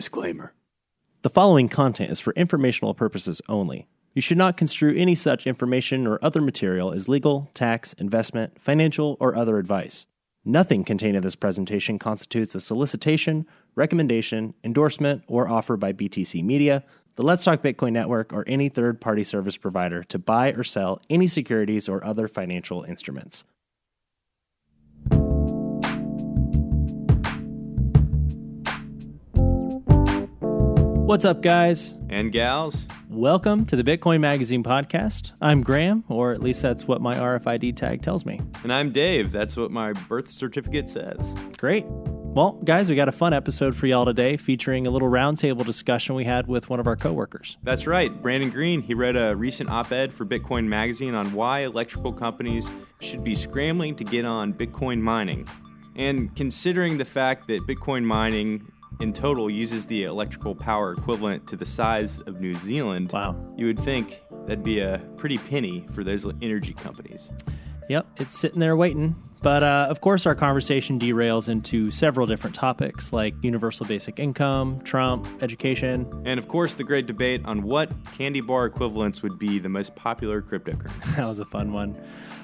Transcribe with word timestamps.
Disclaimer. 0.00 0.54
The 1.20 1.28
following 1.28 1.68
content 1.68 2.10
is 2.10 2.18
for 2.18 2.32
informational 2.32 2.94
purposes 2.94 3.42
only. 3.50 3.86
You 4.14 4.22
should 4.22 4.38
not 4.38 4.56
construe 4.56 4.96
any 4.96 5.14
such 5.14 5.46
information 5.46 6.06
or 6.06 6.18
other 6.22 6.40
material 6.40 6.90
as 6.90 7.06
legal, 7.06 7.50
tax, 7.52 7.92
investment, 7.92 8.58
financial, 8.58 9.18
or 9.20 9.36
other 9.36 9.58
advice. 9.58 10.06
Nothing 10.42 10.84
contained 10.84 11.16
in 11.16 11.22
this 11.22 11.34
presentation 11.34 11.98
constitutes 11.98 12.54
a 12.54 12.62
solicitation, 12.62 13.46
recommendation, 13.74 14.54
endorsement, 14.64 15.22
or 15.26 15.50
offer 15.50 15.76
by 15.76 15.92
BTC 15.92 16.42
Media, 16.42 16.82
the 17.16 17.22
Let's 17.22 17.44
Talk 17.44 17.62
Bitcoin 17.62 17.92
Network, 17.92 18.32
or 18.32 18.48
any 18.48 18.70
third 18.70 19.02
party 19.02 19.22
service 19.22 19.58
provider 19.58 20.02
to 20.04 20.18
buy 20.18 20.52
or 20.52 20.64
sell 20.64 21.02
any 21.10 21.28
securities 21.28 21.90
or 21.90 22.02
other 22.02 22.26
financial 22.26 22.84
instruments. 22.84 23.44
What's 31.10 31.24
up, 31.24 31.42
guys? 31.42 31.96
And 32.08 32.30
gals, 32.30 32.86
Welcome 33.08 33.66
to 33.66 33.74
the 33.74 33.82
Bitcoin 33.82 34.20
Magazine 34.20 34.62
podcast. 34.62 35.32
I'm 35.40 35.60
Graham, 35.60 36.04
or 36.06 36.30
at 36.30 36.40
least 36.40 36.62
that's 36.62 36.86
what 36.86 37.00
my 37.00 37.16
RFID 37.16 37.74
tag 37.74 38.02
tells 38.02 38.24
me. 38.24 38.40
and 38.62 38.72
I'm 38.72 38.92
Dave. 38.92 39.32
That's 39.32 39.56
what 39.56 39.72
my 39.72 39.92
birth 39.92 40.30
certificate 40.30 40.88
says. 40.88 41.34
Great. 41.58 41.84
Well, 41.88 42.52
guys, 42.62 42.88
we 42.88 42.94
got 42.94 43.08
a 43.08 43.12
fun 43.12 43.32
episode 43.32 43.74
for 43.74 43.88
y'all 43.88 44.04
today 44.04 44.36
featuring 44.36 44.86
a 44.86 44.90
little 44.92 45.08
roundtable 45.08 45.66
discussion 45.66 46.14
we 46.14 46.24
had 46.24 46.46
with 46.46 46.70
one 46.70 46.78
of 46.78 46.86
our 46.86 46.94
coworkers. 46.94 47.58
That's 47.64 47.88
right. 47.88 48.22
Brandon 48.22 48.50
Green, 48.50 48.80
he 48.80 48.94
wrote 48.94 49.16
a 49.16 49.34
recent 49.34 49.68
op 49.68 49.90
ed 49.90 50.14
for 50.14 50.24
Bitcoin 50.24 50.68
Magazine 50.68 51.16
on 51.16 51.32
why 51.32 51.64
electrical 51.64 52.12
companies 52.12 52.70
should 53.00 53.24
be 53.24 53.34
scrambling 53.34 53.96
to 53.96 54.04
get 54.04 54.24
on 54.24 54.54
Bitcoin 54.54 55.00
mining. 55.00 55.48
And 55.96 56.32
considering 56.36 56.98
the 56.98 57.04
fact 57.04 57.48
that 57.48 57.66
Bitcoin 57.66 58.04
mining 58.04 58.70
in 59.00 59.12
total 59.12 59.48
uses 59.50 59.86
the 59.86 60.04
electrical 60.04 60.54
power 60.54 60.92
equivalent 60.92 61.46
to 61.48 61.56
the 61.56 61.66
size 61.66 62.18
of 62.20 62.40
New 62.40 62.54
Zealand, 62.54 63.10
Wow. 63.12 63.34
you 63.56 63.66
would 63.66 63.78
think 63.80 64.20
that'd 64.46 64.62
be 64.64 64.80
a 64.80 64.98
pretty 65.16 65.38
penny 65.38 65.86
for 65.92 66.04
those 66.04 66.26
energy 66.42 66.74
companies. 66.74 67.32
Yep, 67.88 68.06
it's 68.18 68.38
sitting 68.38 68.60
there 68.60 68.76
waiting. 68.76 69.16
But 69.42 69.62
uh, 69.62 69.86
of 69.88 70.02
course, 70.02 70.26
our 70.26 70.34
conversation 70.34 70.98
derails 70.98 71.48
into 71.48 71.90
several 71.90 72.26
different 72.26 72.54
topics 72.54 73.10
like 73.10 73.34
universal 73.42 73.86
basic 73.86 74.18
income, 74.18 74.80
Trump, 74.82 75.26
education. 75.42 76.06
And 76.26 76.38
of 76.38 76.46
course, 76.46 76.74
the 76.74 76.84
great 76.84 77.06
debate 77.06 77.40
on 77.46 77.62
what 77.62 77.90
candy 78.18 78.42
bar 78.42 78.66
equivalents 78.66 79.22
would 79.22 79.38
be 79.38 79.58
the 79.58 79.70
most 79.70 79.94
popular 79.96 80.42
cryptocurrency. 80.42 81.16
That 81.16 81.26
was 81.26 81.40
a 81.40 81.46
fun 81.46 81.72
one. 81.72 81.96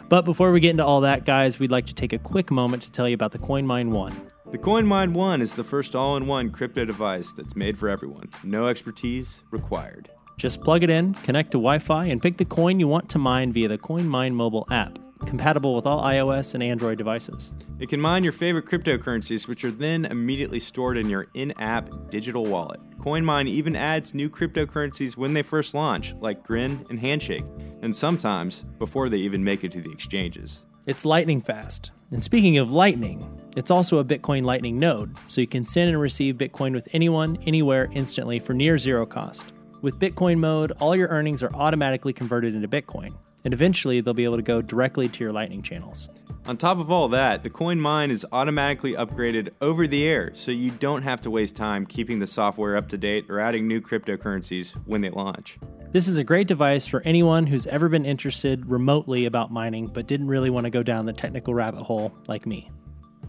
But 0.09 0.25
before 0.25 0.53
we 0.53 0.61
get 0.61 0.71
into 0.71 0.87
all 0.87 1.03
that, 1.03 1.27
guys, 1.27 1.59
we'd 1.59 1.71
like 1.71 1.87
to 1.87 1.95
take 1.95 2.15
a 2.15 2.19
quick 2.19 2.51
moment 2.51 2.83
to 2.85 2.93
tell 2.93 3.07
you 3.09 3.15
about 3.15 3.33
the 3.33 3.39
CoinMine 3.41 3.91
One. 3.91 4.19
The 4.53 4.59
CoinMine 4.59 5.13
One 5.13 5.43
is 5.43 5.55
the 5.55 5.65
first 5.65 5.97
all 5.97 6.17
in 6.17 6.29
one 6.29 6.51
crypto 6.51 6.85
device 6.85 7.33
that's 7.33 7.57
made 7.57 7.77
for 7.77 7.89
everyone. 7.89 8.31
No 8.45 8.69
expertise 8.69 9.43
required. 9.51 10.09
Just 10.37 10.61
plug 10.61 10.85
it 10.85 10.89
in, 10.89 11.15
connect 11.15 11.51
to 11.51 11.59
Wi 11.59 11.81
Fi, 11.81 12.05
and 12.05 12.23
pick 12.23 12.37
the 12.37 12.45
coin 12.45 12.79
you 12.79 12.87
want 12.87 13.09
to 13.09 13.19
mine 13.19 13.53
via 13.53 13.67
the 13.67 13.77
CoinMine 13.77 14.35
mobile 14.35 14.65
app, 14.71 15.01
compatible 15.27 15.75
with 15.75 15.85
all 15.85 16.01
iOS 16.01 16.55
and 16.55 16.63
Android 16.63 16.97
devices. 16.97 17.53
It 17.81 17.89
can 17.89 18.01
mine 18.01 18.23
your 18.23 18.33
favorite 18.33 18.67
cryptocurrencies, 18.67 19.49
which 19.49 19.65
are 19.65 19.73
then 19.73 20.05
immediately 20.05 20.61
stored 20.61 20.97
in 20.97 21.11
your 21.11 21.27
in 21.35 21.53
app 21.61 21.91
digital 22.11 22.47
wallet. 22.47 22.79
CoinMine 23.01 23.49
even 23.49 23.75
adds 23.75 24.15
new 24.15 24.31
cryptocurrencies 24.31 25.17
when 25.17 25.35
they 25.35 25.43
first 25.43 25.75
launch, 25.75 26.15
like 26.21 26.45
Grin 26.45 26.87
and 26.89 27.01
Handshake, 27.01 27.45
and 27.83 27.95
sometimes 27.97 28.63
before 28.79 29.09
they 29.09 29.19
even 29.19 29.43
make 29.43 29.65
it 29.65 29.73
to 29.73 29.83
the 29.83 29.91
exchanges. 29.91 30.63
It's 30.87 31.05
lightning 31.05 31.41
fast. 31.41 31.91
And 32.13 32.23
speaking 32.23 32.59
of 32.59 32.71
lightning, 32.71 33.43
it's 33.57 33.71
also 33.71 33.99
a 33.99 34.05
Bitcoin 34.05 34.45
Lightning 34.45 34.79
node, 34.79 35.17
so 35.29 35.41
you 35.41 35.47
can 35.47 35.65
send 35.65 35.89
and 35.89 36.01
receive 36.01 36.37
Bitcoin 36.37 36.75
with 36.75 36.87
anyone, 36.93 37.39
anywhere, 37.47 37.89
instantly 37.93 38.39
for 38.39 38.53
near 38.53 38.77
zero 38.77 39.07
cost. 39.07 39.53
With 39.81 39.99
Bitcoin 39.99 40.39
mode, 40.39 40.73
all 40.73 40.95
your 40.95 41.09
earnings 41.09 41.43
are 41.43 41.53
automatically 41.55 42.13
converted 42.13 42.55
into 42.55 42.69
Bitcoin, 42.69 43.15
and 43.45 43.55
eventually 43.55 44.01
they'll 44.01 44.15
be 44.15 44.25
able 44.25 44.37
to 44.37 44.43
go 44.43 44.61
directly 44.61 45.09
to 45.09 45.25
your 45.25 45.33
Lightning 45.33 45.63
channels. 45.63 46.09
On 46.47 46.57
top 46.57 46.79
of 46.79 46.91
all 46.93 47.09
that, 47.09 47.43
the 47.43 47.51
coin 47.51 47.81
mine 47.81 48.11
is 48.11 48.25
automatically 48.31 48.93
upgraded 48.93 49.49
over 49.61 49.89
the 49.89 50.05
air, 50.05 50.31
so 50.35 50.53
you 50.53 50.71
don't 50.71 51.03
have 51.03 51.21
to 51.23 51.31
waste 51.31 51.57
time 51.57 51.87
keeping 51.87 52.19
the 52.19 52.27
software 52.27 52.77
up 52.77 52.89
to 52.91 52.99
date 52.99 53.25
or 53.29 53.41
adding 53.41 53.67
new 53.67 53.81
cryptocurrencies 53.81 54.75
when 54.87 55.01
they 55.01 55.11
launch. 55.11 55.59
This 55.93 56.07
is 56.07 56.19
a 56.19 56.25
great 56.25 56.47
device 56.47 56.87
for 56.87 57.01
anyone 57.03 57.47
who's 57.47 57.67
ever 57.67 57.89
been 57.89 58.05
interested 58.05 58.67
remotely 58.67 59.25
about 59.25 59.51
mining 59.51 59.87
but 59.87 60.07
didn't 60.07 60.29
really 60.29 60.51
want 60.51 60.65
to 60.65 60.71
go 60.71 60.83
down 60.83 61.07
the 61.07 61.13
technical 61.13 61.55
rabbit 61.55 61.83
hole 61.83 62.15
like 62.29 62.47
me. 62.47 62.71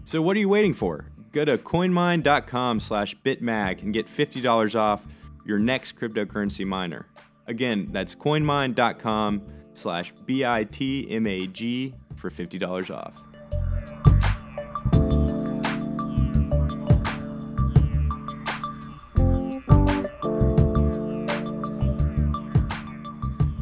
So 0.08 0.22
what 0.22 0.38
are 0.38 0.40
you 0.40 0.48
waiting 0.48 0.72
for? 0.72 1.04
Go 1.32 1.44
to 1.44 1.58
coinmine.com 1.58 2.80
slash 2.80 3.14
bitmag 3.26 3.82
and 3.82 3.92
get 3.92 4.06
$50 4.06 4.74
off 4.74 5.02
your 5.44 5.58
next 5.58 5.96
cryptocurrency 5.96 6.64
miner. 6.64 7.04
Again, 7.46 7.90
that's 7.92 8.14
coinmine.com 8.14 9.42
slash 9.74 10.14
B-I-T-M-A-G 10.24 11.94
for 12.16 12.30
$50 12.30 12.90
off. 12.90 13.22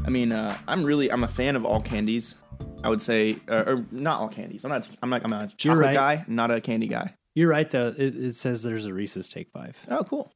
I 0.07 0.11
mean, 0.11 0.31
uh, 0.31 0.57
I'm 0.69 0.85
really 0.85 1.11
I'm 1.11 1.25
a 1.25 1.29
fan 1.29 1.57
of 1.57 1.65
all 1.65 1.81
candies. 1.81 2.37
I 2.83 2.89
would 2.89 3.03
say, 3.03 3.39
uh, 3.49 3.65
or 3.67 3.85
not 3.91 4.21
all 4.21 4.29
candies. 4.29 4.65
I'm 4.65 4.71
not. 4.71 4.89
I'm 5.03 5.11
like 5.11 5.25
I'm 5.25 5.31
not 5.31 5.53
a 5.53 5.57
chocolate 5.57 5.87
right. 5.87 5.95
guy, 5.95 6.25
not 6.29 6.51
a 6.51 6.61
candy 6.61 6.87
guy. 6.89 7.15
You're 7.35 7.49
right, 7.51 7.71
though. 7.71 7.89
It, 7.97 8.17
it 8.17 8.35
says 8.35 8.63
there's 8.63 8.87
a 8.87 8.95
Reese's 8.95 9.29
Take 9.29 9.51
Five. 9.51 9.77
Oh, 9.91 10.05
cool. 10.05 10.33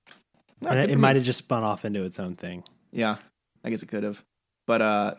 No, 0.61 0.71
And 0.71 0.81
it, 0.81 0.91
it 0.91 0.99
might 0.99 1.17
have 1.17 1.25
just 1.25 1.39
spun 1.39 1.63
off 1.63 1.85
into 1.85 2.03
its 2.05 2.19
own 2.21 2.37
thing. 2.37 2.65
Yeah, 2.93 3.17
I 3.65 3.71
guess 3.71 3.83
it 3.83 3.87
could 3.87 4.03
have. 4.03 4.23
But 4.67 4.83
uh, 4.83 5.15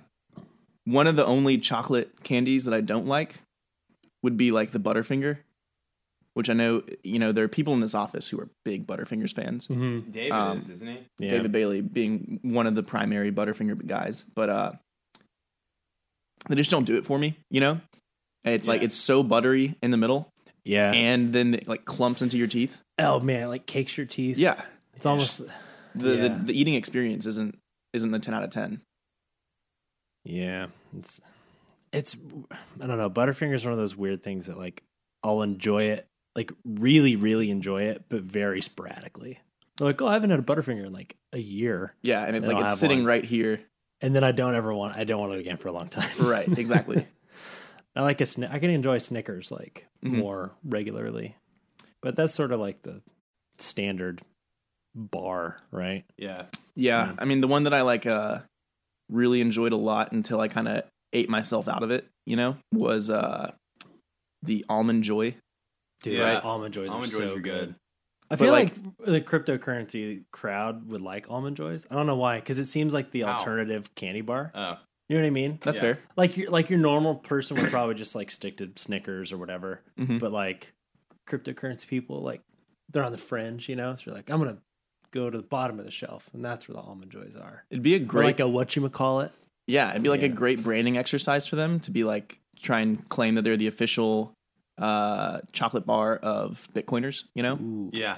one 0.85 1.07
of 1.07 1.15
the 1.15 1.25
only 1.25 1.57
chocolate 1.57 2.23
candies 2.23 2.65
that 2.65 2.73
I 2.73 2.81
don't 2.81 3.07
like 3.07 3.35
would 4.21 4.37
be 4.37 4.51
like 4.51 4.71
the 4.71 4.79
Butterfinger, 4.79 5.39
which 6.35 6.49
I 6.49 6.53
know 6.53 6.83
you 7.03 7.17
know 7.17 7.31
there 7.31 7.43
are 7.45 7.49
people 7.49 7.73
in 7.73 7.79
this 7.79 7.95
office 7.95 8.27
who 8.27 8.39
are 8.39 8.49
big 8.63 8.85
Butterfingers 8.85 9.33
fans. 9.33 9.67
Mm-hmm. 9.67 10.11
David 10.11 10.31
Um, 10.31 10.57
is, 10.59 10.69
isn't 10.69 10.87
he? 10.87 10.99
Yeah. 11.17 11.31
David 11.31 11.51
Bailey 11.51 11.81
being 11.81 12.39
one 12.43 12.67
of 12.67 12.75
the 12.75 12.83
primary 12.83 13.31
Butterfinger 13.31 13.85
guys, 13.87 14.25
but 14.35 14.49
uh, 14.49 14.71
they 16.49 16.55
just 16.55 16.71
don't 16.71 16.85
do 16.85 16.97
it 16.97 17.05
for 17.05 17.17
me. 17.19 17.37
You 17.49 17.59
know, 17.61 17.81
And 18.43 18.55
it's 18.55 18.67
like 18.67 18.81
it's 18.81 18.95
so 18.95 19.23
buttery 19.23 19.75
in 19.81 19.91
the 19.91 19.97
middle, 19.97 20.29
Yeah. 20.63 20.91
and 20.91 21.33
then 21.33 21.53
it 21.53 21.67
like 21.67 21.85
clumps 21.85 22.21
into 22.21 22.37
your 22.37 22.47
teeth. 22.47 22.77
oh 22.99 23.19
man, 23.19 23.47
like 23.49 23.65
cakes 23.65 23.97
your 23.97 24.05
teeth. 24.05 24.37
Yeah, 24.37 24.61
It's 24.95 25.05
almost. 25.05 25.41
the, 25.95 26.15
Yeah. 26.15 26.27
the 26.27 26.43
the 26.45 26.59
eating 26.59 26.75
experience 26.75 27.25
isn't 27.25 27.57
isn't 27.93 28.13
a 28.13 28.19
ten 28.19 28.33
out 28.33 28.43
of 28.43 28.49
ten. 28.49 28.81
Yeah, 30.23 30.67
it's 30.97 31.19
it's 31.91 32.15
I 32.79 32.87
don't 32.87 32.97
know. 32.97 33.09
Butterfinger 33.09 33.53
is 33.55 33.63
one 33.65 33.73
of 33.73 33.79
those 33.79 33.95
weird 33.95 34.23
things 34.23 34.47
that 34.47 34.57
like 34.57 34.83
I'll 35.23 35.41
enjoy 35.41 35.83
it, 35.85 36.07
like 36.35 36.51
really, 36.65 37.15
really 37.15 37.49
enjoy 37.51 37.83
it, 37.83 38.03
but 38.09 38.21
very 38.21 38.61
sporadically. 38.61 39.39
Like, 39.79 40.01
oh, 40.01 40.07
I 40.07 40.13
haven't 40.13 40.29
had 40.29 40.39
a 40.39 40.43
Butterfinger 40.43 40.85
in 40.85 40.93
like 40.93 41.15
a 41.33 41.39
year, 41.39 41.93
Yeah, 42.03 42.23
and 42.23 42.35
it's 42.35 42.45
They 42.45 42.53
like 42.53 42.61
don't 42.63 42.71
it's 42.71 42.79
sitting 42.79 42.99
one. 42.99 43.07
right 43.07 43.25
here. 43.25 43.61
And 44.01 44.15
then 44.15 44.23
I 44.23 44.31
don't 44.31 44.55
ever 44.55 44.73
want. 44.73 44.97
I 44.97 45.03
don't 45.03 45.19
want 45.19 45.33
it 45.33 45.39
again 45.39 45.57
for 45.57 45.67
a 45.67 45.71
long 45.71 45.87
time. 45.89 46.09
Right, 46.19 46.47
exactly. 46.57 47.05
I 47.95 48.01
like 48.01 48.21
a. 48.21 48.25
Sni- 48.25 48.51
I 48.51 48.59
can 48.59 48.69
enjoy 48.69 48.97
Snickers 48.99 49.51
like 49.51 49.87
Mhm. 50.03 50.17
more 50.19 50.51
regularly, 50.63 51.35
but 52.01 52.15
that's 52.15 52.33
sort 52.33 52.51
of 52.51 52.59
like 52.59 52.81
the 52.83 53.01
standard 53.57 54.21
bar, 54.95 55.57
right? 55.71 56.03
Yeah. 56.17 56.45
Yeah. 56.75 57.13
I 57.19 57.25
mean 57.25 57.41
the 57.41 57.47
one 57.47 57.63
that 57.63 57.73
I 57.73 57.81
like 57.83 58.05
uh 58.05 58.39
really 59.09 59.41
enjoyed 59.41 59.71
a 59.73 59.77
lot 59.77 60.11
until 60.13 60.39
I 60.39 60.47
kind 60.47 60.67
of 60.67 60.83
ate 61.13 61.29
myself 61.29 61.67
out 61.67 61.83
of 61.83 61.91
it, 61.91 62.07
you 62.25 62.35
know, 62.35 62.57
was 62.73 63.09
uh 63.09 63.51
the 64.43 64.65
almond 64.69 65.03
joy. 65.03 65.35
Dude, 66.03 66.13
Yeah. 66.17 66.39
almond 66.39 66.73
joys 66.73 66.89
Almond 66.89 67.13
are 67.13 67.17
Joys 67.19 67.29
so 67.29 67.35
are 67.35 67.39
good. 67.39 67.43
good. 67.67 67.75
I 68.31 68.35
feel 68.37 68.51
like- 68.51 68.73
like, 68.99 69.05
the 69.07 69.21
cryptocurrency 69.21 70.23
crowd 70.31 70.87
would 70.89 71.01
like 71.01 71.29
almond 71.29 71.57
joys. 71.57 71.85
I 71.91 71.95
don't 71.95 72.07
know 72.07 72.15
why, 72.15 72.35
because 72.37 72.59
it 72.59 72.65
seems 72.65 72.93
like 72.93 73.11
the 73.11 73.21
How? 73.21 73.33
alternative 73.37 73.93
candy 73.95 74.21
bar. 74.21 74.51
Oh. 74.55 74.77
You 75.09 75.17
know 75.17 75.23
what 75.23 75.27
I 75.27 75.31
mean? 75.31 75.59
That's 75.61 75.77
Yeah. 75.77 75.81
fair. 75.81 75.99
Like 76.15 76.37
your 76.37 76.49
like 76.51 76.69
your 76.69 76.79
normal 76.79 77.15
person 77.15 77.57
would 77.57 77.69
probably 77.69 77.95
just 77.95 78.15
like 78.15 78.31
stick 78.31 78.57
to 78.57 78.71
Snickers 78.77 79.33
or 79.33 79.37
whatever. 79.37 79.81
Mhm. 79.99 80.19
But 80.19 80.31
like 80.31 80.73
cryptocurrency 81.27 81.87
people, 81.87 82.21
like 82.21 82.41
they're 82.89 83.03
on 83.03 83.11
the 83.11 83.17
fringe, 83.17 83.67
you 83.69 83.75
know. 83.75 83.93
So 83.95 84.03
you're 84.05 84.15
like, 84.15 84.29
I'm 84.29 84.39
gonna 84.39 84.57
go 85.11 85.29
to 85.29 85.37
the 85.37 85.43
bottom 85.43 85.79
of 85.79 85.85
the 85.85 85.91
shelf, 85.91 86.29
and 86.33 86.43
that's 86.43 86.67
where 86.67 86.75
the 86.75 86.81
almond 86.81 87.11
joys 87.11 87.35
are. 87.35 87.65
It'd 87.69 87.83
be 87.83 87.95
a 87.95 87.97
Or 88.01 88.05
great 88.05 88.25
like 88.25 88.39
a 88.39 88.47
what 88.47 88.75
you 88.75 88.87
call 88.89 89.19
it. 89.21 89.31
Yeah, 89.67 89.89
it'd 89.91 90.03
be 90.03 90.09
like 90.09 90.23
a 90.23 90.29
great 90.29 90.63
branding 90.63 90.97
exercise 90.97 91.45
for 91.45 91.57
them 91.57 91.79
to 91.81 91.91
be 91.91 92.03
like 92.05 92.39
try 92.61 92.79
and 92.79 93.07
claim 93.09 93.35
that 93.35 93.43
they're 93.43 93.57
the 93.57 93.67
official 93.67 94.33
uh 94.81 95.41
chocolate 95.51 95.85
bar 95.85 96.15
of 96.17 96.67
Bitcoiners, 96.73 97.23
you 97.35 97.43
know? 97.43 97.55
Ooh, 97.55 97.89
Yeah. 97.93 98.17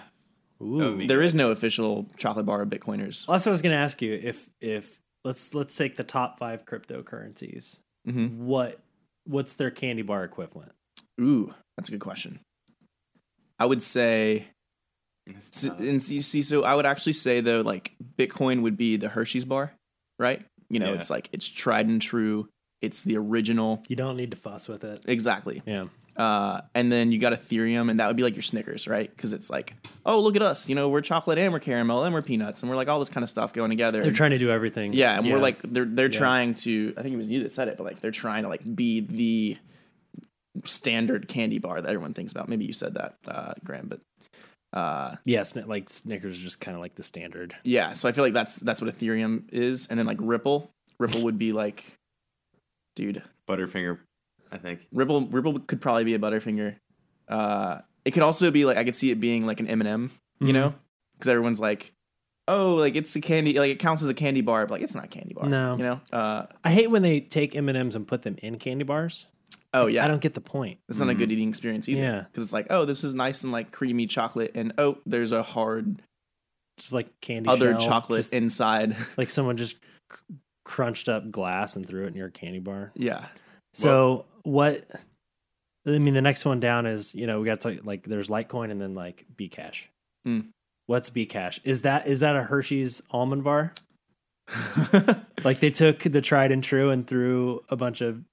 ooh. 0.62 0.78
That 0.80 0.90
would 0.90 0.98
be- 1.00 1.08
There 1.08 1.22
is 1.22 1.36
no 1.36 1.52
official 1.52 2.08
chocolate 2.18 2.46
bar 2.46 2.62
of 2.62 2.70
Bitcoiners. 2.70 3.26
Also, 3.28 3.50
I 3.50 3.52
was 3.52 3.62
gonna 3.62 3.76
ask 3.76 4.02
you 4.02 4.14
if 4.14 4.50
if 4.62 5.02
let's 5.26 5.54
let's 5.54 5.76
take 5.76 5.96
the 5.98 6.04
top 6.04 6.40
five 6.40 6.66
cryptocurrencies. 6.66 7.80
hmm 8.06 8.46
What 8.46 8.80
what's 9.26 9.54
their 9.56 9.72
candy 9.72 10.02
bar 10.02 10.24
equivalent? 10.24 10.72
Ooh, 11.22 11.54
that's 11.78 11.90
a 11.90 11.92
good 11.92 12.02
question. 12.02 12.40
I 13.60 13.66
would 13.66 13.82
say 13.84 14.48
So, 15.40 15.74
and 15.76 16.02
see, 16.02 16.22
see, 16.22 16.42
so 16.44 16.64
I 16.64 16.76
would 16.76 16.86
actually 16.86 17.14
say 17.14 17.40
though, 17.42 17.62
like 17.62 17.94
Bitcoin 18.18 18.62
would 18.62 18.76
be 18.78 18.98
the 18.98 19.08
Hershey's 19.10 19.46
bar, 19.46 19.74
right? 20.20 20.44
You 20.70 20.80
know, 20.80 20.92
Yeah. 20.94 21.00
it's 21.00 21.10
like 21.10 21.30
it's 21.32 21.48
tried 21.48 21.88
and 21.88 22.02
true. 22.02 22.50
It's 22.82 23.04
the 23.04 23.16
original, 23.16 23.82
You 23.88 23.96
don't 23.96 24.18
need 24.18 24.32
to 24.32 24.38
fuss 24.38 24.68
with 24.68 24.84
it. 24.84 25.04
exactly. 25.06 25.62
Yeah. 25.66 25.86
Uh, 26.16 26.62
and 26.76 26.92
then 26.92 27.12
you 27.12 27.18
got 27.20 27.34
Ethereum, 27.34 27.90
and 27.90 28.00
that 28.00 28.08
would 28.08 28.16
be 28.16 28.24
like 28.24 28.36
your 28.36 28.44
Snickers, 28.44 28.88
right? 28.88 29.10
Because 29.16 29.34
it's 29.34 29.50
like, 29.50 29.74
oh, 30.06 30.20
look 30.20 30.36
at 30.36 30.42
us, 30.44 30.70
you 30.70 30.76
know, 30.76 30.90
we're 30.90 31.02
chocolate 31.02 31.38
and 31.40 31.52
we're 31.52 31.60
caramel 31.60 32.04
and 32.04 32.14
we're 32.14 32.22
peanuts, 32.22 32.62
and 32.62 32.70
we're 32.70 32.76
like 32.76 32.88
all 32.88 33.00
this 33.00 33.10
kind 33.10 33.24
of 33.24 33.30
stuff 33.30 33.52
going 33.54 33.70
together. 33.72 34.00
They're 34.00 34.08
And- 34.10 34.16
trying 34.16 34.32
to 34.32 34.38
do 34.38 34.52
everything. 34.52 34.94
yeah, 34.94 35.18
and 35.18 35.26
we're 35.32 35.40
like 35.40 35.60
they're 35.64 35.86
they're 35.86 36.12
Yeah. 36.12 36.18
trying 36.20 36.54
to. 36.56 36.94
I 36.98 37.02
think 37.02 37.14
it 37.14 37.18
was 37.18 37.28
you 37.28 37.42
that 37.44 37.52
said 37.52 37.68
it, 37.68 37.78
but 37.78 37.84
like 37.86 38.00
they're 38.02 38.12
trying 38.12 38.44
to 38.44 38.50
like 38.50 38.62
be 38.76 39.00
the 39.02 39.58
standard 40.66 41.28
candy 41.28 41.60
bar 41.60 41.82
that 41.82 41.90
everyone 41.90 42.14
thinks 42.14 42.32
about. 42.32 42.48
Maybe 42.50 42.66
you 42.66 42.74
said 42.74 42.94
that, 42.94 43.16
uh, 43.28 43.54
Graham, 43.64 43.88
but 43.88 44.00
uh, 44.78 45.16
yeah, 45.26 45.42
Sni- 45.42 45.68
like 45.68 45.90
Snickers 45.90 46.34
is 46.34 46.40
just 46.40 46.60
kind 46.62 46.76
of 46.76 46.82
like 46.82 46.96
the 46.96 47.04
standard. 47.04 47.56
yeah. 47.64 47.94
So 47.94 48.08
I 48.08 48.12
feel 48.12 48.24
like 48.24 48.34
that's 48.34 48.56
that's 48.58 48.82
what 48.82 48.96
Ethereum 48.96 49.44
is, 49.52 49.88
and 49.88 49.98
then 50.00 50.06
like 50.06 50.18
Ripple, 50.22 50.70
Ripple 51.00 51.24
would 51.24 51.38
be 51.40 51.52
like, 51.54 51.84
dude, 52.96 53.24
Butterfinger, 53.50 54.00
I 54.54 54.58
think. 54.58 54.82
Ripple 54.92 55.28
Ripple 55.28 55.60
could 55.60 55.82
probably 55.82 56.04
be 56.04 56.14
a 56.14 56.20
Butterfinger. 56.20 56.76
Uh, 57.28 57.80
it 58.06 58.12
could 58.12 58.24
also 58.24 58.52
be 58.52 58.66
like 58.66 58.78
I 58.78 58.84
could 58.84 58.96
see 58.96 59.12
it 59.12 59.20
being 59.20 59.46
like 59.46 59.60
an 59.60 59.68
M 59.68 59.82
and 59.82 59.88
m 59.88 60.12
you 60.40 60.48
Mhm. 60.48 60.54
know, 60.54 60.74
because 61.14 61.28
everyone's 61.30 61.60
like, 61.60 61.92
oh, 62.48 62.76
like 62.76 62.96
it's 62.96 63.16
a 63.16 63.22
candy, 63.22 63.58
like 63.58 63.72
it 63.72 63.80
counts 63.80 64.02
as 64.04 64.10
a 64.10 64.14
candy 64.14 64.42
bar, 64.42 64.66
but 64.66 64.74
like 64.76 64.82
it's 64.82 64.94
not 64.96 65.06
a 65.06 65.08
candy 65.08 65.34
bar. 65.34 65.48
No. 65.50 65.78
you 65.78 65.84
know. 65.84 66.02
Uh, 66.12 66.46
I 66.64 66.72
hate 66.72 66.90
when 66.92 67.02
they 67.02 67.20
take 67.22 67.56
M 67.56 67.68
and 67.70 67.78
M's 67.78 67.96
and 67.96 68.08
put 68.08 68.22
them 68.24 68.36
in 68.44 68.58
candy 68.60 68.84
bars. 68.84 69.26
oh 69.74 69.88
yeah, 69.88 70.04
I 70.06 70.08
don't 70.08 70.22
get 70.22 70.34
the 70.36 70.42
point. 70.42 70.80
It's 70.90 71.00
not 71.00 71.10
a 71.10 71.16
good 71.16 71.32
eating 71.32 71.50
experience 71.50 71.88
either. 71.90 72.02
Yeah. 72.02 72.22
Because 72.32 72.44
it's 72.44 72.54
like, 72.54 72.68
oh, 72.70 72.86
this 72.86 73.04
is 73.04 73.14
nice 73.16 73.44
and 73.44 73.52
like 73.54 73.72
creamy 73.72 74.06
chocolate, 74.08 74.52
and 74.56 74.74
oh, 74.78 74.98
there's 75.06 75.32
a 75.32 75.42
hard 75.42 76.02
Just 76.78 76.92
like 76.92 77.08
candy 77.22 77.50
other 77.50 77.72
shell, 77.74 77.88
chocolate 77.88 78.20
just 78.24 78.34
inside. 78.34 78.96
like 79.18 79.30
someone 79.30 79.56
just 79.58 79.78
cr- 80.10 80.20
crunched 80.66 81.08
up 81.10 81.32
glass 81.32 81.76
and 81.76 81.88
threw 81.88 82.04
it 82.06 82.08
in 82.10 82.16
your 82.16 82.30
candy 82.30 82.60
bar. 82.60 82.92
yeah. 82.96 83.28
So 83.74 84.26
what? 84.44 84.86
I 85.86 85.98
mean, 85.98 86.14
the 86.14 86.22
next 86.22 86.46
one 86.46 86.60
down 86.60 86.86
is 86.86 87.14
you 87.14 87.28
know 87.28 87.40
we 87.40 87.46
got 87.46 87.62
to 87.62 87.80
like 87.84 88.04
there's 88.04 88.30
Litecoin 88.30 88.72
and 88.72 88.82
then 88.82 88.96
like 88.96 89.26
Bcash. 89.36 89.88
Mm. 90.28 90.48
What's 90.86 91.10
Bcash? 91.10 91.60
Is 91.64 91.82
that 91.82 92.08
is 92.08 92.22
that 92.22 92.36
a 92.36 92.44
Hershey's 92.44 93.02
almond 93.12 93.44
bar? 93.44 93.74
Like 95.44 95.60
they 95.60 95.72
took 95.72 96.00
the 96.00 96.22
tried 96.22 96.52
and 96.52 96.64
true 96.64 96.90
and 96.90 97.06
threw 97.06 97.62
a 97.70 97.76
bunch 97.76 98.02
of 98.02 98.24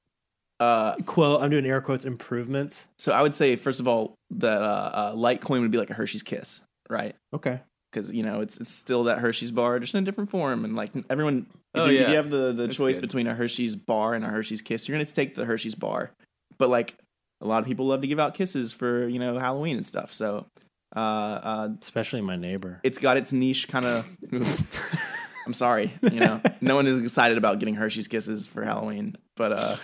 uh, 0.61 0.95
quote 1.07 1.43
I'm 1.43 1.51
doing 1.51 1.67
air 1.67 1.81
quotes 1.81 2.05
improvements. 2.05 2.87
so 2.99 3.13
I 3.13 3.23
would 3.23 3.35
say 3.35 3.57
first 3.57 3.81
of 3.81 3.89
all 3.89 4.15
that 4.31 4.63
uh, 4.63 4.91
uh, 4.93 5.15
Litecoin 5.15 5.61
would 5.63 5.71
be 5.71 5.79
like 5.79 5.91
a 5.91 5.95
Hershey's 5.95 6.23
Kiss, 6.23 6.61
right? 6.89 7.17
Okay. 7.35 7.61
Because 7.93 8.13
you 8.13 8.23
know 8.23 8.41
it's 8.41 8.59
it's 8.59 8.73
still 8.73 9.05
that 9.05 9.19
Hershey's 9.19 9.51
bar, 9.51 9.79
just 9.81 9.95
in 9.95 10.03
a 10.03 10.05
different 10.05 10.31
form, 10.31 10.65
and 10.65 10.77
like 10.77 10.91
everyone, 11.11 11.47
if, 11.75 11.81
Oh, 11.81 11.87
you, 11.87 12.01
if 12.01 12.09
you 12.11 12.17
have 12.17 12.31
the 12.31 12.53
the 12.53 12.67
That's 12.67 12.77
choice 12.77 12.97
good. 12.97 13.03
between 13.03 13.27
a 13.27 13.35
Hershey's 13.35 13.75
bar 13.77 14.15
and 14.15 14.25
a 14.25 14.29
Hershey's 14.29 14.63
Kiss, 14.63 14.87
you're 14.89 14.97
gonna 14.97 15.07
take 15.07 15.35
the 15.35 15.45
Hershey's 15.45 15.75
bar. 15.75 16.11
But 16.59 16.69
like 16.69 16.95
a 17.41 17.47
lot 17.47 17.59
of 17.61 17.67
people 17.67 17.87
love 17.87 18.03
to 18.03 18.07
give 18.07 18.21
out 18.21 18.35
kisses 18.35 18.73
for 18.73 19.09
you 19.09 19.19
know 19.19 19.39
Halloween 19.39 19.77
and 19.77 19.87
stuff, 19.87 20.13
so. 20.15 20.47
Uh, 20.95 20.99
uh, 20.99 21.69
Especially 21.81 22.21
my 22.21 22.35
neighbor. 22.35 22.81
it's 22.83 22.99
got 22.99 23.17
its 23.17 23.33
niche 23.33 23.69
kind 23.69 23.85
of. 23.87 24.05
I'm 25.47 25.55
sorry, 25.55 25.93
you 26.03 26.19
know, 26.21 26.41
no 26.61 26.75
one 26.75 26.87
is 26.87 26.99
excited 26.99 27.39
about 27.39 27.61
getting 27.61 27.75
Hershey's 27.75 28.09
Kisses 28.09 28.47
for 28.47 28.65
Halloween, 28.65 29.17
but 29.37 29.53
uh, 29.53 29.77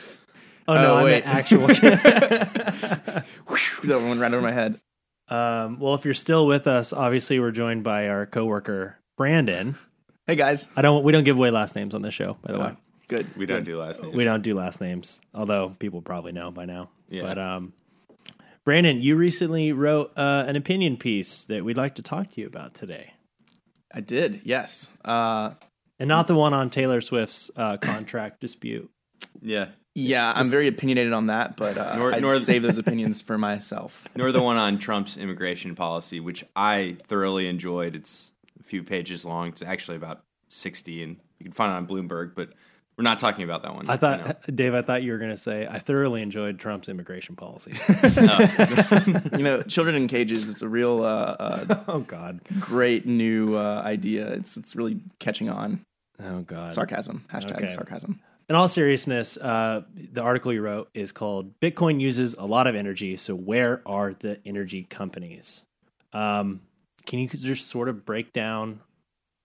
Oh 0.69 0.75
no, 0.75 0.95
Oh, 0.95 0.97
I 0.99 1.05
wait. 1.05 1.25
meant 1.25 1.27
actual. 1.37 1.67
that 1.69 3.25
one 3.85 4.19
ran 4.21 4.35
over 4.35 4.43
my 4.43 4.53
head. 4.53 4.79
Um, 5.29 5.81
well, 5.81 5.95
if 5.95 6.05
you're 6.05 6.15
still 6.15 6.47
with 6.47 6.67
us, 6.67 6.93
obviously 6.93 7.41
we're 7.41 7.51
joined 7.51 7.85
by 7.85 8.09
our 8.09 8.27
coworker 8.27 8.99
Brandon. 9.17 9.77
Hey 10.27 10.37
guys, 10.37 10.69
I 10.77 10.83
don't. 10.83 11.05
We 11.05 11.13
don't 11.13 11.25
give 11.25 11.37
away 11.37 11.51
last 11.51 11.77
names 11.77 11.95
on 11.95 12.03
this 12.03 12.15
show, 12.15 12.37
by 12.43 12.53
the 12.53 12.59
way. 12.59 12.67
Uh, 12.67 12.75
good. 13.09 13.37
We 13.37 13.47
don't 13.47 13.59
good. 13.59 13.67
do 13.67 13.79
last 13.81 14.03
names. 14.03 14.15
We 14.15 14.25
don't 14.25 14.43
do 14.43 14.55
last 14.55 14.81
names, 14.81 15.21
although 15.35 15.71
people 15.79 16.03
probably 16.03 16.33
know 16.33 16.51
by 16.51 16.65
now. 16.65 16.91
Yeah. 17.09 17.23
But 17.23 17.39
um, 17.39 17.73
Brandon, 18.65 19.01
you 19.01 19.15
recently 19.15 19.73
wrote 19.73 20.13
uh, 20.17 20.45
an 20.47 20.57
opinion 20.57 20.97
piece 20.97 21.45
that 21.45 21.65
we'd 21.65 21.77
like 21.77 21.95
to 21.97 22.03
talk 22.03 22.31
to 22.31 22.41
you 22.41 22.49
about 22.49 22.75
today, 22.75 23.13
I 23.95 24.01
did. 24.01 24.41
Yes. 24.43 24.91
Uh, 25.05 25.53
and 26.01 26.09
not 26.09 26.27
the 26.27 26.35
one 26.35 26.53
on 26.53 26.69
Taylor 26.71 27.01
Swift's 27.01 27.51
uh, 27.57 27.77
contract 27.77 28.41
dispute. 28.41 28.91
Yeah. 29.41 29.69
Yeah, 29.97 30.33
I'm 30.35 30.49
very 30.49 30.69
opinionated 30.69 31.13
on 31.13 31.27
that, 31.27 31.57
but 31.57 31.77
uh, 31.79 31.97
Nor- 31.97 32.15
I'd 32.15 32.23
nor- 32.23 32.39
save 32.41 32.63
those 32.63 32.79
opinions 32.79 33.23
for 33.23 33.39
myself. 33.39 34.07
Nor 34.17 34.31
the 34.33 34.43
one 34.43 34.57
on 34.57 34.79
Trump's 34.79 35.17
immigration 35.17 35.75
policy, 35.75 36.21
which 36.21 36.45
I 36.55 36.97
thoroughly 37.07 37.49
enjoyed. 37.49 37.97
It's 37.97 38.35
a 38.61 38.63
few 38.63 38.83
pages 38.83 39.25
long. 39.25 39.49
It's 39.49 39.63
actually 39.63 39.97
about 39.97 40.23
60, 40.49 41.03
and 41.03 41.17
you 41.39 41.45
can 41.45 41.53
find 41.53 41.73
it 41.73 41.77
on 41.77 41.87
Bloomberg, 41.87 42.35
but 42.35 42.51
we're 42.99 43.03
not 43.05 43.19
talking 43.19 43.45
about 43.45 43.63
that 43.63 43.75
one. 43.75 43.89
I 43.91 43.97
thought, 43.97 44.21
you 44.21 44.27
know. 44.27 44.35
Dave, 44.55 44.75
I 44.75 44.83
thought 44.83 45.03
you 45.03 45.13
were 45.13 45.19
going 45.19 45.31
to 45.31 45.37
say 45.37 45.67
I 45.71 45.79
thoroughly 45.79 46.23
enjoyed 46.23 46.59
Trump's 46.59 46.89
immigration 46.89 47.37
policies. 47.37 47.79
You 49.37 49.43
know, 49.43 49.63
children 49.63 49.97
in 49.97 50.09
cages. 50.09 50.49
It's 50.49 50.63
a 50.63 50.69
real 50.69 51.03
uh, 51.05 51.37
uh, 51.39 51.85
oh 51.89 52.01
God. 52.01 52.41
great 52.59 53.07
new 53.07 53.55
uh, 53.57 53.83
idea. 53.85 54.29
It's 54.33 54.57
it's 54.57 54.75
really 54.77 55.01
catching 55.19 55.49
on. 55.51 55.85
Oh 56.23 56.41
God. 56.41 56.73
Sarcasm. 56.73 57.25
Hashtag 57.31 57.57
Okay. 57.57 57.69
sarcasm. 57.69 58.21
In 58.49 58.55
all 58.55 58.69
seriousness, 58.69 59.37
uh, 59.37 59.83
the 59.95 60.23
article 60.23 60.53
you 60.53 60.63
wrote 60.63 60.89
is 60.95 61.11
called 61.11 61.59
"Bitcoin 61.61 62.01
uses 62.01 62.35
a 62.35 62.45
lot 62.45 62.67
of 62.67 62.77
energy, 62.77 63.17
so 63.17 63.35
where 63.35 63.83
are 63.87 64.15
the 64.15 64.41
energy 64.47 64.85
companies?" 64.85 65.65
Um, 66.13 66.61
can 67.07 67.19
you 67.19 67.29
just 67.29 67.69
sort 67.69 67.89
of 67.89 68.05
break 68.05 68.33
down 68.33 68.81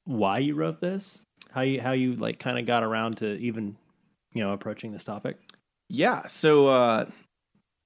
why 0.06 0.40
you 0.40 0.56
wrote 0.56 0.82
this? 0.82 1.24
How 1.52 1.62
you 1.62 1.82
how 1.82 1.92
you 1.92 2.16
like 2.16 2.40
kind 2.40 2.60
of 2.60 2.66
got 2.66 2.84
around 2.84 3.18
to 3.18 3.40
even 3.40 3.76
you 4.34 4.44
know 4.44 4.54
approaching 4.54 4.92
this 4.92 5.04
topic? 5.04 5.38
Yeah. 5.90 6.28
So 6.28 6.68
uh, 6.68 7.06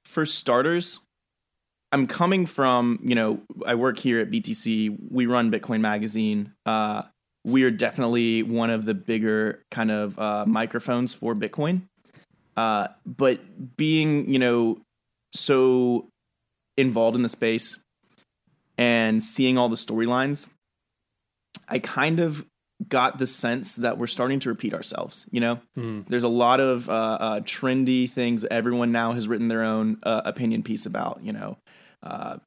for 0.06 0.26
starters, 0.26 1.00
I'm 1.92 2.08
coming 2.08 2.46
from 2.46 3.00
you 3.04 3.16
know 3.16 3.42
I 3.66 3.76
work 3.76 3.98
here 3.98 4.20
at 4.20 4.30
BTC. 4.30 4.98
We 5.10 5.26
run 5.28 5.52
Bitcoin 5.52 5.82
Magazine. 5.82 6.54
Uh, 6.66 7.04
we 7.46 7.64
are 7.64 7.72
definitely 7.72 8.44
one 8.44 8.72
of 8.72 8.86
the 8.86 8.94
bigger 8.94 9.64
kind 9.72 9.92
of 9.92 10.18
uh, 10.20 10.46
microphones 10.48 11.14
for 11.14 11.36
Bitcoin. 11.36 11.84
Uh, 12.58 12.88
but 13.06 13.40
being 13.78 14.30
you 14.32 14.40
know 14.40 14.80
so 15.34 16.08
involved 16.78 17.16
in 17.16 17.22
the 17.22 17.30
space 17.30 17.78
and 18.78 19.24
seeing 19.24 19.58
all 19.58 19.70
the 19.70 19.76
storylines, 19.76 20.48
I 21.70 21.80
kind 21.80 22.20
of 22.20 22.46
got 22.90 23.20
the 23.20 23.28
sense 23.28 23.76
that 23.76 23.98
we're 23.98 24.08
starting 24.08 24.40
to 24.42 24.50
repeat 24.50 24.74
ourselves. 24.74 25.26
You 25.32 25.40
know, 25.40 25.60
there's 26.10 26.24
a 26.24 26.30
lot 26.30 26.60
of 26.60 26.90
uh, 26.90 26.94
uh, 26.94 27.40
trendy 27.42 28.10
things 28.10 28.42
that 28.42 28.52
everyone 28.52 28.92
now 28.92 29.14
has 29.14 29.28
written 29.28 29.48
their 29.48 29.64
own 29.64 29.98
uh, 30.04 30.22
opinion 30.26 30.64
piece 30.64 30.86
about. 30.86 31.20
You 31.22 31.34
know, 31.34 31.58
uh, 32.04 32.38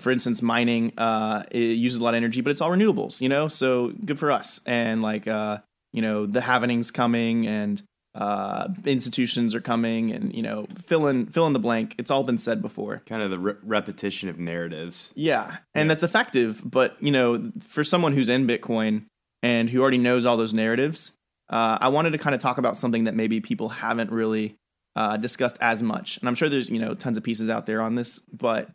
for 0.00 0.10
instance, 0.10 0.42
mining 0.42 0.92
uh, 0.98 1.44
it 1.50 1.58
uses 1.58 2.00
a 2.00 2.02
lot 2.02 2.14
of 2.14 2.16
energy, 2.16 2.40
but 2.40 2.50
it's 2.50 2.60
all 2.60 2.70
renewables. 2.70 3.20
You 3.20 3.28
know, 3.28 3.48
so 3.48 3.92
good 4.04 4.18
for 4.18 4.30
us. 4.30 4.60
And 4.66 5.02
like 5.02 5.26
uh, 5.26 5.58
you 5.92 6.02
know, 6.02 6.26
the 6.26 6.40
halvening's 6.40 6.90
coming, 6.90 7.46
and 7.46 7.82
uh, 8.14 8.68
institutions 8.84 9.54
are 9.54 9.60
coming, 9.60 10.10
and 10.12 10.34
you 10.34 10.42
know, 10.42 10.66
fill 10.84 11.06
in 11.06 11.26
fill 11.26 11.46
in 11.46 11.52
the 11.52 11.58
blank. 11.58 11.94
It's 11.98 12.10
all 12.10 12.24
been 12.24 12.38
said 12.38 12.62
before. 12.62 13.02
kind 13.06 13.22
of 13.22 13.30
the 13.30 13.38
re- 13.38 13.54
repetition 13.62 14.28
of 14.28 14.38
narratives. 14.38 15.12
Yeah, 15.14 15.58
and 15.74 15.90
that's 15.90 16.02
effective. 16.02 16.62
But 16.64 16.96
you 17.00 17.12
know, 17.12 17.50
for 17.60 17.84
someone 17.84 18.12
who's 18.12 18.28
in 18.28 18.46
Bitcoin 18.46 19.04
and 19.42 19.70
who 19.70 19.80
already 19.80 19.98
knows 19.98 20.26
all 20.26 20.36
those 20.36 20.54
narratives, 20.54 21.12
uh, 21.50 21.78
I 21.80 21.88
wanted 21.88 22.10
to 22.10 22.18
kind 22.18 22.34
of 22.34 22.40
talk 22.40 22.58
about 22.58 22.76
something 22.76 23.04
that 23.04 23.14
maybe 23.14 23.40
people 23.40 23.68
haven't 23.68 24.10
really 24.10 24.56
uh, 24.96 25.16
discussed 25.16 25.56
as 25.60 25.82
much. 25.82 26.18
And 26.18 26.28
I'm 26.28 26.34
sure 26.34 26.48
there's 26.48 26.68
you 26.68 26.78
know 26.78 26.94
tons 26.94 27.16
of 27.16 27.22
pieces 27.22 27.48
out 27.48 27.66
there 27.66 27.80
on 27.80 27.94
this, 27.94 28.18
but 28.18 28.70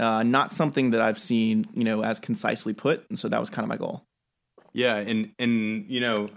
uh, 0.00 0.22
not 0.22 0.52
something 0.52 0.90
that 0.90 1.00
I've 1.00 1.18
seen 1.18 1.66
you 1.74 1.84
know 1.84 2.02
as 2.02 2.18
concisely 2.18 2.72
put. 2.72 3.04
And 3.08 3.18
so 3.18 3.28
that 3.28 3.38
was 3.38 3.50
kind 3.50 3.64
of 3.64 3.68
my 3.68 3.76
goal. 3.76 4.04
Yeah, 4.72 4.96
and 4.96 5.32
and 5.38 5.88
you 5.88 6.00
know, 6.00 6.30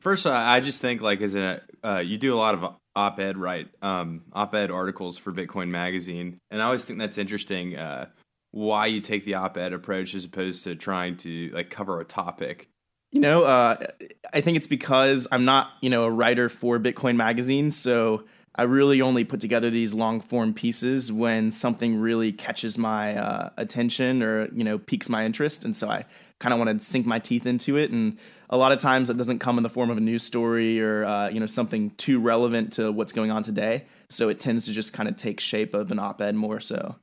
first 0.00 0.26
I 0.26 0.56
I 0.56 0.60
just 0.60 0.80
think 0.80 1.00
like 1.00 1.20
as 1.20 1.34
a 1.34 1.60
uh, 1.84 2.02
you 2.04 2.18
do 2.18 2.34
a 2.34 2.38
lot 2.38 2.54
of 2.54 2.74
op-ed 2.94 3.36
right, 3.36 3.68
um, 3.82 4.22
op-ed 4.32 4.70
articles 4.70 5.18
for 5.18 5.32
Bitcoin 5.32 5.68
Magazine, 5.68 6.38
and 6.50 6.62
I 6.62 6.66
always 6.66 6.84
think 6.84 6.98
that's 6.98 7.18
interesting. 7.18 7.76
Uh, 7.76 8.06
why 8.52 8.86
you 8.86 9.00
take 9.00 9.24
the 9.24 9.34
op-ed 9.34 9.72
approach 9.72 10.14
as 10.14 10.24
opposed 10.24 10.64
to 10.64 10.74
trying 10.74 11.16
to 11.16 11.50
like 11.52 11.70
cover 11.70 12.00
a 12.00 12.04
topic. 12.04 12.68
You 13.12 13.20
know, 13.20 13.42
uh, 13.42 13.86
I 14.32 14.40
think 14.40 14.56
it's 14.56 14.68
because 14.68 15.26
I'm 15.32 15.44
not, 15.44 15.70
you 15.80 15.90
know, 15.90 16.04
a 16.04 16.10
writer 16.10 16.48
for 16.48 16.78
Bitcoin 16.78 17.16
Magazine, 17.16 17.70
so 17.70 18.24
I 18.54 18.64
really 18.64 19.00
only 19.00 19.24
put 19.24 19.40
together 19.40 19.70
these 19.70 19.94
long 19.94 20.20
form 20.20 20.54
pieces 20.54 21.12
when 21.12 21.50
something 21.50 21.96
really 21.96 22.32
catches 22.32 22.76
my 22.76 23.16
uh, 23.16 23.50
attention 23.56 24.22
or 24.22 24.48
you 24.52 24.64
know 24.64 24.78
piques 24.78 25.08
my 25.08 25.24
interest, 25.24 25.64
and 25.64 25.76
so 25.76 25.88
I 25.88 26.04
kind 26.40 26.52
of 26.52 26.58
want 26.58 26.78
to 26.78 26.84
sink 26.84 27.06
my 27.06 27.18
teeth 27.18 27.46
into 27.46 27.76
it. 27.76 27.90
And 27.90 28.18
a 28.48 28.56
lot 28.56 28.72
of 28.72 28.78
times, 28.78 29.08
it 29.08 29.16
doesn't 29.16 29.38
come 29.38 29.56
in 29.56 29.62
the 29.62 29.70
form 29.70 29.90
of 29.90 29.96
a 29.96 30.00
news 30.00 30.24
story 30.24 30.80
or 30.80 31.04
uh, 31.04 31.28
you 31.28 31.38
know 31.38 31.46
something 31.46 31.90
too 31.90 32.18
relevant 32.18 32.72
to 32.74 32.90
what's 32.90 33.12
going 33.12 33.30
on 33.30 33.42
today. 33.42 33.84
So 34.08 34.28
it 34.28 34.40
tends 34.40 34.64
to 34.64 34.72
just 34.72 34.92
kind 34.92 35.08
of 35.08 35.16
take 35.16 35.38
shape 35.38 35.72
of 35.72 35.92
an 35.92 36.00
op-ed 36.00 36.34
more 36.34 36.58
so. 36.58 36.96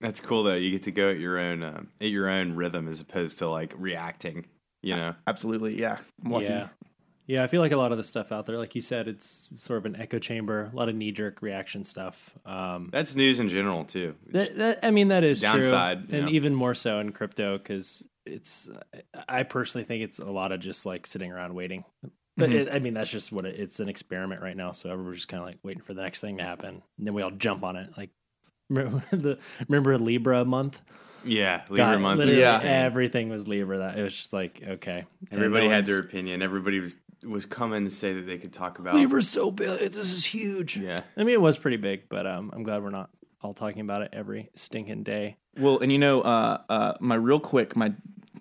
That's 0.00 0.20
cool 0.20 0.44
though. 0.44 0.54
You 0.54 0.70
get 0.70 0.84
to 0.84 0.92
go 0.92 1.10
at 1.10 1.18
your 1.18 1.38
own 1.38 1.62
uh, 1.62 1.82
at 2.00 2.08
your 2.08 2.28
own 2.28 2.52
rhythm 2.52 2.88
as 2.88 3.00
opposed 3.00 3.38
to 3.38 3.48
like 3.48 3.74
reacting. 3.76 4.46
You 4.82 4.96
know. 4.96 5.14
Absolutely, 5.26 5.80
yeah. 5.80 5.98
I'm 6.24 6.30
lucky. 6.30 6.46
Yeah. 6.46 6.68
Yeah, 7.26 7.42
I 7.42 7.46
feel 7.46 7.60
like 7.62 7.72
a 7.72 7.76
lot 7.78 7.90
of 7.90 7.96
the 7.98 8.04
stuff 8.04 8.32
out 8.32 8.44
there, 8.44 8.58
like 8.58 8.74
you 8.74 8.82
said, 8.82 9.08
it's 9.08 9.48
sort 9.56 9.78
of 9.78 9.86
an 9.86 9.96
echo 9.96 10.18
chamber, 10.18 10.70
a 10.72 10.76
lot 10.76 10.88
of 10.90 10.94
knee 10.94 11.10
jerk 11.10 11.40
reaction 11.40 11.84
stuff. 11.84 12.34
Um, 12.44 12.90
That's 12.92 13.14
news 13.16 13.40
in 13.40 13.48
general 13.48 13.84
too. 13.84 14.14
that, 14.32 14.56
that, 14.58 14.78
I 14.82 14.90
mean, 14.90 15.08
that 15.08 15.24
is 15.24 15.40
Downside, 15.40 16.08
true, 16.10 16.18
and 16.18 16.28
yeah. 16.28 16.34
even 16.34 16.54
more 16.54 16.74
so 16.74 16.98
in 17.00 17.12
crypto 17.12 17.56
because 17.56 18.02
it's. 18.26 18.68
I 19.28 19.42
personally 19.44 19.84
think 19.86 20.02
it's 20.04 20.18
a 20.18 20.30
lot 20.30 20.52
of 20.52 20.60
just 20.60 20.84
like 20.84 21.06
sitting 21.06 21.32
around 21.32 21.54
waiting. 21.54 21.84
But 22.36 22.50
Mhm. 22.50 22.54
it, 22.54 22.68
I 22.72 22.78
mean, 22.80 22.94
that's 22.94 23.10
just 23.10 23.30
what 23.32 23.46
it, 23.46 23.58
it's 23.60 23.80
an 23.80 23.88
experiment 23.88 24.42
right 24.42 24.56
now. 24.56 24.72
So 24.72 24.90
everyone's 24.90 25.18
just 25.18 25.28
kind 25.28 25.40
of 25.42 25.46
like 25.48 25.58
waiting 25.62 25.82
for 25.82 25.94
the 25.94 26.02
next 26.02 26.20
thing 26.20 26.36
to 26.38 26.42
happen, 26.44 26.82
and 26.98 27.06
then 27.06 27.14
we 27.14 27.22
all 27.22 27.30
jump 27.30 27.64
on 27.64 27.76
it. 27.76 27.90
Like, 27.96 28.10
remember 28.68 29.02
the 29.12 29.38
remember 29.68 29.96
Libra 29.98 30.44
month? 30.44 30.82
Yeah, 31.24 31.62
Libra 31.70 31.76
God, 31.94 32.00
month. 32.02 32.24
Yeah. 32.34 32.60
everything 32.62 33.30
was 33.30 33.48
Libra. 33.48 33.78
That 33.78 33.98
it 33.98 34.02
was 34.02 34.12
just 34.12 34.32
like 34.34 34.62
okay, 34.66 35.06
Everybody 35.32 35.66
no 35.68 35.70
had 35.70 35.76
one's- 35.78 35.88
their 35.88 36.00
opinion. 36.00 36.42
Everybody 36.42 36.80
was 36.80 36.98
was 37.24 37.46
coming 37.46 37.84
to 37.84 37.90
say 37.90 38.12
that 38.12 38.26
they 38.26 38.38
could 38.38 38.52
talk 38.52 38.78
about 38.78 38.94
Libra's 38.94 39.28
so 39.28 39.50
big. 39.50 39.78
This 39.92 40.12
is 40.12 40.24
huge. 40.24 40.76
Yeah. 40.76 41.02
I 41.16 41.20
mean, 41.24 41.34
it 41.34 41.40
was 41.40 41.58
pretty 41.58 41.76
big, 41.78 42.08
but 42.08 42.26
um, 42.26 42.50
I'm 42.54 42.62
glad 42.62 42.82
we're 42.82 42.90
not 42.90 43.10
all 43.42 43.52
talking 43.52 43.80
about 43.80 44.02
it 44.02 44.10
every 44.12 44.50
stinking 44.54 45.02
day. 45.02 45.36
Well, 45.58 45.78
and 45.80 45.92
you 45.92 45.98
know, 45.98 46.22
uh, 46.22 46.62
uh, 46.68 46.92
my 47.00 47.14
real 47.14 47.40
quick, 47.40 47.76
my 47.76 47.92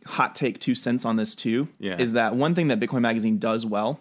hot 0.05 0.35
take 0.35 0.59
two 0.59 0.75
cents 0.75 1.05
on 1.05 1.15
this 1.15 1.35
too 1.35 1.67
Yeah. 1.79 1.97
is 1.97 2.13
that 2.13 2.35
one 2.35 2.55
thing 2.55 2.67
that 2.69 2.79
Bitcoin 2.79 3.01
Magazine 3.01 3.37
does 3.37 3.65
well 3.65 3.99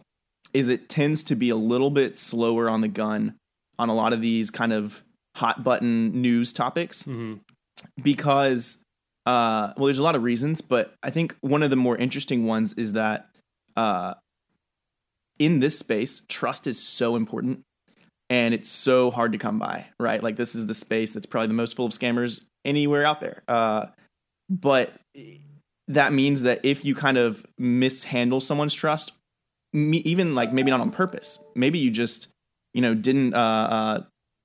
is 0.53 0.69
it 0.69 0.89
tends 0.89 1.23
to 1.25 1.35
be 1.37 1.49
a 1.51 1.57
little 1.57 1.91
bit 1.91 2.17
slower 2.19 2.69
on 2.69 2.81
the 2.81 2.89
gun 2.89 3.35
on 3.79 3.89
a 3.89 3.95
lot 3.95 4.13
of 4.13 4.21
these 4.21 4.51
kind 4.51 4.73
of 4.73 5.03
hot 5.37 5.63
button 5.65 6.21
news 6.21 6.53
topics 6.53 7.05
Mm-hmm. 7.05 7.35
because 8.03 8.83
uh 9.27 9.73
well 9.77 9.87
there's 9.87 9.99
a 9.99 10.03
lot 10.03 10.15
of 10.17 10.23
reasons 10.23 10.61
but 10.61 10.95
i 11.03 11.11
think 11.11 11.37
one 11.41 11.63
of 11.63 11.71
the 11.71 11.77
more 11.77 11.97
interesting 11.97 12.45
ones 12.47 12.75
is 12.75 12.93
that 12.95 13.29
uh 13.77 14.15
in 15.39 15.61
this 15.61 15.79
space 15.79 16.23
trust 16.29 16.67
is 16.67 16.83
so 16.83 17.17
important 17.17 17.61
and 18.31 18.55
it's 18.55 18.69
so 18.69 19.11
hard 19.11 19.33
to 19.33 19.39
come 19.39 19.59
by 19.59 19.87
right 19.99 20.23
like 20.23 20.37
this 20.37 20.55
is 20.55 20.67
the 20.67 20.75
space 20.75 21.13
that's 21.13 21.27
probably 21.27 21.49
the 21.49 21.55
most 21.55 21.77
full 21.77 21.87
of 21.87 21.93
scammers 21.93 22.43
anywhere 22.65 23.05
out 23.05 23.21
there 23.21 23.43
uh 23.49 23.87
but 24.49 24.93
that 25.89 26.13
means 26.13 26.43
that 26.43 26.61
if 26.65 26.85
you 26.85 26.95
kind 26.95 27.19
of 27.19 27.45
mishandle 27.59 28.41
someone's 28.41 28.75
trust 28.75 29.13
me, 29.73 29.99
even 29.99 30.35
like 30.35 30.53
maybe 30.53 30.71
not 30.71 30.81
on 30.81 30.91
purpose 30.91 31.39
maybe 31.55 31.79
you 31.79 31.91
just 31.91 32.29
you 32.75 32.83
know 32.83 32.95
didn't 32.95 33.35
uh, 33.35 33.39
uh 33.39 34.01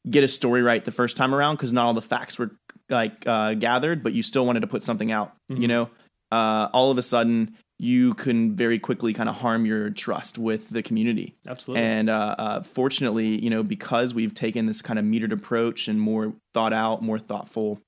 get 0.10 0.24
a 0.24 0.27
story 0.27 0.62
right 0.62 0.86
the 0.86 0.91
first 0.91 1.17
time 1.17 1.36
around 1.36 1.56
because 1.56 1.74
not 1.74 1.86
all 1.86 1.94
the 1.94 2.01
facts 2.01 2.39
were 2.39 2.51
like 2.89 3.27
uh, 3.27 3.53
gathered, 3.56 4.01
but 4.03 4.13
you 4.13 4.24
still 4.24 4.46
wanted 4.46 4.62
to 4.62 4.67
put 4.67 4.82
something 4.82 5.12
out. 5.12 5.34
You 5.50 5.58
Mhm. 5.58 5.67
know, 5.67 5.89
uh, 6.32 6.70
all 6.72 6.91
of 6.91 6.98
a 6.98 7.01
sudden 7.01 7.58
you 7.79 8.15
can 8.15 8.55
very 8.55 8.79
quickly 8.79 9.13
kind 9.13 9.29
of 9.29 9.36
harm 9.36 9.65
your 9.65 9.91
trust 9.91 10.38
with 10.38 10.69
the 10.69 10.81
community. 10.81 11.36
Absolutely. 11.48 11.84
And 11.84 12.10
uh, 12.10 12.36
uh, 12.38 12.63
fortunately, 12.63 13.41
you 13.41 13.50
know, 13.50 13.62
because 13.62 14.13
we've 14.13 14.34
taken 14.34 14.65
this 14.65 14.81
kind 14.81 14.98
of 14.98 15.05
metered 15.05 15.31
approach 15.31 15.88
and 15.88 16.01
more 16.01 16.34
thought 16.53 16.74
out, 16.74 17.03
more 17.03 17.19
thoughtful 17.19 17.79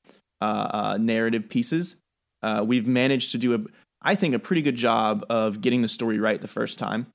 uh, 0.42 0.46
uh, 0.46 0.98
narrative 1.00 1.50
pieces, 1.50 1.96
uh, 2.44 2.64
we've 2.66 2.88
managed 2.88 3.32
to 3.32 3.38
do 3.40 3.56
a, 3.56 3.60
I 4.02 4.16
think, 4.16 4.36
a 4.36 4.40
pretty 4.40 4.62
good 4.62 4.76
job 4.76 5.26
of 5.30 5.60
getting 5.60 5.82
the 5.82 5.88
story 5.88 6.20
right 6.20 6.40
the 6.40 6.48
first 6.48 6.78
time, 6.78 7.08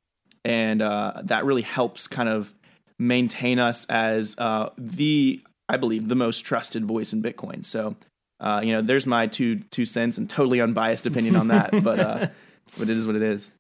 and 0.45 0.83
uh, 0.83 1.23
that 1.25 1.45
really 1.45 1.63
helps 1.63 2.09
kind 2.09 2.29
of 2.29 2.53
maintain 2.99 3.59
us 3.59 3.87
as 3.87 4.35
uh, 4.37 4.71
the, 4.77 5.41
I 5.69 5.77
believe, 5.77 6.09
the 6.09 6.15
most 6.15 6.41
trusted 6.41 6.85
voice 6.85 7.13
in 7.13 7.23
Bitcoin. 7.23 7.65
So. 7.65 7.97
Uh, 8.41 8.61
you 8.63 8.73
know, 8.73 8.83
there's 8.83 9.07
my 9.07 9.29
two 9.29 9.61
two 9.71 9.87
cents 9.87 10.19
and 10.19 10.29
totally 10.29 10.61
unbiased 10.61 11.07
opinion 11.07 11.37
on 11.37 11.49
that, 11.49 11.71
but 11.83 12.01
uh, 12.01 12.27
but 12.79 12.89
it 12.89 12.97
is 12.97 13.07
what 13.07 13.17
it 13.17 13.23
is. 13.23 13.51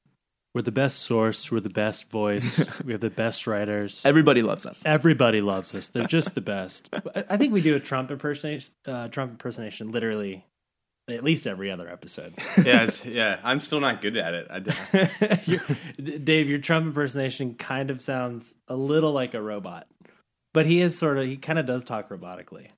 we're 0.54 0.62
the 0.62 0.73
best 0.73 1.00
source. 1.00 1.50
We're 1.50 1.61
the 1.61 1.68
best 1.68 2.11
voice. 2.11 2.58
we 2.84 2.92
have 2.92 3.00
the 3.00 3.11
best 3.11 3.46
writers. 3.46 4.02
Everybody 4.04 4.42
loves 4.42 4.66
us. 4.66 4.82
Everybody 4.87 5.40
loves 5.40 5.75
us. 5.75 5.88
They're 5.88 6.06
just 6.06 6.34
the 6.34 6.40
best. 6.40 6.88
I 6.92 7.25
I 7.30 7.37
think 7.37 7.52
we 7.52 7.61
do 7.61 7.75
a 7.76 7.80
Trump 7.80 8.11
impersonation. 8.11 8.73
Uh, 8.87 9.08
Trump 9.08 9.32
impersonation, 9.32 9.90
literally, 9.90 10.44
at 11.08 11.23
least 11.25 11.46
every 11.46 11.70
other 11.70 11.88
episode. 11.88 12.34
yeah, 12.64 12.82
it's, 12.84 13.04
yeah. 13.04 13.38
I'm 13.44 13.61
still 13.61 13.80
not 13.80 14.00
good 14.00 14.16
at 14.16 14.34
it. 14.34 14.46
I, 14.50 14.58
d- 14.61 14.73
Your- 15.52 16.18
Dave, 16.18 16.49
your 16.49 16.58
Trump 16.58 16.87
impersonation 16.87 17.54
kind 17.56 17.90
of 17.90 18.00
sounds 18.00 18.54
a 18.68 18.76
little 18.76 19.12
like 19.12 19.34
a 19.34 19.42
robot, 19.42 19.87
but 20.52 20.66
he 20.66 20.80
is 20.80 20.96
sort 20.96 21.18
of. 21.18 21.26
He 21.26 21.37
kind 21.37 21.58
of 21.58 21.66
does 21.66 21.84
talk 21.84 22.08
robotically. 22.11 22.68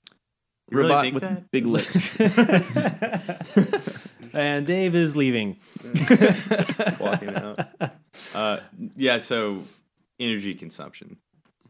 You 0.68 0.78
really 0.78 0.88
Robot 0.90 1.02
think 1.04 1.14
with 1.14 1.22
that? 1.22 1.50
big 1.52 1.66
lips. 1.66 2.16
and 4.32 4.66
Dave 4.66 4.94
is 4.94 5.16
leaving. 5.16 5.56
walking 7.00 7.34
out. 7.36 7.60
Uh, 8.34 8.60
yeah. 8.96 9.18
So, 9.18 9.62
energy 10.18 10.54
consumption. 10.54 11.18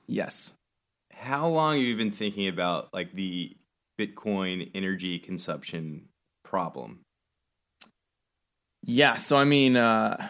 yes. 0.07 0.53
How 1.13 1.49
long 1.49 1.75
have 1.75 1.83
you 1.83 1.97
been 1.97 2.13
thinking 2.13 2.47
about 2.47 2.93
like 2.95 3.13
the 3.13 3.53
Bitcoin 3.99 4.71
energy 4.75 5.19
consumption 5.19 6.09
problem? 6.45 7.01
Yeah. 8.85 9.17
So 9.17 9.37
I 9.37 9.45
mean, 9.45 9.77
uh, 9.77 10.29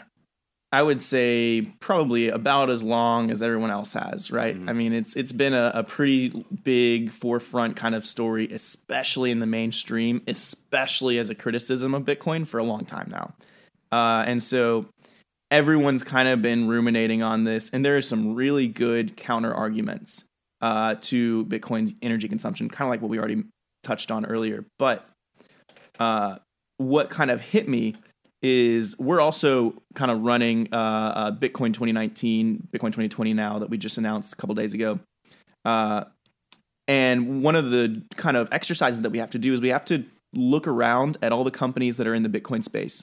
I 0.72 0.82
would 0.82 1.00
say 1.00 1.62
probably 1.80 2.28
about 2.28 2.70
as 2.70 2.82
long 2.82 3.30
as 3.30 3.40
everyone 3.40 3.70
else 3.70 3.92
has, 3.92 4.30
right? 4.30 4.58
Mhm. 4.58 4.68
I 4.68 4.72
mean, 4.72 4.92
it's 4.92 5.14
it's 5.16 5.32
been 5.32 5.54
a, 5.54 5.70
a 5.74 5.84
pretty 5.84 6.44
big 6.64 7.12
forefront 7.12 7.76
kind 7.76 7.94
of 7.94 8.04
story, 8.04 8.50
especially 8.52 9.30
in 9.30 9.38
the 9.38 9.46
mainstream, 9.46 10.22
especially 10.26 11.18
as 11.18 11.30
a 11.30 11.34
criticism 11.34 11.94
of 11.94 12.02
Bitcoin 12.02 12.46
for 12.46 12.58
a 12.58 12.64
long 12.64 12.84
time 12.84 13.08
now. 13.10 13.34
Uh, 13.92 14.24
and 14.26 14.42
so 14.42 14.86
everyone's 15.52 16.02
kind 16.02 16.28
of 16.28 16.42
been 16.42 16.66
ruminating 16.66 17.22
on 17.22 17.44
this, 17.44 17.70
and 17.70 17.84
there 17.84 17.96
are 17.96 18.02
some 18.02 18.34
really 18.34 18.66
good 18.66 19.16
counter 19.16 19.54
arguments 19.54 20.24
uh, 20.60 20.96
to 21.00 21.44
Bitcoin's 21.46 21.94
energy 22.02 22.28
consumption, 22.28 22.68
kind 22.68 22.88
of 22.88 22.90
like 22.90 23.00
what 23.00 23.08
we 23.08 23.18
already 23.18 23.44
touched 23.84 24.10
on 24.10 24.26
earlier. 24.26 24.64
But 24.78 25.08
uh, 26.00 26.38
what 26.78 27.08
kind 27.08 27.30
of 27.30 27.40
hit 27.40 27.68
me 27.68 27.94
is 28.48 28.96
we're 28.98 29.20
also 29.20 29.74
kind 29.94 30.10
of 30.10 30.22
running 30.22 30.68
uh, 30.72 30.76
uh, 30.76 31.30
Bitcoin 31.32 31.72
2019, 31.72 32.68
Bitcoin 32.72 32.92
2020 32.92 33.34
now 33.34 33.58
that 33.58 33.68
we 33.68 33.76
just 33.76 33.98
announced 33.98 34.32
a 34.32 34.36
couple 34.36 34.54
days 34.54 34.72
ago. 34.72 35.00
Uh, 35.64 36.04
and 36.86 37.42
one 37.42 37.56
of 37.56 37.72
the 37.72 38.02
kind 38.14 38.36
of 38.36 38.48
exercises 38.52 39.02
that 39.02 39.10
we 39.10 39.18
have 39.18 39.30
to 39.30 39.38
do 39.38 39.52
is 39.52 39.60
we 39.60 39.70
have 39.70 39.84
to 39.86 40.04
look 40.32 40.68
around 40.68 41.18
at 41.22 41.32
all 41.32 41.42
the 41.42 41.50
companies 41.50 41.96
that 41.96 42.06
are 42.06 42.14
in 42.14 42.22
the 42.22 42.28
Bitcoin 42.28 42.62
space 42.62 43.02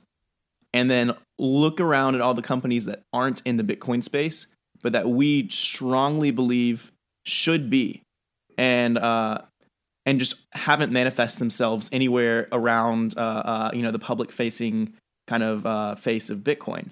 and 0.74 0.90
then 0.90 1.14
look 1.38 1.82
around 1.82 2.16
at 2.16 2.22
all 2.22 2.34
the 2.34 2.42
companies 2.42 2.86
that 2.86 3.04
aren't 3.12 3.42
in 3.42 3.58
the 3.58 3.64
Bitcoin 3.64 4.02
space, 4.02 4.48
but 4.82 4.94
that 4.94 5.10
we 5.10 5.50
strongly 5.50 6.32
believe 6.32 6.90
should 7.26 7.70
be. 7.70 8.02
And 8.58 8.98
uh, 8.98 9.40
and 10.06 10.20
just 10.20 10.36
haven't 10.52 10.92
manifest 10.92 11.40
themselves 11.40 11.90
anywhere 11.92 12.48
around 12.52 13.18
uh, 13.18 13.20
uh, 13.22 13.72
you 13.74 13.82
know 13.82 13.92
the 13.92 14.00
public 14.00 14.32
facing 14.32 14.94
kind 15.28 15.44
of 15.44 15.66
uh, 15.66 15.96
face 15.96 16.30
of 16.30 16.40
Bitcoin. 16.40 16.92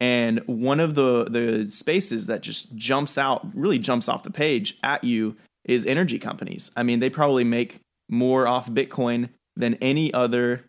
And 0.00 0.40
one 0.46 0.80
of 0.80 0.94
the 0.94 1.24
the 1.24 1.70
spaces 1.70 2.26
that 2.26 2.40
just 2.40 2.74
jumps 2.74 3.18
out, 3.18 3.46
really 3.54 3.78
jumps 3.78 4.08
off 4.08 4.22
the 4.22 4.30
page 4.30 4.78
at 4.82 5.04
you, 5.04 5.36
is 5.64 5.84
energy 5.84 6.18
companies. 6.18 6.70
I 6.76 6.82
mean, 6.82 7.00
they 7.00 7.10
probably 7.10 7.44
make 7.44 7.80
more 8.08 8.46
off 8.46 8.66
Bitcoin 8.68 9.28
than 9.56 9.74
any 9.74 10.12
other 10.12 10.64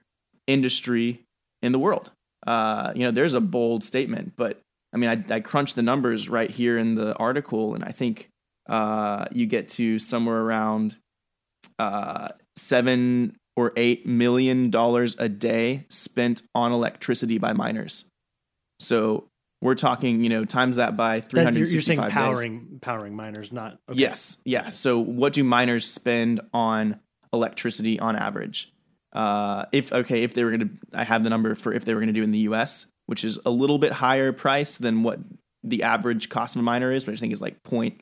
industry 0.47 1.21
in 1.61 1.71
the 1.71 1.79
world. 1.79 2.11
Uh, 2.45 2.91
you 2.95 3.03
know, 3.03 3.11
there's 3.11 3.33
a 3.33 3.41
bold 3.41 3.83
statement, 3.83 4.33
but 4.35 4.59
I 4.93 4.97
mean, 4.97 5.09
I, 5.09 5.35
I 5.35 5.39
crunched 5.39 5.75
the 5.75 5.83
numbers 5.83 6.27
right 6.27 6.49
here 6.49 6.77
in 6.77 6.95
the 6.95 7.15
article, 7.15 7.75
and 7.75 7.83
I 7.83 7.91
think 7.91 8.29
uh, 8.67 9.25
you 9.31 9.45
get 9.45 9.69
to 9.69 9.99
somewhere 9.99 10.41
around 10.41 10.97
uh, 11.79 12.29
seven 12.57 13.37
or 13.55 13.73
eight 13.75 14.05
million 14.05 14.69
dollars 14.69 15.15
a 15.19 15.29
day 15.29 15.85
spent 15.89 16.41
on 16.55 16.71
electricity 16.71 17.37
by 17.37 17.53
miners. 17.53 18.05
So 18.79 19.27
we're 19.61 19.75
talking, 19.75 20.23
you 20.23 20.29
know, 20.29 20.45
times 20.45 20.77
that 20.77 20.97
by 20.97 21.19
That- 21.19 21.33
you're, 21.33 21.43
hundred 21.43 21.69
you're 21.69 21.81
saying 21.81 22.01
days. 22.01 22.11
powering 22.11 22.79
powering 22.81 23.15
miners, 23.15 23.51
not 23.51 23.77
okay. 23.89 23.99
Yes, 23.99 24.37
yeah. 24.45 24.69
So 24.69 24.99
what 24.99 25.33
do 25.33 25.43
miners 25.43 25.85
spend 25.85 26.41
on 26.53 26.99
electricity 27.33 27.99
on 27.99 28.15
average? 28.15 28.71
Uh, 29.13 29.65
if 29.71 29.91
okay, 29.91 30.23
if 30.23 30.33
they 30.33 30.43
were 30.43 30.51
gonna, 30.51 30.69
I 30.93 31.03
have 31.03 31.23
the 31.23 31.29
number 31.29 31.53
for 31.55 31.73
if 31.73 31.85
they 31.85 31.93
were 31.93 31.99
gonna 31.99 32.13
do 32.13 32.23
in 32.23 32.31
the 32.31 32.39
U.S., 32.39 32.85
which 33.07 33.23
is 33.23 33.37
a 33.45 33.49
little 33.51 33.77
bit 33.77 33.91
higher 33.91 34.31
price 34.31 34.77
than 34.77 35.03
what 35.03 35.19
the 35.63 35.83
average 35.83 36.29
cost 36.29 36.55
of 36.55 36.61
a 36.61 36.63
miner 36.63 36.91
is, 36.91 37.05
which 37.05 37.17
I 37.17 37.19
think 37.19 37.33
is 37.33 37.41
like 37.41 37.61
point 37.63 38.01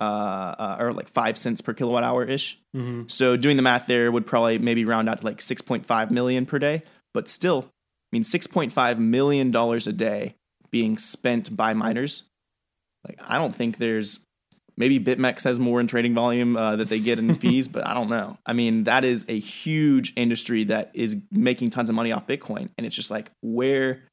uh, 0.00 0.04
uh 0.04 0.76
or 0.80 0.92
like 0.92 1.08
five 1.08 1.36
cents 1.36 1.60
per 1.60 1.74
kilowatt 1.74 2.02
hour 2.02 2.24
ish. 2.24 2.58
hmm 2.74 3.02
So 3.06 3.36
doing 3.36 3.56
the 3.56 3.62
math 3.62 3.86
there 3.86 4.10
would 4.10 4.26
probably 4.26 4.58
maybe 4.58 4.84
round 4.84 5.08
out 5.08 5.20
to 5.20 5.26
like 5.26 5.38
6.5 5.38 6.10
million 6.10 6.46
per 6.46 6.58
day, 6.58 6.82
but 7.14 7.28
still, 7.28 7.66
I 7.68 8.16
mean 8.16 8.22
6.5 8.22 8.98
million 8.98 9.50
dollars 9.50 9.86
a 9.86 9.92
day 9.92 10.34
being 10.70 10.98
spent 10.98 11.56
by 11.56 11.74
miners. 11.74 12.24
Like 13.06 13.18
I 13.22 13.38
don't 13.38 13.54
think 13.54 13.78
there's 13.78 14.20
Maybe 14.80 14.98
BitMEX 14.98 15.44
has 15.44 15.58
more 15.58 15.78
in 15.78 15.86
trading 15.88 16.14
volume 16.14 16.56
uh, 16.56 16.76
that 16.76 16.88
they 16.88 17.00
get 17.00 17.18
in 17.18 17.34
fees, 17.38 17.68
but 17.68 17.86
I 17.86 17.92
don't 17.92 18.08
know. 18.08 18.38
I 18.46 18.54
mean, 18.54 18.84
that 18.84 19.04
is 19.04 19.26
a 19.28 19.38
huge 19.38 20.14
industry 20.16 20.64
that 20.64 20.90
is 20.94 21.18
making 21.30 21.68
tons 21.68 21.90
of 21.90 21.94
money 21.94 22.12
off 22.12 22.26
Bitcoin, 22.26 22.70
and 22.78 22.86
it's 22.86 22.96
just 22.96 23.10
like, 23.10 23.30
where 23.42 24.04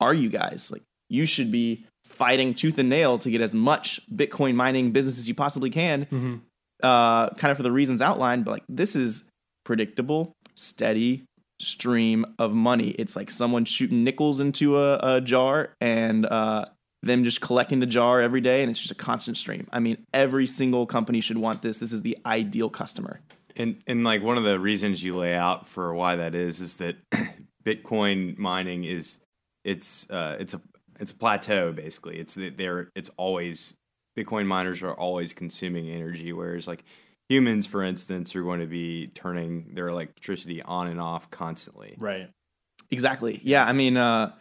are 0.00 0.14
you 0.14 0.30
guys? 0.30 0.72
Like, 0.72 0.80
you 1.10 1.26
should 1.26 1.52
be 1.52 1.84
fighting 2.14 2.54
tooth 2.54 2.78
and 2.78 2.88
nail 2.88 3.18
to 3.18 3.30
get 3.30 3.40
as 3.40 3.54
much 3.54 4.00
Bitcoin 4.14 4.54
mining 4.54 4.92
business 4.92 5.18
as 5.18 5.28
you 5.28 5.34
possibly 5.34 5.70
can, 5.70 6.04
Mm-hmm. 6.06 6.34
uh, 6.82 7.30
kind 7.30 7.50
of 7.50 7.56
for 7.56 7.62
the 7.62 7.72
reasons 7.72 8.00
outlined. 8.02 8.44
But 8.44 8.50
like, 8.52 8.64
this 8.68 8.96
is 8.96 9.24
predictable, 9.64 10.32
steady 10.54 11.24
stream 11.60 12.26
of 12.38 12.52
money. 12.52 12.90
It's 12.90 13.16
like 13.16 13.30
someone 13.30 13.64
shooting 13.64 14.04
nickels 14.04 14.40
into 14.40 14.78
a, 14.78 15.16
a 15.16 15.20
jar 15.20 15.70
and 15.80 16.26
uh, 16.26 16.66
them 17.02 17.24
just 17.24 17.40
collecting 17.40 17.80
the 17.80 17.86
jar 17.86 18.20
every 18.20 18.40
day, 18.40 18.62
and 18.62 18.70
it's 18.70 18.80
just 18.80 18.90
a 18.90 18.94
constant 18.96 19.36
stream. 19.36 19.68
I 19.72 19.78
mean, 19.78 20.04
every 20.12 20.46
single 20.46 20.86
company 20.86 21.20
should 21.20 21.38
want 21.38 21.62
this. 21.62 21.78
This 21.78 21.92
is 21.92 22.02
the 22.02 22.18
ideal 22.26 22.70
customer. 22.70 23.20
And 23.56 23.80
and 23.86 24.02
like 24.04 24.22
one 24.22 24.36
of 24.36 24.42
the 24.44 24.58
reasons 24.58 25.02
you 25.02 25.16
lay 25.16 25.34
out 25.34 25.68
for 25.68 25.94
why 25.94 26.16
that 26.16 26.34
is 26.34 26.60
is 26.60 26.78
that 26.78 26.96
Bitcoin 27.64 28.36
mining 28.36 28.84
is 28.84 29.18
it's 29.64 30.10
uh, 30.10 30.36
it's 30.40 30.54
a 30.54 30.60
it's 31.00 31.10
a 31.10 31.14
plateau 31.14 31.72
basically. 31.72 32.18
It's 32.18 32.34
that 32.34 32.56
they're 32.56 32.90
it's 32.94 33.10
always 33.16 33.74
Bitcoin 34.16 34.46
miners 34.46 34.82
are 34.82 34.94
always 34.94 35.32
consuming 35.32 35.90
energy, 35.90 36.32
whereas 36.32 36.68
like 36.68 36.84
humans, 37.28 37.66
for 37.66 37.82
instance, 37.82 38.34
are 38.36 38.42
going 38.42 38.60
to 38.60 38.66
be 38.66 39.08
turning 39.08 39.74
their 39.74 39.88
electricity 39.88 40.62
on 40.62 40.86
and 40.86 41.00
off 41.00 41.30
constantly. 41.30 41.96
Right. 41.98 42.30
Exactly. 42.90 43.40
Yeah. 43.42 43.64
I 43.64 43.72
mean, 43.72 43.96
uh, 43.96 44.32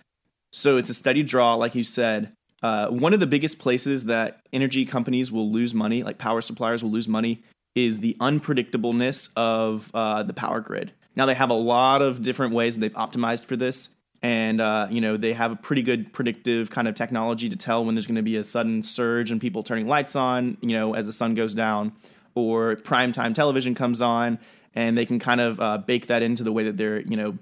so 0.51 0.77
it's 0.77 0.89
a 0.89 0.93
steady 0.93 1.23
draw, 1.23 1.55
like 1.55 1.75
you 1.75 1.83
said. 1.83 2.33
Uh, 2.61 2.87
one 2.87 3.13
of 3.13 3.19
the 3.19 3.27
biggest 3.27 3.59
places 3.59 4.05
that 4.05 4.41
energy 4.53 4.85
companies 4.85 5.31
will 5.31 5.51
lose 5.51 5.73
money, 5.73 6.03
like 6.03 6.17
power 6.17 6.39
suppliers 6.39 6.83
will 6.83 6.91
lose 6.91 7.07
money, 7.07 7.43
is 7.75 7.99
the 7.99 8.15
unpredictableness 8.21 9.29
of 9.35 9.89
uh, 9.93 10.23
the 10.23 10.33
power 10.33 10.61
grid. 10.61 10.93
Now 11.15 11.25
they 11.25 11.33
have 11.33 11.49
a 11.49 11.55
lot 11.55 12.01
of 12.01 12.21
different 12.21 12.53
ways 12.53 12.77
they've 12.77 12.93
optimized 12.93 13.45
for 13.45 13.55
this, 13.55 13.89
and 14.23 14.61
uh, 14.61 14.87
you 14.89 15.01
know 15.01 15.17
they 15.17 15.33
have 15.33 15.51
a 15.51 15.55
pretty 15.55 15.83
good 15.83 16.11
predictive 16.13 16.71
kind 16.71 16.87
of 16.87 16.95
technology 16.95 17.49
to 17.49 17.57
tell 17.57 17.85
when 17.85 17.93
there's 17.93 18.07
going 18.07 18.15
to 18.15 18.23
be 18.23 18.37
a 18.37 18.43
sudden 18.43 18.81
surge 18.81 19.29
and 19.29 19.39
people 19.39 19.61
turning 19.61 19.87
lights 19.87 20.15
on, 20.15 20.57
you 20.61 20.69
know, 20.69 20.95
as 20.95 21.05
the 21.05 21.13
sun 21.13 21.35
goes 21.35 21.53
down, 21.53 21.91
or 22.33 22.77
primetime 22.77 23.35
television 23.35 23.75
comes 23.75 24.01
on, 24.01 24.39
and 24.73 24.97
they 24.97 25.05
can 25.05 25.19
kind 25.19 25.41
of 25.41 25.59
uh, 25.59 25.77
bake 25.77 26.07
that 26.07 26.23
into 26.23 26.43
the 26.43 26.53
way 26.53 26.63
that 26.63 26.77
they're, 26.77 27.01
you 27.01 27.17
know, 27.17 27.37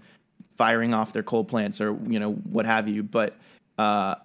firing 0.57 0.93
off 0.93 1.13
their 1.13 1.23
coal 1.23 1.45
plants 1.45 1.79
or 1.79 1.97
you 2.07 2.19
know 2.19 2.33
what 2.33 2.65
have 2.65 2.87
you. 2.87 3.03
But 3.03 3.37
uh, 3.77 4.15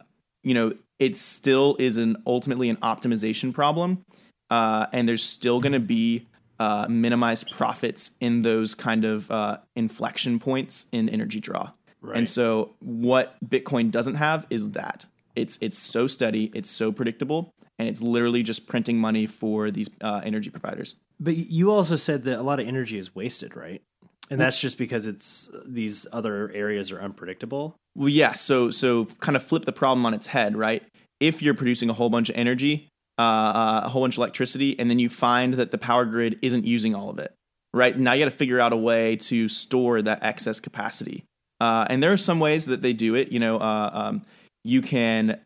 you 0.42 0.54
know 0.54 0.72
it 0.98 1.16
still 1.18 1.76
is 1.78 1.98
an 1.98 2.16
ultimately 2.26 2.70
an 2.70 2.76
optimization 2.78 3.52
problem, 3.52 4.02
uh, 4.50 4.86
and 4.94 5.06
there's 5.06 5.22
still 5.22 5.60
going 5.60 5.74
to 5.74 5.80
be 5.80 6.26
uh, 6.58 6.86
minimized 6.88 7.50
profits 7.50 8.12
in 8.18 8.40
those 8.40 8.74
kind 8.74 9.04
of 9.04 9.30
uh, 9.30 9.58
inflection 9.74 10.38
points 10.38 10.86
in 10.90 11.10
energy 11.10 11.38
draw. 11.38 11.70
Right. 12.00 12.18
And 12.18 12.28
so 12.28 12.74
what 12.80 13.36
Bitcoin 13.44 13.90
doesn't 13.90 14.16
have 14.16 14.46
is 14.50 14.72
that 14.72 15.06
it's 15.34 15.58
it's 15.60 15.78
so 15.78 16.06
steady, 16.06 16.50
it's 16.54 16.70
so 16.70 16.92
predictable, 16.92 17.50
and 17.78 17.88
it's 17.88 18.00
literally 18.00 18.42
just 18.42 18.66
printing 18.66 18.98
money 18.98 19.26
for 19.26 19.70
these 19.70 19.90
uh, 20.00 20.20
energy 20.24 20.50
providers. 20.50 20.94
But 21.20 21.36
you 21.36 21.70
also 21.70 21.96
said 21.96 22.24
that 22.24 22.38
a 22.38 22.42
lot 22.42 22.60
of 22.60 22.66
energy 22.66 22.98
is 22.98 23.14
wasted, 23.14 23.56
right? 23.56 23.82
And 24.30 24.40
that's 24.40 24.58
just 24.58 24.76
because 24.76 25.06
it's 25.06 25.48
these 25.64 26.06
other 26.12 26.50
areas 26.52 26.90
are 26.90 27.00
unpredictable. 27.00 27.76
Well, 27.94 28.08
yeah. 28.08 28.32
So 28.32 28.70
so 28.70 29.06
kind 29.20 29.36
of 29.36 29.42
flip 29.42 29.64
the 29.64 29.72
problem 29.72 30.04
on 30.04 30.14
its 30.14 30.26
head, 30.26 30.56
right? 30.56 30.82
If 31.20 31.42
you're 31.42 31.54
producing 31.54 31.90
a 31.90 31.92
whole 31.92 32.10
bunch 32.10 32.28
of 32.28 32.36
energy, 32.36 32.88
uh, 33.18 33.22
uh, 33.22 33.80
a 33.84 33.88
whole 33.88 34.02
bunch 34.02 34.14
of 34.14 34.18
electricity, 34.18 34.78
and 34.78 34.90
then 34.90 34.98
you 34.98 35.08
find 35.08 35.54
that 35.54 35.70
the 35.70 35.78
power 35.78 36.04
grid 36.04 36.38
isn't 36.42 36.66
using 36.66 36.94
all 36.94 37.08
of 37.08 37.18
it, 37.18 37.32
right? 37.72 37.96
Now 37.96 38.12
you 38.12 38.24
got 38.24 38.30
to 38.30 38.36
figure 38.36 38.60
out 38.60 38.72
a 38.72 38.76
way 38.76 39.16
to 39.16 39.48
store 39.48 40.02
that 40.02 40.22
excess 40.22 40.60
capacity. 40.60 41.24
Uh, 41.60 41.86
and 41.88 42.02
there 42.02 42.12
are 42.12 42.18
some 42.18 42.40
ways 42.40 42.66
that 42.66 42.82
they 42.82 42.92
do 42.92 43.14
it. 43.14 43.28
You 43.28 43.40
know, 43.40 43.58
uh, 43.58 43.90
um, 43.92 44.26
you 44.64 44.82
can 44.82 45.40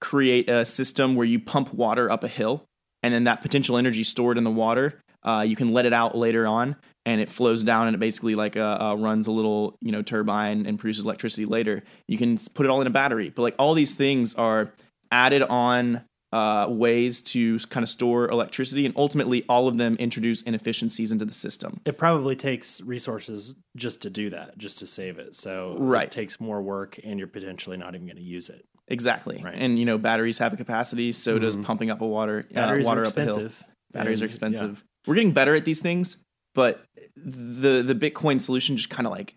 create 0.00 0.48
a 0.48 0.64
system 0.64 1.14
where 1.14 1.26
you 1.26 1.40
pump 1.40 1.72
water 1.72 2.10
up 2.10 2.24
a 2.24 2.28
hill, 2.28 2.64
and 3.02 3.12
then 3.12 3.24
that 3.24 3.42
potential 3.42 3.76
energy 3.76 4.04
stored 4.04 4.38
in 4.38 4.44
the 4.44 4.50
water, 4.50 5.00
uh, 5.24 5.44
you 5.46 5.56
can 5.56 5.72
let 5.72 5.86
it 5.86 5.92
out 5.92 6.16
later 6.16 6.46
on, 6.46 6.76
and 7.06 7.20
it 7.20 7.28
flows 7.28 7.62
down, 7.62 7.86
and 7.86 7.94
it 7.94 7.98
basically 7.98 8.34
like 8.34 8.56
uh, 8.56 8.78
uh, 8.80 8.94
runs 8.94 9.26
a 9.26 9.30
little 9.30 9.76
you 9.80 9.90
know 9.90 10.02
turbine 10.02 10.66
and 10.66 10.78
produces 10.78 11.04
electricity 11.04 11.46
later. 11.46 11.82
You 12.08 12.18
can 12.18 12.38
put 12.54 12.66
it 12.66 12.70
all 12.70 12.80
in 12.80 12.86
a 12.86 12.90
battery, 12.90 13.30
but 13.30 13.42
like 13.42 13.54
all 13.58 13.74
these 13.74 13.94
things 13.94 14.34
are 14.34 14.72
added 15.10 15.42
on 15.42 16.02
uh, 16.34 16.66
ways 16.68 17.20
to 17.20 17.58
kind 17.74 17.84
of 17.84 17.88
store 17.88 18.28
electricity, 18.28 18.84
and 18.86 18.94
ultimately 18.96 19.44
all 19.48 19.68
of 19.68 19.78
them 19.78 19.94
introduce 19.96 20.42
inefficiencies 20.42 21.12
into 21.12 21.24
the 21.24 21.32
system. 21.32 21.80
It 21.86 21.96
probably 21.96 22.34
takes 22.34 22.80
resources 22.80 23.54
just 23.76 24.02
to 24.02 24.10
do 24.10 24.30
that, 24.30 24.58
just 24.58 24.78
to 24.80 24.86
save 24.86 25.18
it. 25.18 25.34
So 25.34 25.76
Right. 25.78 26.06
it 26.06 26.10
takes 26.10 26.40
more 26.40 26.60
work, 26.60 26.98
and 27.04 27.18
you're 27.18 27.28
potentially 27.28 27.76
not 27.76 27.94
even 27.94 28.06
going 28.06 28.16
to 28.16 28.22
use 28.38 28.48
it. 28.48 28.64
Exactly, 28.88 29.40
Right. 29.44 29.54
and 29.56 29.78
you 29.78 29.84
know 29.84 29.96
batteries 29.96 30.38
have 30.38 30.52
a 30.52 30.56
capacity, 30.56 31.12
so 31.12 31.38
does 31.38 31.56
pumping 31.56 31.90
up 31.90 32.00
a 32.00 32.06
water 32.06 32.44
uh, 32.54 32.78
water 32.82 33.02
are 33.02 33.06
up 33.06 33.16
a 33.16 33.20
hill. 33.20 33.28
expensive. 33.28 33.64
Batteries 33.92 34.20
are 34.20 34.24
And, 34.24 34.30
yeah. 34.30 34.34
expensive. 34.34 34.84
We're 35.06 35.14
getting 35.14 35.32
better 35.32 35.54
at 35.54 35.64
these 35.64 35.80
things, 35.80 36.16
but 36.54 36.84
the 37.16 37.82
the 37.82 37.94
Bitcoin 37.94 38.40
solution 38.40 38.76
just 38.76 38.90
kind 38.90 39.06
of 39.06 39.12
like 39.12 39.36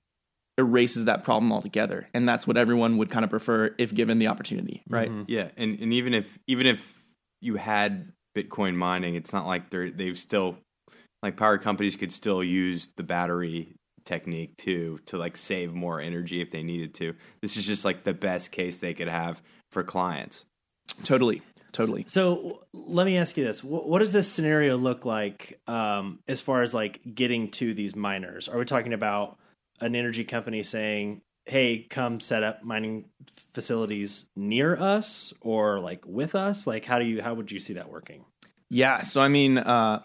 erases 0.58 1.06
that 1.06 1.24
problem 1.24 1.52
altogether, 1.52 2.08
and 2.14 2.28
that's 2.28 2.48
what 2.48 2.58
everyone 2.58 2.98
would 2.98 3.10
kind 3.10 3.24
of 3.24 3.30
prefer 3.30 3.74
if 3.78 3.94
given 3.94 4.20
the 4.20 4.28
opportunity, 4.28 4.84
right? 4.90 5.10
Mhm. 5.10 5.26
Yeah, 5.28 5.50
and, 5.58 5.80
and 5.80 5.94
even 5.94 6.14
if 6.14 6.38
even 6.48 6.66
if 6.66 7.06
you 7.42 7.56
had 7.56 8.12
Bitcoin 8.36 8.76
mining, 8.76 9.16
it's 9.16 9.34
not 9.34 9.46
like 9.46 9.70
they're 9.70 9.90
they've 9.92 10.18
still 10.18 10.58
like 11.24 11.38
power 11.38 11.58
companies 11.58 11.96
could 11.96 12.12
still 12.12 12.44
use 12.44 12.90
the 12.96 13.04
battery 13.04 13.76
technique 14.06 14.56
too 14.58 15.00
to 15.06 15.18
like 15.18 15.36
save 15.36 15.74
more 15.74 16.00
energy 16.00 16.42
if 16.42 16.50
they 16.52 16.64
needed 16.64 16.94
to. 16.96 17.14
This 17.42 17.58
is 17.58 17.66
just 17.66 17.84
like 17.86 18.04
the 18.04 18.14
best 18.14 18.52
case 18.52 18.78
they 18.78 18.94
could 18.94 19.10
have 19.10 19.42
for 19.72 19.84
clients. 19.84 20.46
Totally, 21.04 21.42
totally. 21.74 22.06
So 22.08 22.36
w- 22.36 22.60
let 22.74 23.06
me 23.06 23.18
ask 23.18 23.36
you 23.38 23.44
this: 23.44 23.60
Wh- 23.60 23.86
What 23.86 24.00
does 24.00 24.14
this 24.14 24.28
scenario 24.32 24.78
look 24.78 25.06
like 25.06 25.60
um, 25.68 26.20
as 26.28 26.40
far 26.42 26.62
as 26.64 26.74
like 26.74 27.02
getting 27.14 27.52
to 27.52 27.74
these 27.74 27.96
miners? 27.96 28.48
Are 28.48 28.58
we 28.58 28.66
talking 28.66 28.94
about 28.94 29.38
an 29.80 29.96
energy 29.96 30.24
company 30.24 30.64
saying, 30.64 31.22
"Hey, 31.46 31.86
come 31.90 32.20
set 32.20 32.44
up 32.44 32.64
mining 32.64 33.06
facilities 33.54 34.26
near 34.36 34.76
us," 34.76 35.34
or 35.42 35.80
like 35.80 36.06
with 36.06 36.36
us? 36.36 36.68
Like, 36.68 36.86
how 36.86 37.00
do 37.00 37.06
you 37.06 37.22
how 37.22 37.34
would 37.34 37.52
you 37.52 37.60
see 37.60 37.74
that 37.74 37.92
working? 37.92 38.26
Yeah. 38.70 39.02
So 39.02 39.22
I 39.22 39.28
mean, 39.28 39.58
uh, 39.58 40.04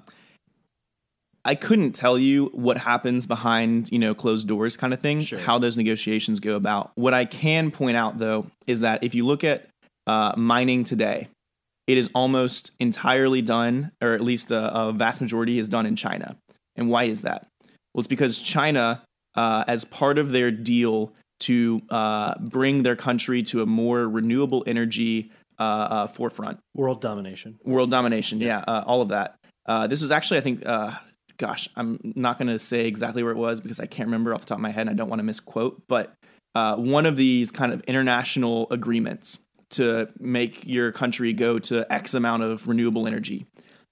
I 1.44 1.54
couldn't 1.54 1.92
tell 1.92 2.18
you 2.18 2.46
what 2.52 2.78
happens 2.78 3.26
behind 3.26 3.90
you 3.90 3.98
know 3.98 4.14
closed 4.14 4.46
doors 4.46 4.76
kind 4.76 4.94
of 4.94 5.00
thing. 5.00 5.20
Sure. 5.20 5.38
How 5.38 5.58
those 5.58 5.76
negotiations 5.76 6.40
go 6.40 6.56
about. 6.56 6.92
What 6.94 7.14
I 7.14 7.24
can 7.24 7.70
point 7.70 7.96
out 7.96 8.18
though 8.18 8.46
is 8.66 8.80
that 8.80 9.02
if 9.02 9.14
you 9.14 9.26
look 9.26 9.44
at 9.44 9.68
uh, 10.06 10.32
mining 10.36 10.84
today, 10.84 11.28
it 11.86 11.98
is 11.98 12.10
almost 12.14 12.70
entirely 12.78 13.42
done, 13.42 13.90
or 14.00 14.12
at 14.12 14.20
least 14.20 14.50
a, 14.50 14.74
a 14.74 14.92
vast 14.92 15.20
majority 15.20 15.58
is 15.58 15.68
done 15.68 15.86
in 15.86 15.96
China. 15.96 16.36
And 16.76 16.88
why 16.88 17.04
is 17.04 17.22
that? 17.22 17.46
Well, 17.92 18.00
it's 18.00 18.08
because 18.08 18.38
China, 18.38 19.02
uh, 19.34 19.64
as 19.66 19.84
part 19.84 20.18
of 20.18 20.30
their 20.30 20.50
deal 20.50 21.12
to 21.40 21.80
uh, 21.90 22.34
bring 22.38 22.82
their 22.82 22.96
country 22.96 23.42
to 23.42 23.62
a 23.62 23.66
more 23.66 24.08
renewable 24.08 24.62
energy 24.66 25.30
uh, 25.58 25.62
uh, 25.62 26.06
forefront, 26.06 26.58
World 26.74 27.00
domination. 27.00 27.58
world 27.64 27.90
domination 27.90 28.40
Yes. 28.40 28.64
yeah 28.66 28.72
uh, 28.72 28.84
all 28.86 29.02
of 29.02 29.08
that 29.10 29.36
uh, 29.66 29.86
this 29.86 30.02
was 30.02 30.10
actually 30.10 30.38
i 30.38 30.40
think 30.40 30.64
uh, 30.66 30.92
gosh 31.38 31.68
i'm 31.76 31.98
not 32.16 32.38
going 32.38 32.48
to 32.48 32.58
say 32.58 32.86
exactly 32.86 33.22
where 33.22 33.32
it 33.32 33.38
was 33.38 33.60
because 33.60 33.78
i 33.80 33.86
can't 33.86 34.06
remember 34.08 34.34
off 34.34 34.40
the 34.40 34.46
top 34.46 34.58
of 34.58 34.62
my 34.62 34.70
head 34.70 34.82
and 34.82 34.90
i 34.90 34.94
don't 34.94 35.08
want 35.08 35.20
to 35.20 35.24
misquote 35.24 35.82
but 35.88 36.14
uh, 36.54 36.76
one 36.76 37.06
of 37.06 37.16
these 37.16 37.50
kind 37.50 37.72
of 37.72 37.80
international 37.82 38.66
agreements 38.70 39.38
to 39.70 40.06
make 40.20 40.66
your 40.66 40.92
country 40.92 41.32
go 41.32 41.58
to 41.58 41.90
x 41.92 42.14
amount 42.14 42.42
of 42.42 42.66
renewable 42.68 43.06
energy 43.06 43.46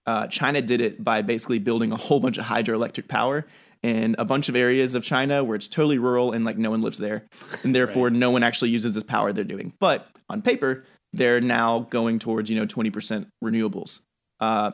uh, 0.07 0.27
china 0.27 0.61
did 0.63 0.81
it 0.81 1.03
by 1.05 1.23
basically 1.23 1.59
building 1.59 1.93
a 1.93 1.97
whole 1.97 2.21
bunch 2.21 2.37
of 2.39 2.45
hydroelectric 2.45 3.07
power 3.09 3.47
in 3.83 4.15
a 4.19 4.25
bunch 4.25 4.49
of 4.49 4.57
areas 4.57 4.95
of 4.95 5.03
china 5.03 5.43
where 5.43 5.57
it's 5.57 5.69
totally 5.69 5.99
rural 5.99 6.33
and 6.33 6.45
like 6.45 6.59
no 6.59 6.71
one 6.71 6.83
lives 6.83 6.99
there. 6.99 7.27
And 7.63 7.75
therefore 7.75 8.11
no 8.11 8.31
one 8.31 8.43
actually 8.43 8.71
uses 8.71 8.93
this 8.93 9.05
power 9.05 9.33
they're 9.33 9.45
doing. 9.45 9.73
But 9.81 10.07
on 10.29 10.43
paper 10.43 10.85
they're 11.13 11.41
now 11.41 11.81
going 11.91 12.19
towards 12.19 12.51
you 12.51 12.59
know 12.59 12.67
20% 12.67 13.27
renewables. 13.43 14.01
Uh, 14.39 14.73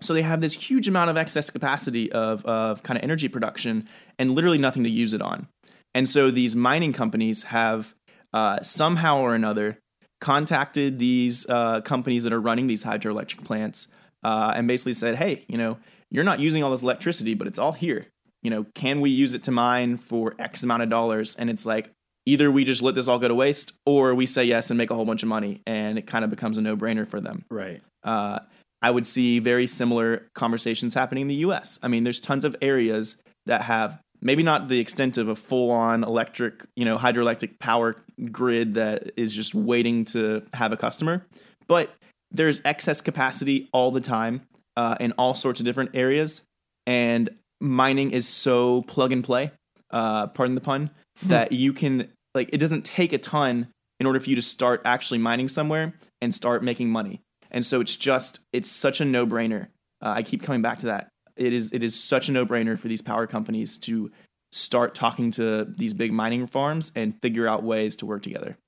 so 0.00 0.14
they 0.14 0.22
have 0.22 0.40
this 0.40 0.54
huge 0.54 0.88
amount 0.88 1.10
of 1.10 1.16
excess 1.16 1.50
capacity 1.50 2.10
of, 2.12 2.44
of 2.46 2.82
kind 2.82 2.96
of 2.96 3.04
energy 3.04 3.28
production 3.28 3.88
and 4.18 4.30
literally 4.30 4.58
nothing 4.58 4.84
to 4.84 4.90
use 4.90 5.12
it 5.12 5.20
on. 5.20 5.46
And 5.94 6.08
so 6.08 6.30
these 6.30 6.56
mining 6.56 6.92
companies 6.92 7.42
have 7.44 7.94
uh, 8.32 8.62
somehow 8.62 9.18
or 9.18 9.34
another 9.34 9.78
contacted 10.20 10.98
these 10.98 11.48
uh, 11.48 11.80
companies 11.80 12.24
that 12.24 12.32
are 12.32 12.40
running 12.40 12.66
these 12.66 12.84
hydroelectric 12.84 13.44
plants 13.44 13.88
uh, 14.22 14.52
and 14.54 14.68
basically 14.68 14.92
said 14.92 15.16
hey 15.16 15.44
you 15.48 15.56
know 15.56 15.78
you're 16.10 16.24
not 16.24 16.40
using 16.40 16.62
all 16.62 16.70
this 16.70 16.82
electricity 16.82 17.34
but 17.34 17.46
it's 17.46 17.58
all 17.58 17.72
here 17.72 18.06
you 18.42 18.50
know 18.50 18.66
can 18.74 19.00
we 19.00 19.10
use 19.10 19.34
it 19.34 19.42
to 19.44 19.50
mine 19.50 19.96
for 19.96 20.34
x 20.38 20.62
amount 20.62 20.82
of 20.82 20.88
dollars 20.88 21.36
and 21.36 21.50
it's 21.50 21.66
like 21.66 21.90
either 22.26 22.50
we 22.50 22.64
just 22.64 22.82
let 22.82 22.94
this 22.94 23.08
all 23.08 23.18
go 23.18 23.28
to 23.28 23.34
waste 23.34 23.72
or 23.86 24.14
we 24.14 24.26
say 24.26 24.44
yes 24.44 24.70
and 24.70 24.78
make 24.78 24.90
a 24.90 24.94
whole 24.94 25.04
bunch 25.04 25.22
of 25.22 25.28
money 25.28 25.60
and 25.66 25.98
it 25.98 26.06
kind 26.06 26.24
of 26.24 26.30
becomes 26.30 26.58
a 26.58 26.62
no-brainer 26.62 27.06
for 27.06 27.20
them 27.20 27.44
Right. 27.50 27.82
uh, 28.04 28.38
I 28.82 28.90
would 28.90 29.06
see 29.06 29.40
very 29.40 29.66
similar 29.66 30.28
conversations 30.34 30.94
happening 30.94 31.22
in 31.22 31.28
the 31.28 31.34
US. 31.46 31.78
I 31.82 31.88
mean, 31.88 32.02
there's 32.02 32.18
tons 32.18 32.46
of 32.46 32.56
areas 32.62 33.16
that 33.44 33.60
have 33.60 34.00
maybe 34.22 34.42
not 34.42 34.68
the 34.68 34.78
extent 34.78 35.18
of 35.18 35.28
a 35.28 35.36
full-on 35.36 36.02
electric, 36.02 36.64
you 36.76 36.86
know, 36.86 36.96
hydroelectric 36.96 37.58
power 37.58 37.96
grid 38.32 38.74
that 38.74 39.12
is 39.18 39.34
just 39.34 39.54
waiting 39.54 40.06
to 40.06 40.42
have 40.54 40.72
a 40.72 40.78
customer, 40.78 41.26
but 41.66 41.90
there's 42.30 42.62
excess 42.64 43.02
capacity 43.02 43.68
all 43.74 43.90
the 43.90 44.00
time 44.00 44.40
uh, 44.78 44.96
in 44.98 45.12
all 45.12 45.34
sorts 45.34 45.60
of 45.60 45.66
different 45.66 45.90
areas, 45.92 46.40
and 46.86 47.28
mining 47.60 48.12
is 48.12 48.28
so 48.28 48.82
plug 48.82 49.12
and 49.12 49.22
play. 49.22 49.52
Uh, 49.90 50.28
pardon 50.28 50.54
the 50.54 50.60
pun. 50.60 50.90
that 51.24 51.52
you 51.52 51.72
can 51.72 52.08
like 52.34 52.48
it 52.52 52.58
doesn't 52.58 52.84
take 52.84 53.12
a 53.12 53.18
ton 53.18 53.68
in 53.98 54.06
order 54.06 54.20
for 54.20 54.30
you 54.30 54.36
to 54.36 54.42
start 54.42 54.80
actually 54.84 55.18
mining 55.18 55.48
somewhere 55.48 55.92
and 56.20 56.34
start 56.34 56.64
making 56.64 56.88
money. 56.88 57.20
And 57.50 57.66
so 57.66 57.80
it's 57.80 57.96
just 57.96 58.38
it's 58.52 58.70
such 58.70 59.00
a 59.00 59.04
no 59.04 59.26
brainer. 59.26 59.68
Uh, 60.02 60.14
I 60.16 60.22
keep 60.22 60.42
coming 60.42 60.62
back 60.62 60.78
to 60.80 60.86
that 60.86 61.10
it 61.40 61.52
is 61.52 61.72
it 61.72 61.82
is 61.82 62.00
such 62.00 62.28
a 62.28 62.32
no 62.32 62.46
brainer 62.46 62.78
for 62.78 62.88
these 62.88 63.02
power 63.02 63.26
companies 63.26 63.78
to 63.78 64.12
start 64.52 64.94
talking 64.94 65.30
to 65.32 65.64
these 65.64 65.94
big 65.94 66.12
mining 66.12 66.46
farms 66.46 66.92
and 66.94 67.20
figure 67.22 67.48
out 67.48 67.62
ways 67.62 67.96
to 67.96 68.06
work 68.06 68.22
together. 68.22 68.58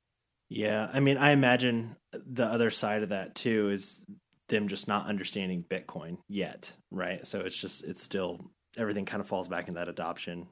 Yeah, 0.48 0.88
I 0.92 1.00
mean, 1.00 1.18
I 1.18 1.30
imagine 1.30 1.96
the 2.12 2.46
other 2.46 2.70
side 2.70 3.02
of 3.02 3.10
that 3.10 3.34
too 3.34 3.70
is 3.70 4.04
them 4.48 4.68
just 4.68 4.88
not 4.88 5.06
understanding 5.06 5.64
Bitcoin 5.68 6.18
yet, 6.28 6.72
right? 6.90 7.26
So 7.26 7.40
it's 7.40 7.56
just 7.56 7.84
it's 7.84 8.02
still 8.02 8.50
everything 8.76 9.04
kind 9.04 9.20
of 9.20 9.28
falls 9.28 9.48
back 9.48 9.68
in 9.68 9.74
that 9.74 9.88
adoption 9.88 10.48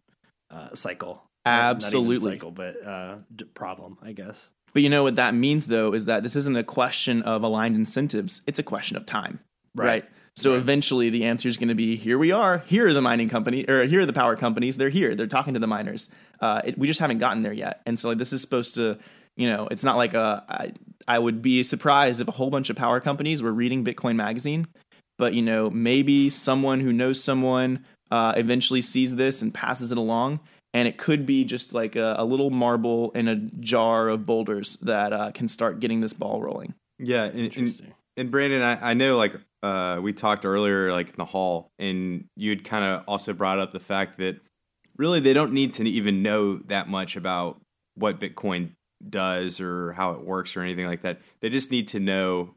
uh, 0.51 0.75
cycle. 0.75 1.23
Absolutely, 1.47 2.33
cycle, 2.33 2.51
but 2.51 2.87
uh, 2.87 3.17
problem, 3.55 3.99
I 4.03 4.13
guess. 4.13 4.51
But 4.73 4.83
you 4.83 4.91
know 4.91 5.03
what 5.03 5.17
that 5.17 5.35
means, 5.35 5.67
though, 5.67 5.95
is 5.95 6.05
that 6.05 6.23
this 6.23 6.37
isn't 6.37 6.57
a 6.57 6.65
question 6.65 7.23
of 7.23 7.43
aligned 7.43 7.77
incentives; 7.77 8.43
it's 8.47 8.59
a 8.59 8.63
question 8.63 8.97
of 8.97 9.07
time, 9.07 9.41
right? 9.75 9.87
right? 9.87 10.05
So 10.37 10.53
right. 10.53 10.59
eventually 10.59 11.11
the 11.11 11.25
answer 11.25 11.49
is 11.49 11.57
going 11.57 11.69
to 11.69 11.75
be 11.75 11.97
here 11.97 12.19
we 12.19 12.33
are. 12.33 12.59
Here 12.59 12.87
are 12.87 12.93
the 12.93 13.03
mining 13.03 13.29
company 13.29 13.65
or 13.69 13.85
here 13.85 14.03
are 14.03 14.07
the 14.07 14.13
power 14.13 14.37
companies. 14.37 14.77
They're 14.77 14.89
here. 14.89 15.15
They're 15.15 15.27
talking 15.27 15.55
to 15.55 15.61
the 15.61 15.67
miners. 15.67 16.09
Uh, 16.41 16.63
it, 16.65 16.79
we 16.79 16.87
just 16.87 17.01
haven't 17.01 17.19
gotten 17.19 17.43
there 17.43 17.53
yet. 17.53 17.83
And 17.87 17.99
so 17.99 18.09
like, 18.09 18.19
this 18.19 18.33
is 18.33 18.41
supposed 18.41 18.77
to, 18.77 18.99
you 19.37 19.51
know, 19.51 19.69
it's 19.71 19.85
not 19.85 19.97
like 19.97 20.15
a, 20.15 20.45
I, 20.49 20.73
I 21.07 21.19
would 21.19 21.43
be 21.43 21.63
surprised 21.63 22.21
if 22.21 22.29
a 22.29 22.33
whole 22.33 22.51
bunch 22.51 22.71
of 22.71 22.77
power 22.77 23.01
companies 23.01 23.43
were 23.43 23.53
reading 23.53 23.85
Bitcoin 23.85 24.17
magazine, 24.17 24.67
but 25.19 25.35
you 25.35 25.43
know, 25.43 25.69
maybe 25.69 26.31
someone 26.31 26.81
who 26.81 26.93
knows 26.93 27.23
someone 27.23 27.85
uh, 28.11 28.35
eventually 28.37 28.83
sees 28.83 29.17
this 29.17 29.43
and 29.43 29.53
passes 29.53 29.93
it 29.93 29.99
along. 29.99 30.41
And 30.73 30.87
it 30.87 30.99
could 30.99 31.27
be 31.27 31.45
just 31.45 31.75
like 31.75 31.97
a, 31.97 32.15
a 32.19 32.25
little 32.25 32.51
marble 32.51 33.11
in 33.13 33.27
a 33.27 33.37
jar 33.37 34.09
of 34.09 34.25
boulders 34.25 34.77
that 34.83 35.13
uh, 35.13 35.33
can 35.33 35.49
start 35.49 35.81
getting 35.81 36.01
this 36.01 36.13
ball 36.13 36.41
rolling. 36.41 36.75
Yeah, 36.99 37.25
and, 37.25 37.57
and, 37.57 37.93
and 38.17 38.31
Brandon, 38.31 38.63
I, 38.63 38.91
I 38.91 38.95
know 38.95 39.17
like 39.17 39.35
uh, 39.63 39.99
we 40.01 40.13
talked 40.13 40.45
earlier, 40.45 40.93
like 40.93 41.09
in 41.09 41.15
the 41.17 41.25
hall, 41.25 41.71
and 41.79 42.27
you'd 42.37 42.63
kind 42.63 42.85
of 42.85 43.03
also 43.09 43.33
brought 43.33 43.59
up 43.59 43.73
the 43.73 43.81
fact 43.81 44.17
that 44.19 44.39
really 44.97 45.19
they 45.19 45.33
don't 45.33 45.53
need 45.53 45.75
to 45.75 45.89
even 45.89 46.23
know 46.23 46.57
that 46.57 46.89
much 46.89 47.17
about 47.17 47.61
what 47.95 48.21
Bitcoin 48.21 48.71
does 49.09 49.61
or 49.61 49.93
how 49.93 50.13
it 50.13 50.21
works 50.21 50.57
or 50.57 50.61
anything 50.61 50.87
like 50.87 51.03
that. 51.03 51.19
They 51.41 51.49
just 51.49 51.71
need 51.71 51.89
to 51.89 52.01
know 52.01 52.55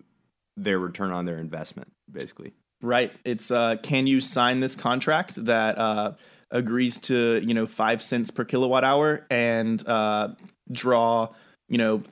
their 0.55 0.77
return 0.77 1.11
on 1.11 1.25
their 1.25 1.37
investment, 1.37 1.91
basically. 2.11 2.53
Right. 2.83 3.11
It's 3.25 3.49
uh, 3.49 3.77
can 3.81 4.05
you 4.05 4.21
sign 4.21 4.59
this 4.59 4.75
contract 4.75 5.43
that 5.45 5.77
uh, 5.77 6.11
agrees 6.51 6.97
to 6.99 7.41
you 7.43 7.53
know 7.53 7.65
five 7.65 8.03
cents 8.03 8.29
per 8.29 8.43
kilowatt 8.43 8.83
hour 8.83 9.25
and 9.31 9.85
uh, 9.87 10.29
draw 10.71 11.29
you 11.69 11.77
know 11.79 12.03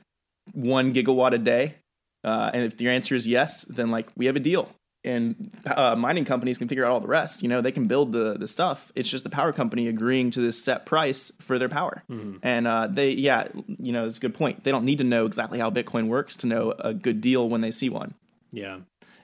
one 0.54 0.94
gigawatt 0.94 1.34
a 1.34 1.38
day? 1.38 1.76
Uh, 2.24 2.52
and 2.54 2.64
if 2.64 2.80
your 2.80 2.92
answer 2.92 3.16
is 3.16 3.28
yes, 3.28 3.66
then 3.66 3.92
like 3.92 4.08
we 4.16 4.28
have 4.28 4.36
a 4.36 4.40
deal 4.40 4.70
and 5.04 5.52
uh, 5.66 5.96
mining 5.96 6.26
companies 6.26 6.58
can 6.58 6.68
figure 6.68 6.86
out 6.86 6.92
all 6.92 7.00
the 7.00 7.08
rest. 7.08 7.42
You 7.42 7.50
know, 7.50 7.62
they 7.62 7.72
can 7.72 7.88
build 7.88 8.12
the 8.12 8.38
the 8.38 8.48
stuff. 8.48 8.92
It's 8.96 9.10
just 9.10 9.24
the 9.24 9.30
power 9.30 9.52
company 9.52 9.88
agreeing 9.88 10.32
to 10.32 10.42
this 10.42 10.64
set 10.64 10.86
price 10.86 11.32
for 11.42 11.58
their 11.58 11.70
power. 11.70 12.04
Mm-hmm. 12.10 12.38
And 12.44 12.68
uh, 12.68 12.88
they, 12.88 13.12
yeah, 13.12 13.48
you 13.66 13.92
know, 13.92 14.06
it's 14.06 14.18
a 14.18 14.20
good 14.20 14.36
point. 14.36 14.64
They 14.64 14.72
don't 14.72 14.86
need 14.86 15.00
to 15.00 15.04
know 15.04 15.26
exactly 15.26 15.60
how 15.60 15.70
Bitcoin 15.70 16.08
works 16.08 16.38
to 16.38 16.48
know 16.48 16.74
a 16.78 16.94
good 16.94 17.22
deal 17.22 17.50
when 17.50 17.62
they 17.62 17.72
see 17.72 17.90
one. 17.90 18.14
Yeah, 18.52 18.80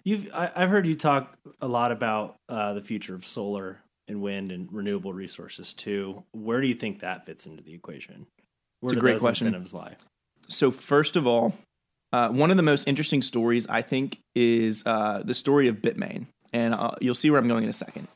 you've 0.07 0.29
I, 0.33 0.51
have 0.55 0.69
heard 0.69 0.87
you 0.87 0.95
talk 0.95 1.37
a 1.61 1.67
lot 1.67 1.91
about 1.91 2.35
uh, 2.47 2.73
the 2.73 2.81
future 2.81 3.13
of 3.13 3.25
solar 3.25 3.79
and 4.07 4.21
wind 4.21 4.51
and 4.51 4.71
renewable 4.71 5.11
resources 5.11 5.73
too. 5.73 6.23
Where 6.31 6.61
do 6.61 6.67
you 6.67 6.75
think 6.75 7.01
that 7.01 7.25
fits 7.25 7.45
into 7.45 7.61
the 7.61 7.73
equation? 7.73 8.25
Where 8.79 8.93
it's 8.93 8.97
a 8.97 9.01
great 9.01 9.19
question. 9.19 9.47
Incentives 9.47 9.73
lie. 9.73 9.97
So 10.47 10.71
first 10.71 11.17
of 11.17 11.27
all, 11.27 11.53
uh, 12.13 12.29
one 12.29 12.51
of 12.51 12.57
the 12.57 12.63
most 12.63 12.87
interesting 12.87 13.21
stories, 13.21 13.67
I 13.67 13.81
think, 13.81 14.19
is 14.33 14.85
uh, 14.85 15.23
the 15.25 15.33
story 15.33 15.67
of 15.67 15.77
Bitmain. 15.77 16.27
And 16.53 16.73
uh, 16.73 16.91
you'll 17.01 17.15
see 17.15 17.29
where 17.29 17.39
I'm 17.39 17.49
going 17.49 17.65
in 17.65 17.69
a 17.69 17.73
second. 17.73 18.07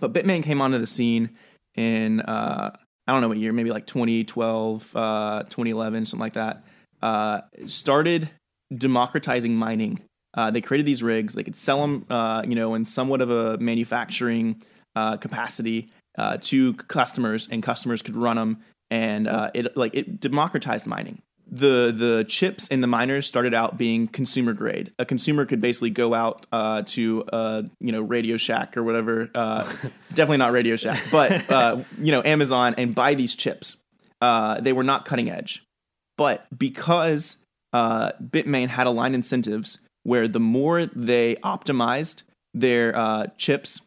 But 0.00 0.12
Bitmain 0.12 0.42
came 0.42 0.60
onto 0.60 0.78
the 0.78 0.86
scene 0.86 1.30
in, 1.76 2.20
uh, 2.20 2.76
I 3.06 3.12
don't 3.12 3.20
know 3.20 3.28
what 3.28 3.38
year, 3.38 3.52
maybe 3.52 3.70
like 3.70 3.86
2012, 3.86 4.96
uh, 4.96 5.42
2011, 5.44 6.06
something 6.06 6.20
like 6.20 6.32
that. 6.32 6.64
Uh, 7.00 7.42
started 7.66 8.28
democratizing 8.76 9.54
mining. 9.54 10.00
They 10.52 10.60
created 10.60 10.86
these 10.86 11.02
rigs. 11.02 11.34
They 11.34 11.44
could 11.44 11.56
sell 11.56 11.80
them, 11.80 12.06
you 12.48 12.54
know, 12.54 12.74
in 12.74 12.84
somewhat 12.84 13.20
of 13.20 13.30
a 13.30 13.58
manufacturing 13.58 14.62
capacity 14.94 15.90
to 16.40 16.74
customers, 16.74 17.48
and 17.50 17.62
customers 17.62 18.02
could 18.02 18.16
run 18.16 18.36
them. 18.36 18.58
And 18.90 19.26
it 19.54 19.76
like 19.76 19.94
it 19.94 20.20
democratized 20.20 20.86
mining 20.86 21.22
the 21.48 21.94
the 21.96 22.24
chips 22.28 22.68
in 22.68 22.80
the 22.80 22.86
miners 22.86 23.26
started 23.26 23.54
out 23.54 23.78
being 23.78 24.08
consumer 24.08 24.52
grade. 24.52 24.92
A 24.98 25.04
consumer 25.04 25.46
could 25.46 25.60
basically 25.60 25.90
go 25.90 26.12
out 26.12 26.46
uh, 26.52 26.82
to 26.86 27.24
uh, 27.24 27.62
you 27.80 27.92
know 27.92 28.00
Radio 28.00 28.36
Shack 28.36 28.76
or 28.76 28.82
whatever. 28.82 29.30
Uh, 29.34 29.62
definitely 30.10 30.38
not 30.38 30.52
Radio 30.52 30.76
Shack, 30.76 31.04
but 31.10 31.48
uh, 31.50 31.82
you 32.00 32.12
know 32.12 32.22
Amazon 32.24 32.74
and 32.76 32.94
buy 32.94 33.14
these 33.14 33.34
chips. 33.34 33.76
Uh, 34.20 34.60
they 34.60 34.72
were 34.72 34.84
not 34.84 35.04
cutting 35.04 35.30
edge, 35.30 35.62
but 36.16 36.46
because 36.56 37.36
uh, 37.72 38.12
Bitmain 38.20 38.68
had 38.68 38.86
aligned 38.86 39.14
incentives 39.14 39.78
where 40.06 40.28
the 40.28 40.40
more 40.40 40.86
they 40.86 41.34
optimized 41.42 42.22
their 42.54 43.28
chips, 43.36 43.80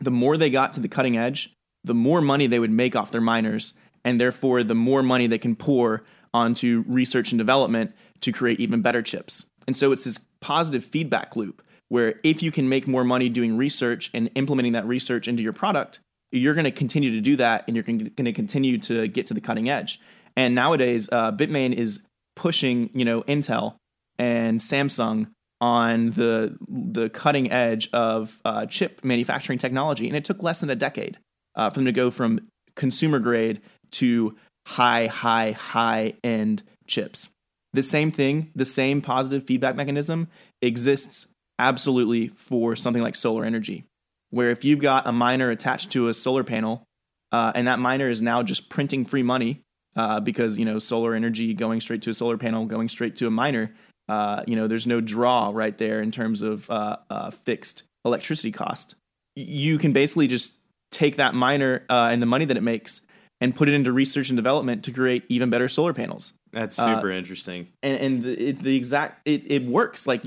the 0.00 0.10
more 0.10 0.38
they 0.38 0.48
got 0.48 0.72
to 0.72 0.80
the 0.80 0.88
cutting 0.88 1.18
edge, 1.18 1.52
the 1.84 1.94
more 1.94 2.22
money 2.22 2.46
they 2.46 2.58
would 2.58 2.70
make 2.70 2.96
off 2.96 3.10
their 3.10 3.20
miners, 3.20 3.74
and 4.02 4.18
therefore 4.18 4.62
the 4.62 4.74
more 4.74 5.02
money 5.02 5.26
they 5.26 5.38
can 5.38 5.54
pour 5.54 6.04
onto 6.32 6.84
research 6.88 7.32
and 7.32 7.38
development 7.38 7.92
to 8.20 8.32
create 8.32 8.58
even 8.60 8.80
better 8.80 9.02
chips. 9.02 9.44
And 9.66 9.76
so 9.76 9.92
it's 9.92 10.04
this 10.04 10.18
positive 10.40 10.84
feedback 10.84 11.36
loop 11.36 11.62
where 11.90 12.14
if 12.22 12.42
you 12.42 12.50
can 12.50 12.68
make 12.70 12.88
more 12.88 13.04
money 13.04 13.28
doing 13.28 13.56
research 13.56 14.10
and 14.14 14.30
implementing 14.36 14.72
that 14.72 14.86
research 14.86 15.28
into 15.28 15.42
your 15.42 15.52
product, 15.52 16.00
you're 16.32 16.54
going 16.54 16.64
to 16.64 16.70
continue 16.70 17.10
to 17.10 17.20
do 17.20 17.36
that 17.36 17.64
and 17.66 17.76
you're 17.76 17.82
going 17.82 18.10
to 18.10 18.32
continue 18.32 18.78
to 18.78 19.06
get 19.08 19.26
to 19.26 19.34
the 19.34 19.40
cutting 19.40 19.68
edge. 19.68 20.00
And 20.34 20.54
nowadays, 20.54 21.10
uh, 21.12 21.32
Bitmain 21.32 21.74
is 21.74 22.00
pushing, 22.36 22.88
you 22.94 23.04
know, 23.04 23.22
Intel 23.22 23.76
and 24.18 24.60
Samsung 24.60 25.28
on 25.60 26.10
the 26.10 26.56
the 26.68 27.10
cutting 27.10 27.50
edge 27.50 27.88
of 27.92 28.38
uh, 28.44 28.66
chip 28.66 29.04
manufacturing 29.04 29.58
technology, 29.58 30.06
and 30.06 30.16
it 30.16 30.24
took 30.24 30.42
less 30.42 30.60
than 30.60 30.70
a 30.70 30.76
decade 30.76 31.18
uh, 31.56 31.70
for 31.70 31.76
them 31.76 31.86
to 31.86 31.92
go 31.92 32.10
from 32.10 32.40
consumer 32.76 33.18
grade 33.18 33.60
to 33.90 34.36
high, 34.66 35.06
high, 35.06 35.52
high 35.52 36.14
end 36.22 36.62
chips. 36.86 37.28
The 37.72 37.82
same 37.82 38.10
thing, 38.10 38.50
the 38.54 38.64
same 38.64 39.02
positive 39.02 39.44
feedback 39.44 39.76
mechanism 39.76 40.28
exists 40.62 41.26
absolutely 41.58 42.28
for 42.28 42.76
something 42.76 43.02
like 43.02 43.16
solar 43.16 43.44
energy, 43.44 43.84
where 44.30 44.50
if 44.50 44.64
you've 44.64 44.80
got 44.80 45.06
a 45.06 45.12
miner 45.12 45.50
attached 45.50 45.90
to 45.92 46.08
a 46.08 46.14
solar 46.14 46.44
panel, 46.44 46.84
uh, 47.32 47.52
and 47.54 47.66
that 47.66 47.78
miner 47.78 48.08
is 48.08 48.22
now 48.22 48.42
just 48.42 48.70
printing 48.70 49.04
free 49.04 49.22
money 49.22 49.60
uh, 49.96 50.20
because 50.20 50.58
you 50.58 50.64
know 50.64 50.78
solar 50.78 51.14
energy 51.14 51.52
going 51.54 51.80
straight 51.80 52.02
to 52.02 52.10
a 52.10 52.14
solar 52.14 52.38
panel, 52.38 52.64
going 52.64 52.88
straight 52.88 53.16
to 53.16 53.26
a 53.26 53.30
miner, 53.30 53.74
uh, 54.08 54.42
you 54.46 54.56
know 54.56 54.66
there's 54.66 54.86
no 54.86 55.00
draw 55.00 55.50
right 55.52 55.76
there 55.76 56.00
in 56.00 56.10
terms 56.10 56.42
of 56.42 56.68
uh, 56.70 56.96
uh, 57.10 57.30
fixed 57.30 57.82
electricity 58.04 58.52
cost. 58.52 58.94
You 59.36 59.78
can 59.78 59.92
basically 59.92 60.26
just 60.26 60.54
take 60.90 61.16
that 61.16 61.34
miner 61.34 61.84
uh, 61.88 62.08
and 62.10 62.20
the 62.20 62.26
money 62.26 62.44
that 62.44 62.56
it 62.56 62.62
makes 62.62 63.02
and 63.40 63.54
put 63.54 63.68
it 63.68 63.74
into 63.74 63.92
research 63.92 64.30
and 64.30 64.36
development 64.36 64.84
to 64.84 64.90
create 64.90 65.24
even 65.28 65.50
better 65.50 65.68
solar 65.68 65.92
panels. 65.92 66.32
That's 66.52 66.78
uh, 66.78 66.96
super 66.96 67.10
interesting. 67.10 67.68
And, 67.82 67.98
and 67.98 68.22
the, 68.22 68.48
it, 68.48 68.62
the 68.62 68.76
exact 68.76 69.26
it, 69.26 69.50
it 69.50 69.64
works. 69.64 70.06
Like 70.06 70.22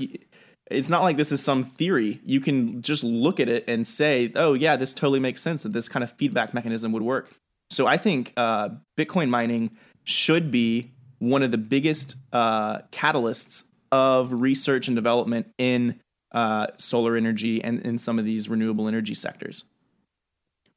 it's 0.70 0.88
not 0.88 1.02
like 1.02 1.16
this 1.16 1.32
is 1.32 1.42
some 1.42 1.64
theory. 1.64 2.20
You 2.24 2.40
can 2.40 2.82
just 2.82 3.04
look 3.04 3.40
at 3.40 3.48
it 3.48 3.64
and 3.68 3.86
say, 3.86 4.32
"Oh 4.34 4.54
yeah, 4.54 4.76
this 4.76 4.94
totally 4.94 5.20
makes 5.20 5.42
sense 5.42 5.62
that 5.64 5.72
this 5.72 5.88
kind 5.88 6.02
of 6.02 6.12
feedback 6.12 6.54
mechanism 6.54 6.92
would 6.92 7.02
work." 7.02 7.30
So 7.70 7.86
I 7.86 7.96
think 7.96 8.32
uh, 8.36 8.70
Bitcoin 8.98 9.28
mining 9.28 9.70
should 10.04 10.50
be 10.50 10.92
one 11.18 11.42
of 11.42 11.50
the 11.50 11.58
biggest 11.58 12.16
uh, 12.32 12.78
catalysts 12.90 13.64
of 13.92 14.32
research 14.32 14.88
and 14.88 14.96
development 14.96 15.46
in 15.58 16.00
uh, 16.32 16.66
solar 16.78 17.14
energy 17.16 17.62
and 17.62 17.80
in 17.82 17.98
some 17.98 18.18
of 18.18 18.24
these 18.24 18.48
renewable 18.48 18.88
energy 18.88 19.14
sectors. 19.14 19.64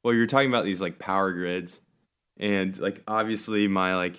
Well, 0.04 0.13
you're 0.13 0.28
talking 0.28 0.49
about 0.49 0.65
these 0.65 0.82
like 0.82 0.99
power 0.99 1.32
grids 1.32 1.82
and 2.38 2.78
like 2.78 3.01
obviously 3.08 3.67
my 3.67 3.95
like 3.95 4.17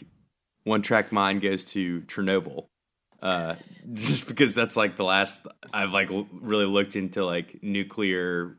one 0.65 0.83
track 0.83 1.13
mind 1.13 1.43
goes 1.43 1.65
to 1.67 2.01
Chernobyl 2.03 2.67
uh, 3.23 3.55
just 3.93 4.27
because 4.27 4.55
that's 4.55 4.77
like 4.77 4.97
the 4.97 5.05
last 5.05 5.47
I've 5.73 5.93
like 5.93 6.11
l- 6.11 6.27
really 6.33 6.65
looked 6.65 6.97
into 6.97 7.25
like 7.25 7.63
nuclear, 7.63 8.57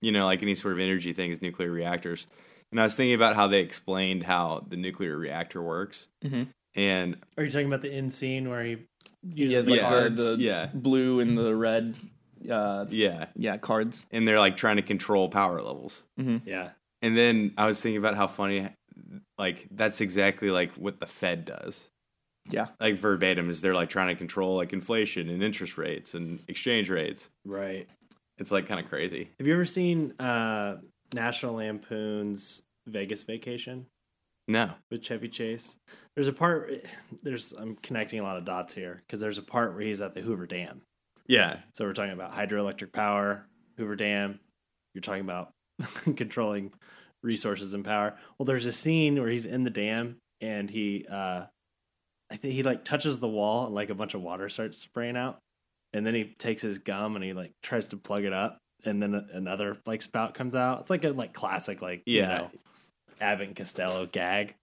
you 0.00 0.12
know, 0.12 0.26
like 0.26 0.42
any 0.42 0.54
sort 0.56 0.74
of 0.74 0.80
energy 0.80 1.12
thing 1.12 1.30
is 1.30 1.40
nuclear 1.40 1.70
reactors. 1.70 2.26
And 2.70 2.78
I 2.80 2.84
was 2.84 2.94
thinking 2.94 3.14
about 3.14 3.34
how 3.34 3.46
they 3.48 3.60
explained 3.60 4.24
how 4.24 4.66
the 4.68 4.76
nuclear 4.76 5.16
reactor 5.16 5.62
works, 5.62 6.06
Mm-hmm. 6.22 6.42
and 6.74 7.16
Are 7.38 7.44
you 7.44 7.50
talking 7.50 7.66
about 7.66 7.80
the 7.80 7.90
end 7.90 8.12
scene 8.12 8.50
where 8.50 8.62
he 8.62 8.76
uses 9.34 9.52
Yeah, 9.54 9.60
the 9.62 9.70
like 9.70 9.80
Yeah. 9.80 9.88
cards? 9.88 10.24
the, 10.24 10.36
the 10.36 10.42
Yeah. 10.42 10.70
blue 10.74 11.20
and 11.20 11.36
the 11.38 11.54
red. 11.54 11.94
Uh, 12.48 12.86
yeah, 12.90 13.26
yeah, 13.34 13.56
cards. 13.58 14.04
and 14.12 14.26
they're 14.26 14.38
like 14.38 14.56
trying 14.56 14.76
to 14.76 14.82
control 14.82 15.28
power 15.28 15.60
levels. 15.60 16.04
yeah. 16.16 16.70
And 17.02 17.16
then 17.16 17.52
I 17.58 17.66
was 17.66 17.80
thinking 17.80 17.98
about 17.98 18.14
how 18.16 18.26
funny, 18.28 18.68
like 19.38 19.66
that's 19.70 20.00
exactly 20.00 20.50
like 20.50 20.72
what 20.74 21.00
the 21.00 21.06
Fed 21.06 21.44
does. 21.44 21.88
Yeah. 22.50 22.68
Like 22.80 22.96
verbatim 22.96 23.50
is 23.50 23.60
they're 23.60 23.74
like 23.74 23.88
trying 23.90 24.08
to 24.08 24.14
control 24.14 24.56
like 24.56 24.72
inflation 24.72 25.28
and 25.28 25.42
interest 25.42 25.76
rates 25.78 26.14
and 26.14 26.38
exchange 26.48 26.88
rates. 26.90 27.28
Right. 27.44 27.88
It's 28.38 28.50
like 28.52 28.66
kind 28.68 28.80
of 28.80 28.88
crazy. 28.88 29.28
Have 29.38 29.46
you 29.46 29.52
ever 29.54 29.64
seen 29.66 30.14
uh, 30.20 30.76
National 31.12 31.54
Lampoon's 31.56 32.62
Vegas 32.86 33.22
Vacation 33.24 33.86
No. 34.48 34.70
with 34.90 35.02
Chevy 35.02 35.28
Chase? 35.28 35.76
There's 36.16 36.28
a 36.28 36.32
part. 36.32 36.86
There's 37.22 37.52
I'm 37.52 37.76
connecting 37.76 38.18
a 38.20 38.22
lot 38.24 38.36
of 38.38 38.44
dots 38.44 38.74
here 38.74 39.02
because 39.06 39.20
there's 39.20 39.38
a 39.38 39.42
part 39.42 39.72
where 39.74 39.82
he's 39.82 40.00
at 40.00 40.14
the 40.14 40.20
Hoover 40.20 40.46
Dam. 40.46 40.82
Yeah. 41.26 41.58
So 41.74 41.84
we're 41.84 41.92
talking 41.92 42.12
about 42.14 42.32
hydroelectric 42.32 42.92
power, 42.92 43.46
Hoover 43.76 43.94
Dam. 43.96 44.40
You're 44.94 45.02
talking 45.02 45.20
about 45.22 45.52
controlling 46.16 46.72
resources 47.22 47.74
and 47.74 47.84
power. 47.84 48.16
Well, 48.38 48.46
there's 48.46 48.66
a 48.66 48.72
scene 48.72 49.20
where 49.20 49.28
he's 49.30 49.46
in 49.46 49.62
the 49.64 49.70
dam 49.70 50.16
and 50.40 50.70
he, 50.70 51.04
uh, 51.10 51.44
I 52.30 52.36
think 52.36 52.54
he 52.54 52.62
like 52.62 52.84
touches 52.84 53.18
the 53.18 53.28
wall 53.28 53.66
and 53.66 53.74
like 53.74 53.90
a 53.90 53.94
bunch 53.94 54.14
of 54.14 54.22
water 54.22 54.48
starts 54.48 54.78
spraying 54.78 55.16
out, 55.16 55.38
and 55.92 56.06
then 56.06 56.14
he 56.14 56.24
takes 56.38 56.62
his 56.62 56.78
gum 56.78 57.16
and 57.16 57.24
he 57.24 57.32
like 57.32 57.52
tries 57.62 57.88
to 57.88 57.96
plug 57.96 58.24
it 58.24 58.32
up, 58.32 58.58
and 58.84 59.02
then 59.02 59.14
another 59.32 59.76
like 59.86 60.02
spout 60.02 60.34
comes 60.34 60.54
out. 60.54 60.80
It's 60.82 60.90
like 60.90 61.04
a 61.04 61.10
like 61.10 61.32
classic 61.32 61.80
like 61.82 62.02
you 62.06 62.18
Yeah. 62.20 62.26
know, 62.38 62.50
Abbott 63.20 63.48
and 63.48 63.56
Costello 63.56 64.06
gag. 64.06 64.54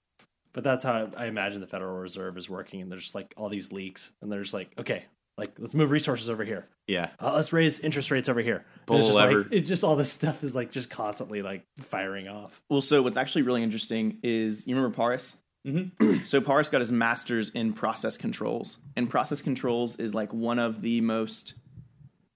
But 0.53 0.63
that's 0.63 0.83
how 0.83 1.09
I, 1.17 1.23
I 1.23 1.25
imagine 1.25 1.59
the 1.59 1.67
Federal 1.67 1.97
Reserve 1.97 2.37
is 2.37 2.49
working, 2.49 2.81
and 2.81 2.91
there's 2.91 3.13
like 3.13 3.33
all 3.35 3.49
these 3.49 3.71
leaks, 3.71 4.11
and 4.21 4.31
there's 4.31 4.53
like, 4.53 4.71
okay, 4.77 5.03
like 5.37 5.51
let's 5.59 5.73
move 5.73 5.91
resources 5.91 6.29
over 6.29 6.45
here 6.45 6.65
Yeah. 6.87 7.09
uh, 7.19 7.33
let's 7.33 7.51
raise 7.51 7.79
interest 7.79 8.09
rates 8.09 8.29
over 8.29 8.39
here. 8.39 8.63
And 8.77 8.85
Pull 8.85 8.97
it's 8.99 9.07
just 9.07 9.17
lever. 9.17 9.37
Like, 9.39 9.51
it 9.51 9.61
just 9.61 9.83
all 9.83 9.97
this 9.97 10.11
stuff 10.11 10.43
is 10.43 10.55
like 10.55 10.71
just 10.71 10.89
constantly 10.89 11.41
like 11.41 11.65
firing 11.81 12.29
off. 12.29 12.61
Well, 12.69 12.79
so 12.81 13.01
what's 13.01 13.17
actually 13.17 13.41
really 13.41 13.63
interesting 13.63 14.19
is 14.23 14.65
you 14.65 14.75
remember 14.75 14.95
Paris? 14.95 15.37
Mm-hmm. 15.67 16.19
So 16.25 16.39
Paris 16.39 16.69
got 16.69 16.79
his 16.79 16.91
master's 16.91 17.49
in 17.49 17.73
process 17.73 18.17
controls, 18.17 18.77
and 18.95 19.09
process 19.09 19.41
controls 19.41 19.97
is 19.97 20.15
like 20.15 20.33
one 20.33 20.57
of 20.59 20.81
the 20.81 21.01
most 21.01 21.55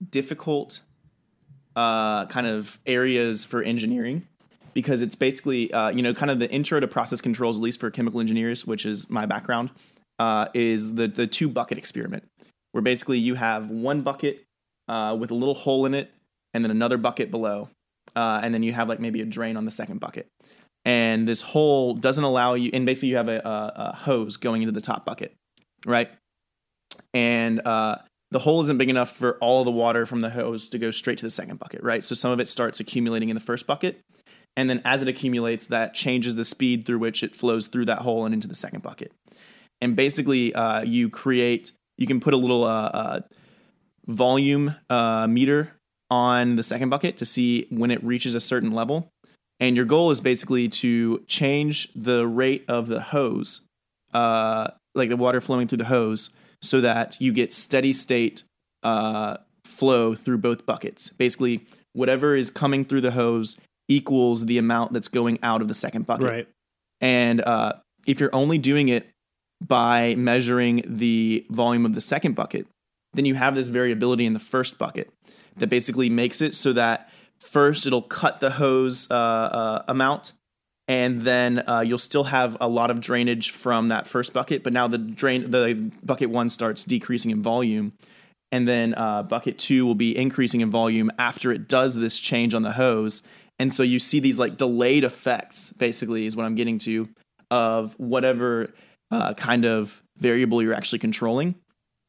difficult 0.09 0.81
uh, 1.75 2.25
kind 2.25 2.47
of 2.47 2.79
areas 2.85 3.45
for 3.45 3.63
engineering 3.63 4.27
because 4.81 5.01
it's 5.01 5.15
basically 5.15 5.71
uh, 5.73 5.89
you 5.89 6.01
know 6.01 6.13
kind 6.13 6.31
of 6.31 6.39
the 6.39 6.49
intro 6.49 6.79
to 6.79 6.87
process 6.87 7.21
controls, 7.21 7.57
at 7.57 7.63
least 7.63 7.79
for 7.79 7.91
chemical 7.91 8.19
engineers, 8.19 8.65
which 8.65 8.85
is 8.85 9.09
my 9.09 9.25
background, 9.25 9.69
uh, 10.19 10.47
is 10.53 10.95
the 10.95 11.07
the 11.07 11.27
two 11.27 11.49
bucket 11.49 11.77
experiment, 11.77 12.23
where 12.71 12.81
basically 12.81 13.17
you 13.17 13.35
have 13.35 13.69
one 13.69 14.01
bucket 14.01 14.43
uh, 14.87 15.15
with 15.19 15.31
a 15.31 15.35
little 15.35 15.55
hole 15.55 15.85
in 15.85 15.93
it, 15.93 16.11
and 16.53 16.63
then 16.63 16.71
another 16.71 16.97
bucket 16.97 17.31
below, 17.31 17.69
uh, 18.15 18.39
and 18.43 18.53
then 18.53 18.63
you 18.63 18.73
have 18.73 18.89
like 18.89 18.99
maybe 18.99 19.21
a 19.21 19.25
drain 19.25 19.57
on 19.57 19.65
the 19.65 19.71
second 19.71 19.99
bucket. 19.99 20.27
And 20.85 21.27
this 21.27 21.41
hole 21.41 21.93
doesn't 21.93 22.23
allow 22.23 22.53
you 22.53 22.71
and 22.73 22.85
basically 22.85 23.09
you 23.09 23.17
have 23.17 23.27
a, 23.27 23.39
a, 23.39 23.73
a 23.75 23.95
hose 23.95 24.37
going 24.37 24.61
into 24.61 24.71
the 24.71 24.81
top 24.81 25.05
bucket 25.05 25.35
right? 25.85 26.09
And 27.13 27.61
uh, 27.65 27.97
the 28.31 28.39
hole 28.39 28.61
isn't 28.61 28.77
big 28.77 28.89
enough 28.89 29.15
for 29.15 29.37
all 29.37 29.61
of 29.61 29.65
the 29.65 29.71
water 29.71 30.05
from 30.05 30.21
the 30.21 30.29
hose 30.29 30.69
to 30.69 30.79
go 30.79 30.91
straight 30.91 31.17
to 31.19 31.25
the 31.25 31.31
second 31.31 31.59
bucket 31.59 31.83
right? 31.83 32.03
So 32.03 32.15
some 32.15 32.31
of 32.31 32.39
it 32.39 32.47
starts 32.47 32.79
accumulating 32.79 33.29
in 33.29 33.35
the 33.35 33.41
first 33.41 33.67
bucket 33.67 33.99
and 34.55 34.69
then 34.69 34.81
as 34.85 35.01
it 35.01 35.07
accumulates 35.07 35.67
that 35.67 35.93
changes 35.93 36.35
the 36.35 36.45
speed 36.45 36.85
through 36.85 36.99
which 36.99 37.23
it 37.23 37.35
flows 37.35 37.67
through 37.67 37.85
that 37.85 37.99
hole 37.99 38.25
and 38.25 38.33
into 38.33 38.47
the 38.47 38.55
second 38.55 38.83
bucket. 38.83 39.11
And 39.81 39.95
basically 39.95 40.53
uh, 40.53 40.81
you 40.81 41.09
create 41.09 41.71
you 41.97 42.07
can 42.07 42.19
put 42.19 42.33
a 42.33 42.37
little 42.37 42.63
uh, 42.63 42.89
uh, 42.93 43.19
volume 44.07 44.75
uh, 44.89 45.27
meter 45.27 45.73
on 46.09 46.55
the 46.55 46.63
second 46.63 46.89
bucket 46.89 47.17
to 47.17 47.25
see 47.25 47.67
when 47.69 47.91
it 47.91 48.03
reaches 48.03 48.35
a 48.35 48.39
certain 48.39 48.71
level. 48.71 49.09
And 49.59 49.75
your 49.75 49.85
goal 49.85 50.09
is 50.09 50.21
basically 50.21 50.69
to 50.69 51.19
change 51.27 51.89
the 51.93 52.25
rate 52.25 52.63
of 52.69 52.87
the 52.87 53.01
hose 53.01 53.61
uh, 54.13 54.71
like 54.95 55.09
the 55.09 55.17
water 55.17 55.41
flowing 55.41 55.67
through 55.67 55.77
the 55.77 55.85
hose 55.85 56.29
so 56.61 56.81
that 56.81 57.17
you 57.19 57.31
get 57.31 57.51
steady 57.51 57.93
state 57.93 58.43
uh, 58.83 59.37
flow 59.65 60.15
through 60.15 60.37
both 60.37 60.65
buckets. 60.65 61.09
Basically 61.09 61.65
whatever 61.93 62.35
is 62.35 62.49
coming 62.49 62.85
through 62.85 63.01
the 63.01 63.11
hose 63.11 63.57
equals 63.89 64.45
the 64.45 64.57
amount 64.57 64.93
that's 64.93 65.09
going 65.09 65.37
out 65.43 65.61
of 65.61 65.67
the 65.67 65.73
second 65.73 66.05
bucket 66.05 66.27
Right. 66.27 66.47
and 67.01 67.41
uh, 67.41 67.73
if 68.07 68.19
you're 68.21 68.33
only 68.33 68.57
doing 68.57 68.87
it 68.87 69.09
by 69.61 70.15
measuring 70.15 70.83
the 70.87 71.45
volume 71.49 71.85
of 71.85 71.93
the 71.93 71.99
second 72.01 72.33
bucket, 72.35 72.65
then 73.13 73.25
you 73.25 73.35
have 73.35 73.55
this 73.55 73.67
variability 73.67 74.25
in 74.25 74.31
the 74.33 74.39
first 74.39 74.77
bucket 74.77 75.11
that 75.57 75.67
basically 75.67 76.09
makes 76.09 76.39
it 76.41 76.55
so 76.55 76.71
that 76.73 77.09
first 77.39 77.85
it'll 77.85 78.01
cut 78.01 78.39
the 78.39 78.51
hose 78.51 79.09
uh, 79.11 79.13
uh, 79.13 79.83
amount, 79.89 80.31
and 80.87 81.21
then 81.23 81.59
uh, 81.67 81.81
you'll 81.81 81.97
still 81.97 82.23
have 82.23 82.55
a 82.61 82.67
lot 82.69 82.89
of 82.89 83.01
drainage 83.01 83.51
from 83.51 83.89
that 83.89 84.07
first 84.07 84.31
bucket. 84.31 84.63
But 84.63 84.71
now 84.71 84.87
the 84.87 84.97
drain, 84.97 85.51
the 85.51 85.91
bucket 86.03 86.29
one 86.29 86.49
starts 86.49 86.85
decreasing 86.85 87.31
in 87.31 87.41
volume, 87.41 87.91
and 88.53 88.65
then 88.67 88.93
uh, 88.95 89.23
bucket 89.23 89.57
two 89.59 89.85
will 89.85 89.95
be 89.95 90.17
increasing 90.17 90.61
in 90.61 90.71
volume 90.71 91.11
after 91.19 91.51
it 91.51 91.67
does 91.67 91.95
this 91.95 92.17
change 92.19 92.53
on 92.53 92.61
the 92.61 92.71
hose. 92.71 93.23
And 93.59 93.73
so 93.73 93.83
you 93.83 93.99
see 93.99 94.19
these 94.19 94.39
like 94.39 94.57
delayed 94.57 95.03
effects, 95.03 95.73
basically, 95.73 96.25
is 96.25 96.35
what 96.35 96.45
I'm 96.45 96.55
getting 96.55 96.79
to, 96.79 97.09
of 97.51 97.93
whatever 97.99 98.73
uh, 99.11 99.33
kind 99.33 99.65
of 99.65 100.01
variable 100.17 100.63
you're 100.63 100.73
actually 100.73 100.99
controlling. 100.99 101.55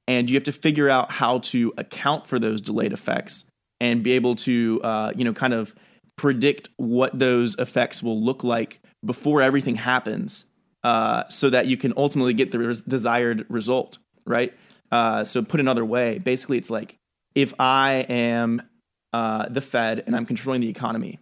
And 0.07 0.31
you 0.31 0.37
have 0.37 0.45
to 0.45 0.53
figure 0.53 0.89
out 0.89 1.11
how 1.11 1.39
to 1.39 1.73
account 1.77 2.27
for 2.27 2.39
those 2.39 2.61
delayed 2.61 2.93
effects 2.93 3.45
and 3.81 4.03
be 4.03 4.13
able 4.13 4.37
to, 4.37 4.81
uh, 4.83 5.13
you 5.17 5.25
know, 5.25 5.33
kind 5.33 5.53
of 5.53 5.75
predict 6.17 6.69
what 6.77 7.19
those 7.19 7.59
effects 7.59 8.03
will 8.03 8.23
look 8.23 8.45
like 8.45 8.81
before 9.05 9.41
everything 9.41 9.75
happens 9.75 10.45
uh, 10.85 11.27
so 11.29 11.51
that 11.51 11.67
you 11.67 11.77
can 11.77 11.95
ultimately 11.97 12.35
get 12.35 12.51
the 12.51 12.59
res- 12.59 12.83
desired 12.83 13.47
result, 13.49 13.99
right? 14.27 14.53
Uh, 14.93 15.25
so, 15.25 15.43
put 15.43 15.61
another 15.61 15.85
way, 15.85 16.19
basically, 16.19 16.59
it's 16.59 16.71
like 16.71 16.97
if 17.35 17.55
I 17.59 18.07
am 18.09 18.63
uh, 19.13 19.49
the 19.49 19.61
Fed 19.61 20.03
and 20.07 20.17
I'm 20.17 20.27
controlling 20.27 20.61
the 20.61 20.69
economy, 20.69 21.19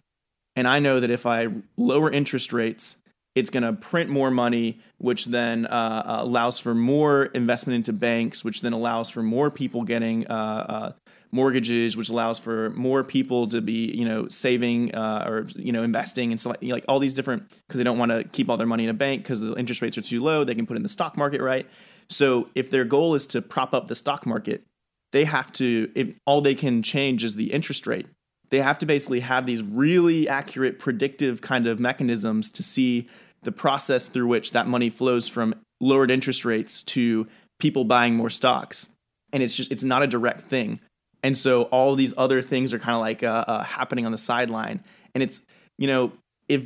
and 0.59 0.67
I 0.67 0.79
know 0.79 0.99
that 0.99 1.09
if 1.09 1.25
I 1.25 1.47
lower 1.77 2.11
interest 2.11 2.51
rates, 2.51 2.97
it's 3.33 3.49
going 3.49 3.63
to 3.63 3.71
print 3.71 4.09
more 4.09 4.29
money, 4.29 4.81
which 4.97 5.23
then 5.23 5.65
uh, 5.65 5.69
uh, 5.69 6.17
allows 6.23 6.59
for 6.59 6.75
more 6.75 7.25
investment 7.27 7.75
into 7.77 7.93
banks, 7.93 8.43
which 8.43 8.59
then 8.59 8.73
allows 8.73 9.09
for 9.09 9.23
more 9.23 9.49
people 9.49 9.83
getting 9.83 10.27
uh, 10.27 10.33
uh, 10.33 10.91
mortgages, 11.31 11.95
which 11.95 12.09
allows 12.09 12.39
for 12.39 12.71
more 12.71 13.05
people 13.05 13.47
to 13.47 13.61
be, 13.61 13.95
you 13.95 14.03
know, 14.03 14.27
saving 14.27 14.93
uh, 14.93 15.23
or 15.25 15.47
you 15.55 15.71
know 15.71 15.83
investing 15.83 16.33
and 16.33 16.45
like, 16.61 16.83
all 16.89 16.99
these 16.99 17.13
different 17.13 17.49
because 17.65 17.77
they 17.77 17.85
don't 17.85 17.97
want 17.97 18.11
to 18.11 18.25
keep 18.25 18.49
all 18.49 18.57
their 18.57 18.67
money 18.67 18.83
in 18.83 18.89
a 18.89 18.93
bank 18.93 19.23
because 19.23 19.39
the 19.39 19.53
interest 19.55 19.81
rates 19.81 19.97
are 19.97 20.01
too 20.01 20.21
low. 20.21 20.43
They 20.43 20.55
can 20.55 20.67
put 20.67 20.75
in 20.75 20.83
the 20.83 20.89
stock 20.89 21.15
market, 21.15 21.39
right? 21.39 21.65
So 22.09 22.49
if 22.53 22.69
their 22.69 22.83
goal 22.83 23.15
is 23.15 23.25
to 23.27 23.41
prop 23.41 23.73
up 23.73 23.87
the 23.87 23.95
stock 23.95 24.25
market, 24.25 24.65
they 25.13 25.23
have 25.23 25.53
to. 25.53 25.89
If 25.95 26.09
all 26.25 26.41
they 26.41 26.55
can 26.55 26.83
change 26.83 27.23
is 27.23 27.35
the 27.35 27.53
interest 27.53 27.87
rate, 27.87 28.07
they 28.49 28.61
have 28.61 28.79
to 28.79 28.85
basically 28.85 29.19
have 29.19 29.45
these 29.45 29.61
really 29.61 30.27
accurate 30.27 30.79
predictive 30.79 31.41
kind 31.41 31.67
of 31.67 31.79
mechanisms 31.79 32.49
to 32.51 32.63
see 32.63 33.07
the 33.43 33.51
process 33.51 34.07
through 34.07 34.27
which 34.27 34.51
that 34.51 34.67
money 34.67 34.89
flows 34.89 35.27
from 35.27 35.55
lowered 35.79 36.11
interest 36.11 36.45
rates 36.45 36.83
to 36.83 37.27
people 37.59 37.83
buying 37.83 38.15
more 38.15 38.29
stocks. 38.29 38.87
And 39.31 39.43
it's 39.43 39.55
just 39.55 39.71
it's 39.71 39.83
not 39.83 40.03
a 40.03 40.07
direct 40.07 40.41
thing. 40.41 40.79
And 41.21 41.37
so 41.37 41.63
all 41.63 41.95
these 41.95 42.13
other 42.17 42.41
things 42.41 42.73
are 42.73 42.79
kind 42.79 42.95
of 42.95 43.01
like 43.01 43.23
uh, 43.23 43.45
uh, 43.47 43.63
happening 43.63 44.05
on 44.05 44.11
the 44.11 44.17
sideline. 44.17 44.83
And 45.13 45.23
it's 45.23 45.41
you 45.77 45.87
know 45.87 46.11
if 46.47 46.63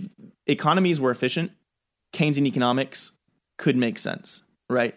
economies 0.47 0.99
were 0.99 1.11
efficient 1.11 1.51
keynesian 2.13 2.45
economics 2.45 3.11
could 3.57 3.75
make 3.75 3.97
sense 3.97 4.43
right? 4.73 4.95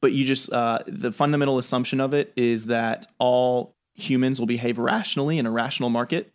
But 0.00 0.12
you 0.12 0.24
just 0.24 0.52
uh, 0.52 0.80
the 0.86 1.12
fundamental 1.12 1.58
assumption 1.58 2.00
of 2.00 2.14
it 2.14 2.32
is 2.36 2.66
that 2.66 3.06
all 3.18 3.72
humans 3.98 4.38
will 4.40 4.46
behave 4.46 4.78
rationally 4.78 5.38
in 5.38 5.46
a 5.46 5.50
rational 5.50 5.90
market 5.90 6.32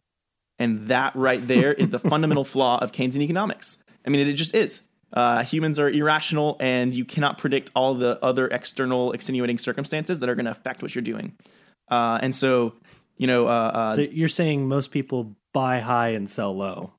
and 0.59 0.87
that 0.89 1.15
right 1.15 1.47
there 1.47 1.73
is 1.73 1.89
the 1.89 1.99
fundamental 1.99 2.43
flaw 2.43 2.77
of 2.79 2.91
keynesian 2.91 3.21
economics 3.21 3.83
i 4.05 4.09
mean 4.09 4.21
it, 4.21 4.29
it 4.29 4.33
just 4.33 4.53
is 4.55 4.81
uh, 5.13 5.43
humans 5.43 5.77
are 5.77 5.91
irrational 5.91 6.57
and 6.59 6.95
you 6.95 7.05
cannot 7.05 7.37
predict 7.37 7.69
all 7.75 7.93
the 7.93 8.17
other 8.25 8.47
external 8.47 9.11
extenuating 9.11 9.59
circumstances 9.59 10.19
that 10.19 10.27
are 10.27 10.33
going 10.33 10.45
to 10.45 10.51
affect 10.51 10.81
what 10.81 10.95
you're 10.95 11.03
doing 11.03 11.37
uh, 11.89 12.17
and 12.21 12.35
so 12.35 12.73
you 13.17 13.27
know 13.27 13.47
uh, 13.47 13.71
uh, 13.73 13.95
So 13.95 14.01
you're 14.01 14.29
saying 14.29 14.67
most 14.67 14.91
people 14.91 15.35
buy 15.53 15.79
high 15.79 16.09
and 16.09 16.29
sell 16.29 16.55
low. 16.55 16.93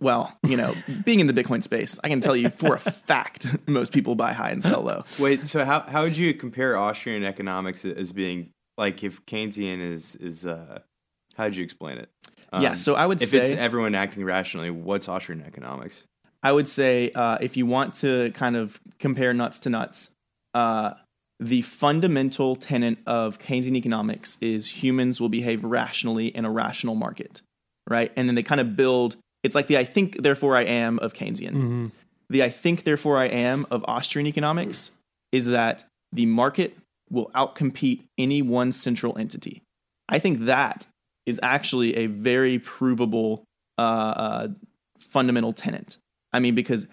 Well, 0.00 0.36
you 0.46 0.56
know, 0.56 0.74
being 1.04 1.20
in 1.20 1.26
the 1.26 1.34
Bitcoin 1.34 1.62
space, 1.62 1.98
I 2.02 2.08
can 2.08 2.20
tell 2.20 2.34
you 2.34 2.48
for 2.48 2.74
a 2.74 2.78
fact 2.80 3.46
most 3.68 3.92
people 3.92 4.14
buy 4.14 4.32
high 4.32 4.50
and 4.50 4.64
sell 4.64 4.82
low. 4.82 5.04
Wait, 5.18 5.46
so 5.46 5.64
how 5.64 5.80
how 5.80 6.02
would 6.02 6.16
you 6.16 6.34
compare 6.34 6.76
Austrian 6.76 7.22
economics 7.22 7.84
as 7.84 8.12
being 8.12 8.50
like 8.78 9.02
if 9.02 9.24
Keynesian 9.26 9.80
is 9.80 10.16
is 10.16 10.46
uh 10.46 10.80
how 11.36 11.44
would 11.44 11.56
you 11.56 11.64
explain 11.64 11.98
it? 11.98 12.10
yeah, 12.58 12.74
so 12.74 12.94
I 12.94 13.06
would 13.06 13.18
Um, 13.20 13.22
if 13.22 13.30
say 13.30 13.38
it's 13.38 13.50
everyone 13.52 13.94
acting 13.94 14.24
rationally, 14.24 14.70
what's 14.70 15.08
Austrian 15.08 15.42
economics? 15.42 16.02
I 16.42 16.52
would 16.52 16.66
say 16.66 17.10
uh, 17.14 17.38
if 17.40 17.56
you 17.56 17.66
want 17.66 17.94
to 17.94 18.32
kind 18.32 18.56
of 18.56 18.80
compare 18.98 19.32
nuts 19.32 19.58
to 19.60 19.70
nuts, 19.70 20.10
uh, 20.54 20.94
the 21.38 21.62
fundamental 21.62 22.56
tenet 22.56 22.98
of 23.06 23.38
Keynesian 23.38 23.76
economics 23.76 24.36
is 24.40 24.82
humans 24.82 25.20
will 25.20 25.28
behave 25.28 25.62
rationally 25.64 26.26
in 26.28 26.44
a 26.44 26.50
rational 26.50 26.94
market, 26.94 27.40
right? 27.88 28.10
And 28.16 28.28
then 28.28 28.34
they 28.34 28.42
kind 28.42 28.60
of 28.60 28.74
build. 28.76 29.16
It's 29.42 29.54
like 29.54 29.66
the 29.68 29.78
I 29.78 29.84
think 29.84 30.22
therefore 30.22 30.56
I 30.56 30.62
am 30.64 30.98
of 30.98 31.14
Keynesian. 31.14 31.90
The 32.28 32.42
I 32.42 32.50
think 32.50 32.84
therefore 32.84 33.16
I 33.18 33.26
am 33.26 33.66
of 33.70 33.84
Austrian 33.86 34.26
economics 34.26 34.90
is 35.32 35.46
that 35.46 35.84
the 36.12 36.26
market 36.26 36.76
will 37.10 37.30
outcompete 37.34 38.04
any 38.18 38.42
one 38.42 38.72
central 38.72 39.18
entity. 39.18 39.62
I 40.08 40.18
think 40.18 40.40
that 40.46 40.86
is 41.26 41.40
actually 41.42 41.96
a 41.96 42.06
very 42.06 42.58
provable 42.58 43.44
uh, 43.78 43.82
uh, 43.82 44.48
fundamental 45.00 45.52
tenet. 45.52 45.96
I 46.32 46.40
mean, 46.40 46.54
because 46.54 46.86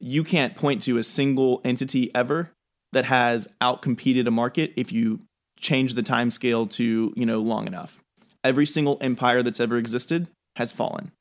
you 0.00 0.24
can't 0.24 0.56
point 0.56 0.82
to 0.82 0.98
a 0.98 1.02
single 1.02 1.60
entity 1.64 2.14
ever 2.14 2.50
that 2.92 3.04
has 3.04 3.48
outcompeted 3.60 4.26
a 4.26 4.30
market 4.30 4.72
if 4.76 4.92
you 4.92 5.20
change 5.58 5.94
the 5.94 6.02
time 6.02 6.30
scale 6.30 6.66
to, 6.66 7.12
you 7.16 7.26
know, 7.26 7.40
long 7.40 7.66
enough. 7.66 7.98
Every 8.44 8.66
single 8.66 8.98
empire 9.00 9.42
that's 9.42 9.60
ever 9.60 9.76
existed 9.76 10.28
has 10.56 10.72
fallen. 10.72 11.12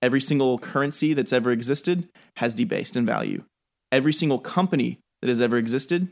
Every 0.00 0.20
single 0.20 0.58
currency 0.58 1.14
that's 1.14 1.32
ever 1.32 1.52
existed 1.52 2.08
has 2.36 2.54
debased 2.54 2.96
in 2.96 3.06
value. 3.06 3.44
Every 3.92 4.12
single 4.12 4.38
company 4.38 4.98
that 5.20 5.28
has 5.28 5.40
ever 5.40 5.56
existed, 5.56 6.08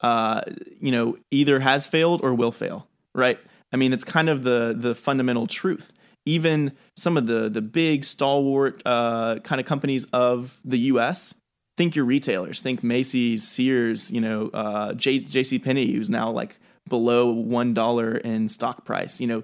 uh, 0.00 0.42
you 0.80 0.90
know, 0.90 1.16
either 1.30 1.60
has 1.60 1.86
failed 1.86 2.20
or 2.22 2.34
will 2.34 2.52
fail, 2.52 2.86
right? 3.14 3.38
I 3.72 3.76
mean, 3.76 3.92
it's 3.92 4.04
kind 4.04 4.28
of 4.28 4.42
the 4.42 4.74
the 4.76 4.94
fundamental 4.94 5.46
truth 5.46 5.92
even 6.26 6.72
some 6.96 7.16
of 7.16 7.26
the 7.26 7.48
the 7.48 7.62
big 7.62 8.04
stalwart 8.04 8.82
uh, 8.86 9.38
kind 9.40 9.60
of 9.60 9.66
companies 9.66 10.04
of 10.12 10.58
the 10.64 10.78
U.S. 10.78 11.34
Think 11.76 11.96
your 11.96 12.04
retailers. 12.04 12.60
Think 12.60 12.84
Macy's, 12.84 13.46
Sears, 13.46 14.10
you 14.10 14.20
know, 14.20 14.48
uh, 14.54 14.92
J, 14.94 15.18
J.C. 15.18 15.58
Penney, 15.58 15.92
who's 15.92 16.08
now 16.08 16.30
like 16.30 16.58
below 16.88 17.32
one 17.32 17.74
dollar 17.74 18.16
in 18.16 18.48
stock 18.48 18.84
price. 18.84 19.20
You 19.20 19.26
know, 19.26 19.42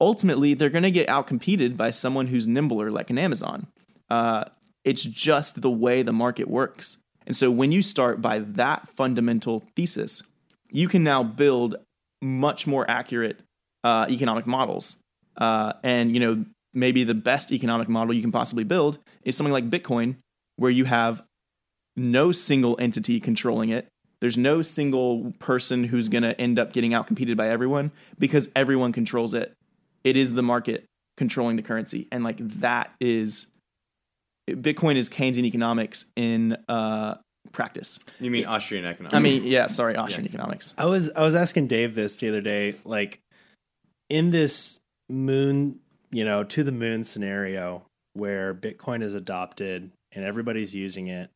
ultimately 0.00 0.54
they're 0.54 0.70
going 0.70 0.82
to 0.82 0.90
get 0.90 1.08
outcompeted 1.08 1.76
by 1.76 1.90
someone 1.90 2.26
who's 2.26 2.46
nimbler, 2.46 2.90
like 2.90 3.10
an 3.10 3.18
Amazon. 3.18 3.66
Uh, 4.08 4.44
it's 4.84 5.02
just 5.02 5.60
the 5.60 5.70
way 5.70 6.02
the 6.02 6.12
market 6.12 6.48
works. 6.48 6.98
And 7.26 7.36
so 7.36 7.50
when 7.50 7.72
you 7.72 7.82
start 7.82 8.20
by 8.20 8.40
that 8.40 8.88
fundamental 8.96 9.64
thesis, 9.76 10.22
you 10.70 10.88
can 10.88 11.04
now 11.04 11.22
build 11.22 11.76
much 12.20 12.66
more 12.66 12.88
accurate 12.90 13.40
uh, 13.84 14.06
economic 14.08 14.46
models 14.46 14.98
uh, 15.36 15.72
and 15.82 16.14
you 16.14 16.20
know 16.20 16.44
maybe 16.74 17.04
the 17.04 17.14
best 17.14 17.52
economic 17.52 17.88
model 17.88 18.14
you 18.14 18.22
can 18.22 18.32
possibly 18.32 18.64
build 18.64 18.98
is 19.24 19.36
something 19.36 19.52
like 19.52 19.68
Bitcoin, 19.68 20.16
where 20.56 20.70
you 20.70 20.84
have 20.86 21.22
no 21.96 22.32
single 22.32 22.76
entity 22.80 23.20
controlling 23.20 23.68
it. 23.68 23.88
There's 24.20 24.38
no 24.38 24.62
single 24.62 25.32
person 25.38 25.84
who's 25.84 26.08
going 26.08 26.22
to 26.22 26.40
end 26.40 26.58
up 26.58 26.72
getting 26.72 26.92
outcompeted 26.92 27.36
by 27.36 27.48
everyone 27.48 27.90
because 28.18 28.50
everyone 28.56 28.92
controls 28.92 29.34
it. 29.34 29.52
It 30.04 30.16
is 30.16 30.32
the 30.32 30.42
market 30.42 30.84
controlling 31.16 31.56
the 31.56 31.62
currency, 31.62 32.08
and 32.10 32.24
like 32.24 32.38
that 32.60 32.92
is 33.00 33.46
Bitcoin 34.48 34.96
is 34.96 35.08
Keynesian 35.08 35.44
economics 35.44 36.04
in 36.16 36.56
uh, 36.68 37.16
practice. 37.52 37.98
You 38.20 38.30
mean 38.30 38.46
Austrian 38.46 38.84
economics? 38.84 39.14
I 39.14 39.20
mean, 39.20 39.44
yeah, 39.44 39.66
sorry, 39.68 39.96
Austrian 39.96 40.28
economics. 40.28 40.74
I 40.76 40.86
was 40.86 41.10
I 41.10 41.22
was 41.22 41.36
asking 41.36 41.68
Dave 41.68 41.94
this 41.94 42.16
the 42.16 42.28
other 42.28 42.40
day, 42.40 42.76
like 42.84 43.20
in 44.10 44.30
this 44.30 44.80
moon, 45.08 45.80
you 46.10 46.24
know, 46.24 46.44
to 46.44 46.64
the 46.64 46.72
moon 46.72 47.04
scenario 47.04 47.86
where 48.14 48.54
Bitcoin 48.54 49.02
is 49.02 49.14
adopted 49.14 49.90
and 50.12 50.24
everybody's 50.24 50.74
using 50.74 51.08
it. 51.08 51.30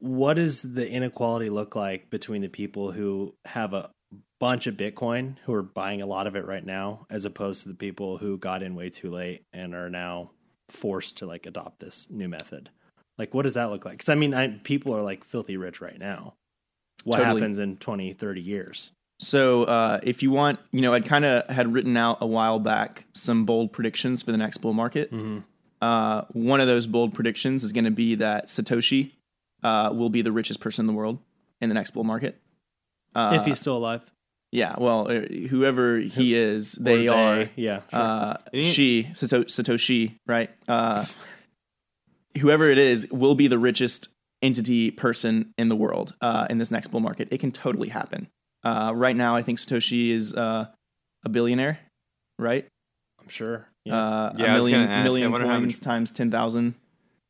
What 0.00 0.34
does 0.34 0.62
the 0.62 0.88
inequality 0.88 1.50
look 1.50 1.74
like 1.74 2.08
between 2.08 2.40
the 2.40 2.48
people 2.48 2.92
who 2.92 3.34
have 3.46 3.74
a 3.74 3.90
bunch 4.38 4.68
of 4.68 4.76
Bitcoin 4.76 5.36
who 5.44 5.52
are 5.52 5.62
buying 5.62 6.02
a 6.02 6.06
lot 6.06 6.28
of 6.28 6.36
it 6.36 6.46
right 6.46 6.64
now, 6.64 7.06
as 7.10 7.24
opposed 7.24 7.62
to 7.62 7.68
the 7.68 7.74
people 7.74 8.18
who 8.18 8.38
got 8.38 8.62
in 8.62 8.76
way 8.76 8.90
too 8.90 9.10
late 9.10 9.42
and 9.52 9.74
are 9.74 9.90
now 9.90 10.30
forced 10.68 11.16
to 11.18 11.26
like 11.26 11.46
adopt 11.46 11.80
this 11.80 12.08
new 12.10 12.28
method? 12.28 12.70
Like, 13.18 13.34
what 13.34 13.42
does 13.42 13.54
that 13.54 13.70
look 13.70 13.84
like? 13.84 13.94
Because 13.94 14.08
I 14.08 14.14
mean, 14.14 14.32
I, 14.34 14.48
people 14.48 14.94
are 14.96 15.02
like 15.02 15.24
filthy 15.24 15.56
rich 15.56 15.80
right 15.80 15.98
now. 15.98 16.34
What 17.04 17.18
Totally. 17.18 17.40
happens 17.40 17.58
in 17.58 17.76
20, 17.76 18.12
30 18.12 18.40
years? 18.40 18.90
So, 19.20 19.64
uh, 19.64 19.98
if 20.02 20.22
you 20.22 20.30
want, 20.30 20.60
you 20.70 20.80
know, 20.80 20.94
I'd 20.94 21.04
kind 21.04 21.24
of 21.24 21.48
had 21.48 21.72
written 21.72 21.96
out 21.96 22.18
a 22.20 22.26
while 22.26 22.60
back 22.60 23.06
some 23.14 23.44
bold 23.44 23.72
predictions 23.72 24.22
for 24.22 24.30
the 24.30 24.38
next 24.38 24.58
bull 24.58 24.74
market. 24.74 25.12
Mm-hmm. 25.12 25.38
Uh, 25.80 26.22
one 26.32 26.60
of 26.60 26.66
those 26.66 26.86
bold 26.86 27.14
predictions 27.14 27.64
is 27.64 27.72
going 27.72 27.84
to 27.84 27.90
be 27.90 28.16
that 28.16 28.46
Satoshi 28.46 29.12
uh, 29.62 29.90
will 29.92 30.10
be 30.10 30.22
the 30.22 30.32
richest 30.32 30.60
person 30.60 30.84
in 30.84 30.86
the 30.86 30.92
world 30.92 31.18
in 31.60 31.68
the 31.68 31.74
next 31.74 31.90
bull 31.90 32.04
market. 32.04 32.40
Uh, 33.14 33.38
if 33.40 33.44
he's 33.44 33.58
still 33.58 33.76
alive. 33.76 34.02
Yeah, 34.50 34.74
well, 34.78 35.10
uh, 35.10 35.20
whoever 35.48 35.98
he 35.98 36.34
is, 36.34 36.72
they, 36.72 37.08
Or 37.08 37.14
are. 37.14 37.50
Yeah. 37.56 37.82
Sure. 37.90 38.00
Uh, 38.00 38.36
she 38.54 39.08
Satoshi, 39.14 40.16
right? 40.26 40.50
Uh, 40.66 41.04
whoever 42.38 42.70
it 42.70 42.78
is 42.78 43.10
will 43.10 43.34
be 43.34 43.48
the 43.48 43.58
richest 43.58 44.08
entity 44.42 44.90
person 44.90 45.52
in 45.58 45.68
the 45.68 45.76
world 45.76 46.14
uh, 46.20 46.46
in 46.48 46.58
this 46.58 46.70
next 46.70 46.88
bull 46.88 47.00
market. 47.00 47.28
It 47.30 47.38
can 47.38 47.52
totally 47.52 47.88
happen. 47.88 48.28
Uh, 48.64 48.92
right 48.94 49.16
now, 49.16 49.36
I 49.36 49.42
think 49.42 49.58
Satoshi 49.58 50.10
is 50.10 50.34
uh, 50.34 50.66
a 51.24 51.28
billionaire, 51.28 51.78
right? 52.38 52.66
I'm 53.20 53.28
sure. 53.28 53.68
Yeah. 53.84 53.96
Uh, 53.96 54.32
Yeah, 54.36 54.44
I 54.52 54.56
a 54.56 54.60
was 54.60 54.70
million. 54.70 54.90
I 54.90 55.02
million 55.02 55.32
wonder 55.32 55.46
how 55.46 55.58
coins 55.58 55.76
much- 55.76 55.80
times 55.84 56.10
ten 56.12 56.30
thousand 56.30 56.74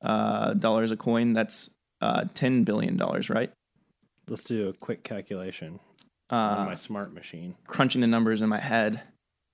uh, 0.03 0.55
dollars 0.55 0.91
a 0.91 0.97
coin. 0.97 1.33
That's 1.33 1.71
uh, 2.01 2.25
ten 2.35 2.65
billion 2.65 2.97
dollars, 2.97 3.29
right? 3.31 3.51
Let's 4.29 4.43
do 4.43 4.69
a 4.69 4.73
quick 4.73 5.03
calculation 5.05 5.81
on 6.31 6.63
Uh, 6.63 6.65
my 6.67 6.75
smart 6.75 7.13
machine. 7.13 7.55
crunching 7.67 8.01
the 8.01 8.07
numbers 8.07 8.41
in 8.43 8.49
my 8.49 8.59
head, 8.61 9.01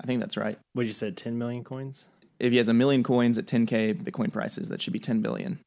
I 0.02 0.06
think 0.06 0.20
that's 0.20 0.36
right. 0.36 0.58
What 0.72 0.86
you 0.86 0.92
said? 0.92 1.16
10 1.16 1.38
million 1.38 1.64
coins. 1.64 2.06
if 2.40 2.50
he 2.50 2.56
has 2.58 2.68
a 2.68 2.74
million 2.74 3.02
coins 3.04 3.38
at 3.38 3.46
10k 3.46 3.94
Bitcoin 4.02 4.32
prices, 4.32 4.68
that 4.68 4.82
should 4.82 4.92
be 4.92 4.98
10 4.98 5.20
billion. 5.22 5.60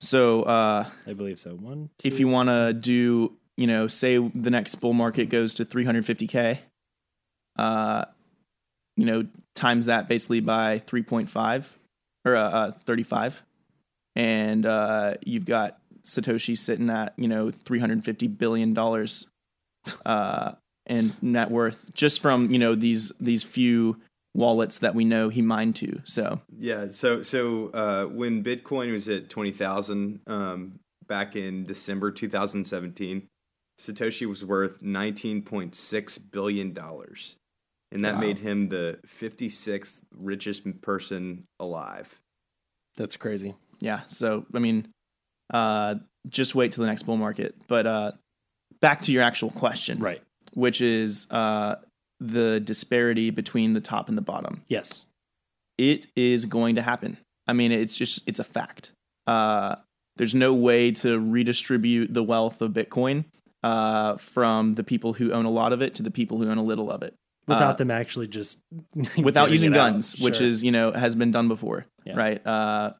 So 0.00 0.42
uh, 0.42 0.88
I 1.06 1.12
believe 1.14 1.38
so. 1.38 1.54
One. 1.54 1.90
if 2.04 2.18
you 2.20 2.28
want 2.28 2.48
to 2.48 2.72
do, 2.74 3.32
you 3.56 3.66
know, 3.66 3.86
say 3.88 4.18
the 4.18 4.50
next 4.50 4.74
bull 4.76 4.92
market 4.92 5.26
goes 5.30 5.54
to 5.54 5.64
350k, 5.64 6.58
uh, 7.56 8.04
you 8.96 9.06
know, 9.06 9.26
times 9.54 9.86
that 9.86 10.08
basically 10.08 10.40
by 10.40 10.80
3.5 10.86 11.64
or 12.26 12.36
uh, 12.36 12.42
uh, 12.50 12.72
35, 12.84 13.40
and 14.16 14.66
uh, 14.66 15.14
you've 15.24 15.46
got 15.46 15.78
Satoshi 16.04 16.56
sitting 16.58 16.90
at 16.90 17.14
you 17.16 17.28
know 17.28 17.50
350 17.50 18.26
billion 18.28 18.74
dollars 18.74 19.26
uh, 20.04 20.52
in 20.86 21.12
net 21.22 21.50
worth 21.50 21.84
just 21.94 22.20
from 22.20 22.50
you 22.50 22.58
know 22.58 22.74
these 22.74 23.12
these 23.20 23.42
few 23.42 24.00
wallets 24.34 24.78
that 24.78 24.94
we 24.94 25.04
know 25.04 25.28
he 25.30 25.40
mined 25.42 25.74
to. 25.76 26.00
So 26.04 26.40
Yeah. 26.58 26.90
So 26.90 27.22
so 27.22 27.68
uh, 27.68 28.04
when 28.06 28.44
Bitcoin 28.44 28.92
was 28.92 29.08
at 29.08 29.28
twenty 29.30 29.50
thousand 29.52 30.20
um, 30.26 30.78
back 31.06 31.34
in 31.36 31.64
December 31.64 32.10
two 32.10 32.28
thousand 32.28 32.66
seventeen, 32.66 33.28
Satoshi 33.80 34.26
was 34.28 34.44
worth 34.44 34.82
nineteen 34.82 35.42
point 35.42 35.74
six 35.74 36.18
billion 36.18 36.72
dollars, 36.72 37.36
and 37.90 38.04
that 38.04 38.14
Wow. 38.14 38.20
made 38.20 38.38
him 38.38 38.68
the 38.68 38.98
fifty 39.06 39.48
sixth 39.48 40.04
richest 40.14 40.80
person 40.82 41.44
alive. 41.58 42.20
That's 42.96 43.16
crazy. 43.16 43.54
yeah, 43.80 44.02
so 44.08 44.46
I 44.54 44.58
mean, 44.58 44.88
uh, 45.52 45.96
just 46.28 46.54
wait 46.54 46.72
till 46.72 46.82
the 46.82 46.88
next 46.88 47.02
bull 47.04 47.16
market. 47.18 47.54
But 47.68 47.86
uh, 47.86 48.12
back 48.80 49.02
to 49.02 49.12
your 49.12 49.22
actual 49.22 49.50
question, 49.50 49.98
Right. 49.98 50.22
which 50.54 50.80
is 50.80 51.26
uh, 51.30 51.76
the 52.20 52.60
disparity 52.60 53.30
between 53.30 53.72
the 53.74 53.80
top 53.80 54.08
and 54.08 54.16
the 54.16 54.22
bottom. 54.22 54.62
Yes. 54.68 55.04
It 55.78 56.06
is 56.16 56.44
going 56.46 56.76
to 56.76 56.82
happen. 56.82 57.18
I 57.46 57.52
mean, 57.52 57.70
it's 57.72 57.96
just 57.96 58.22
it's 58.26 58.40
a 58.40 58.44
fact. 58.44 58.92
Uh, 59.26 59.76
there's 60.16 60.34
no 60.34 60.54
way 60.54 60.92
to 60.92 61.18
redistribute 61.18 62.12
the 62.14 62.22
wealth 62.22 62.62
of 62.62 62.72
Bitcoin 62.72 63.24
uh, 63.62 64.16
from 64.16 64.74
the 64.76 64.82
people 64.84 65.12
who 65.12 65.32
own 65.32 65.44
a 65.44 65.50
lot 65.50 65.72
of 65.72 65.82
it 65.82 65.94
to 65.96 66.02
the 66.02 66.10
people 66.10 66.38
who 66.38 66.48
own 66.48 66.56
a 66.58 66.62
little 66.62 66.90
of 66.90 67.02
it 67.02 67.14
Without 67.46 67.74
Uh, 67.74 67.76
them 67.76 67.90
actually 67.90 68.26
just 68.28 68.58
without 69.22 69.50
using 69.52 69.72
guns, 69.72 70.18
which 70.18 70.40
is 70.40 70.64
you 70.64 70.72
know 70.72 70.92
has 70.92 71.14
been 71.14 71.30
done 71.30 71.48
before, 71.48 71.86
Yeah. 72.04 72.16
right? 72.16 72.44
Uh, 72.46 72.92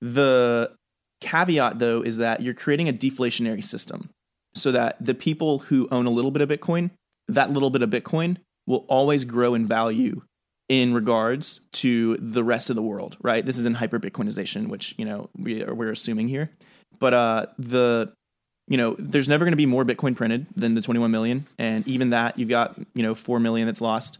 the 0.00 0.72
caveat 1.20 1.78
though 1.78 2.02
is 2.02 2.18
that 2.18 2.42
you're 2.42 2.54
creating 2.54 2.88
a 2.88 2.92
deflationary 2.92 3.64
system, 3.64 4.10
so 4.58 4.72
that 4.72 4.96
the 5.00 5.14
people 5.14 5.60
who 5.60 5.88
own 5.90 6.06
a 6.06 6.10
little 6.10 6.30
bit 6.30 6.42
of 6.42 6.48
Bitcoin, 6.48 6.90
that 7.28 7.50
little 7.50 7.70
bit 7.70 7.82
of 7.82 7.90
Bitcoin 7.90 8.36
will 8.66 8.84
always 8.88 9.24
grow 9.24 9.54
in 9.54 9.66
value 9.66 10.22
in 10.68 10.92
regards 10.92 11.60
to 11.72 12.16
the 12.18 12.44
rest 12.44 12.68
of 12.68 12.76
the 12.76 12.82
world, 12.82 13.16
right? 13.22 13.44
This 13.44 13.58
is 13.58 13.64
in 13.64 13.74
hyper 13.74 13.98
Bitcoinization, 13.98 14.68
which 14.68 14.94
you 14.98 15.04
know 15.04 15.30
we 15.36 15.62
are, 15.62 15.74
we're 15.74 15.90
assuming 15.90 16.28
here, 16.28 16.50
but 16.98 17.14
uh, 17.14 17.46
the 17.58 18.12
you 18.66 18.76
know 18.76 18.94
there's 18.98 19.28
never 19.28 19.44
going 19.44 19.52
to 19.52 19.56
be 19.56 19.66
more 19.66 19.84
Bitcoin 19.84 20.14
printed 20.14 20.46
than 20.54 20.74
the 20.74 20.82
21 20.82 21.10
million, 21.10 21.46
and 21.58 21.86
even 21.88 22.10
that 22.10 22.38
you've 22.38 22.50
got 22.50 22.78
you 22.94 23.02
know 23.02 23.14
four 23.14 23.40
million 23.40 23.66
that's 23.66 23.80
lost, 23.80 24.18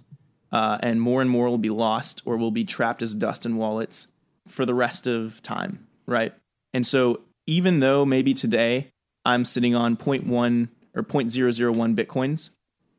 uh, 0.50 0.78
and 0.80 1.00
more 1.00 1.20
and 1.20 1.30
more 1.30 1.48
will 1.48 1.58
be 1.58 1.70
lost 1.70 2.22
or 2.24 2.36
will 2.36 2.50
be 2.50 2.64
trapped 2.64 3.02
as 3.02 3.14
dust 3.14 3.44
in 3.44 3.56
wallets 3.56 4.08
for 4.48 4.64
the 4.64 4.74
rest 4.74 5.06
of 5.06 5.42
time, 5.42 5.86
right? 6.06 6.32
And 6.72 6.86
so 6.86 7.20
even 7.46 7.80
though 7.80 8.04
maybe 8.04 8.34
today 8.34 8.88
I'm 9.24 9.44
sitting 9.44 9.74
on 9.74 9.96
0.1 9.96 10.68
or 10.94 11.02
0.001 11.02 11.94
bitcoins, 11.96 12.50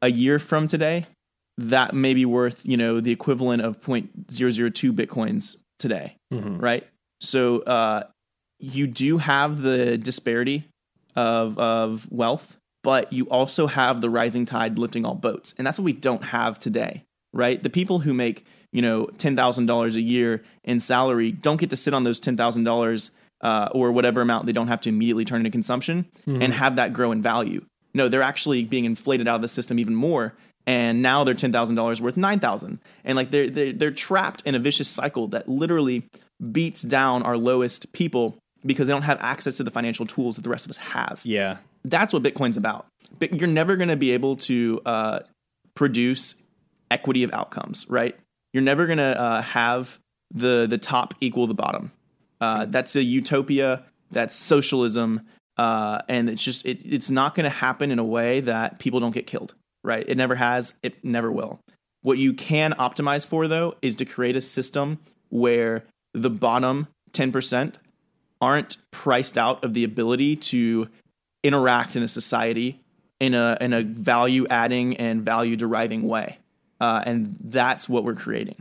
a 0.02 0.10
year 0.12 0.40
from 0.40 0.68
today 0.68 1.06
that 1.58 1.94
may 1.94 2.14
be 2.14 2.26
worth 2.26 2.62
you 2.64 2.78
know 2.78 3.00
the 3.02 3.12
equivalent 3.12 3.62
of 3.62 3.82
0.002 3.82 4.92
bitcoins 4.94 5.58
today 5.78 6.16
Mhm. 6.34 6.62
right? 6.62 6.88
So 7.22 7.60
uh, 7.60 8.04
you 8.60 8.88
do 8.88 9.18
have 9.18 9.62
the 9.62 9.98
disparity 9.98 10.66
of 11.16 11.58
of 11.60 12.08
wealth 12.12 12.56
but 12.82 13.12
you 13.12 13.26
also 13.26 13.68
have 13.68 14.00
the 14.00 14.10
rising 14.10 14.46
tide 14.46 14.80
lifting 14.80 15.04
all 15.06 15.16
boats 15.16 15.54
and 15.58 15.68
that's 15.68 15.78
what 15.78 15.84
we 15.86 15.92
don't 15.94 16.24
have 16.24 16.60
today 16.60 17.04
right? 17.34 17.62
The 17.62 17.70
people 17.70 18.00
who 18.00 18.14
make 18.14 18.46
you 18.72 18.82
know 18.82 19.08
$10000 19.18 19.96
a 19.96 20.02
year 20.02 20.42
in 20.64 20.80
salary 20.80 21.32
don't 21.32 21.58
get 21.60 21.70
to 21.72 21.78
sit 21.78 21.94
on 21.94 22.04
those 22.04 22.20
$10000 22.22 23.12
uh, 23.42 23.70
or 23.72 23.92
whatever 23.92 24.22
amount 24.22 24.46
they 24.46 24.52
don't 24.52 24.68
have 24.68 24.82
to 24.82 24.90
immediately 24.90 25.26
turn 25.26 25.40
into 25.40 25.50
consumption 25.52 26.06
and 26.26 26.54
have 26.54 26.76
that 26.76 26.94
grow 26.94 27.12
in 27.12 27.22
value 27.22 27.64
no 27.94 28.08
they're 28.10 28.22
actually 28.22 28.64
being 28.64 28.86
inflated 28.86 29.28
out 29.28 29.36
of 29.36 29.42
the 29.42 29.48
system 29.48 29.80
even 29.80 29.96
more 29.96 30.34
and 30.68 31.02
now 31.02 31.24
they're 31.24 31.34
ten 31.34 31.52
thousand 31.52 31.76
dollars 31.76 32.00
worth 32.00 32.16
nine 32.16 32.40
thousand, 32.40 32.80
and 33.04 33.16
like 33.16 33.32
they're, 33.32 33.50
they're 33.50 33.74
they're 33.74 33.92
trapped 33.92 34.44
in 34.46 34.54
a 34.54 34.60
vicious 34.60 34.88
cycle 34.88 35.28
that 35.30 35.50
literally 35.50 36.06
beats 36.52 36.84
down 36.84 37.24
our 37.24 37.38
lowest 37.38 37.92
people 37.92 38.38
because 38.66 38.88
they 38.88 38.94
don't 38.94 39.02
have 39.04 39.18
access 39.20 39.56
to 39.58 39.64
the 39.64 39.72
financial 39.72 40.06
tools 40.06 40.36
that 40.36 40.44
the 40.44 40.50
rest 40.50 40.66
of 40.66 40.70
us 40.70 40.78
have. 40.78 41.22
Yeah. 41.24 41.58
That's 41.86 42.14
what 42.14 42.22
Bitcoin's 42.24 42.58
about. 42.58 42.86
Bit- 43.18 43.34
You're 43.34 43.48
never 43.48 43.78
going 43.78 43.90
to 43.90 43.96
be 43.96 44.12
able 44.12 44.36
to 44.36 44.82
uh, 44.86 45.20
produce 45.76 46.36
equity 46.92 47.24
of 47.24 47.34
outcomes, 47.34 47.90
right? 47.90 48.16
You're 48.54 48.64
never 48.64 48.86
going 48.86 48.98
to 48.98 49.20
uh, 49.20 49.42
have 49.42 49.98
the 50.32 50.68
the 50.70 50.78
top 50.78 51.14
equal 51.20 51.48
the 51.48 51.56
bottom. 51.56 51.92
Uh, 52.42 52.66
that's 52.66 52.96
a 52.96 53.04
utopia. 53.04 53.84
That's 54.12 54.36
socialism, 54.36 55.22
uh, 55.58 56.00
and 56.08 56.30
it's 56.30 56.44
just 56.44 56.66
it, 56.66 56.82
it's 56.84 57.10
not 57.10 57.36
going 57.36 57.44
to 57.44 57.50
happen 57.50 57.92
in 57.92 58.00
a 58.00 58.04
way 58.04 58.42
that 58.42 58.80
people 58.80 59.00
don't 59.00 59.14
get 59.14 59.28
killed, 59.28 59.54
right? 59.84 60.04
It 60.08 60.18
never 60.18 60.36
has. 60.36 60.74
It 60.82 61.04
never 61.04 61.32
will. 61.32 61.60
What 62.02 62.18
you 62.18 62.34
can 62.34 62.74
optimize 62.74 63.28
for 63.28 63.48
though 63.48 63.76
is 63.82 63.96
to 63.98 64.06
create 64.06 64.36
a 64.36 64.42
system 64.42 65.00
where 65.30 65.84
the 66.14 66.30
bottom 66.30 66.88
ten 67.12 67.32
percent 67.32 67.78
aren't 68.42 68.78
priced 68.92 69.38
out 69.38 69.64
of 69.64 69.74
the 69.74 69.84
ability 69.84 70.38
to 70.38 70.88
interact 71.44 71.96
in 71.96 72.04
a 72.04 72.08
society 72.08 72.82
in 73.20 73.34
a 73.34 73.58
in 73.60 73.74
a 73.74 73.84
value 73.84 74.48
adding 74.50 74.98
and 74.98 75.24
value 75.24 75.56
deriving 75.56 76.04
way, 76.08 76.38
uh, 76.80 77.04
and 77.06 77.36
that's 77.44 77.90
what 77.90 78.04
we're 78.04 78.16
creating. 78.16 78.56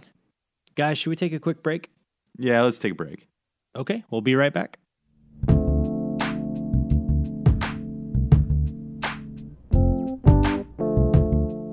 Guys, 0.75 0.99
should 0.99 1.11
we 1.11 1.17
take 1.17 1.33
a 1.33 1.41
quick 1.41 1.63
break? 1.63 1.91
Yeah, 2.39 2.63
let's 2.63 2.79
take 2.79 2.93
a 2.93 2.97
break. 2.97 3.28
Okay, 3.79 4.05
we'll 4.11 4.21
be 4.21 4.35
right 4.35 4.53
back. 4.53 4.79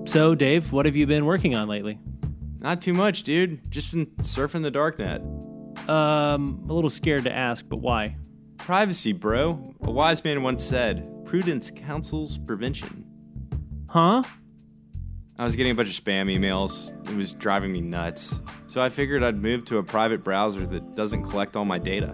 So, 0.07 0.35
Dave, 0.35 0.71
what 0.71 0.85
have 0.85 0.95
you 0.95 1.07
been 1.07 1.25
working 1.25 1.55
on 1.55 1.67
lately? 1.67 1.99
Not 2.59 2.81
too 2.81 2.93
much, 2.93 3.23
dude. 3.23 3.71
Just 3.71 3.91
been 3.91 4.05
surfing 4.21 4.61
the 4.61 4.71
darknet. 4.71 5.19
Um, 5.89 6.63
a 6.69 6.73
little 6.73 6.91
scared 6.91 7.23
to 7.23 7.33
ask, 7.33 7.67
but 7.67 7.77
why? 7.77 8.15
Privacy, 8.57 9.11
bro. 9.11 9.73
A 9.81 9.91
wise 9.91 10.23
man 10.23 10.43
once 10.43 10.63
said, 10.63 11.25
"Prudence 11.25 11.71
counsels 11.71 12.37
prevention." 12.37 13.05
Huh? 13.89 14.23
I 15.37 15.43
was 15.43 15.57
getting 15.57 15.73
a 15.73 15.75
bunch 15.75 15.89
of 15.89 16.01
spam 16.01 16.33
emails. 16.33 16.93
It 17.09 17.15
was 17.17 17.33
driving 17.33 17.73
me 17.73 17.81
nuts. 17.81 18.41
So 18.67 18.81
I 18.81 18.87
figured 18.87 19.21
I'd 19.21 19.41
move 19.41 19.65
to 19.65 19.79
a 19.79 19.83
private 19.83 20.23
browser 20.23 20.65
that 20.67 20.95
doesn't 20.95 21.23
collect 21.25 21.57
all 21.57 21.65
my 21.65 21.77
data. 21.77 22.13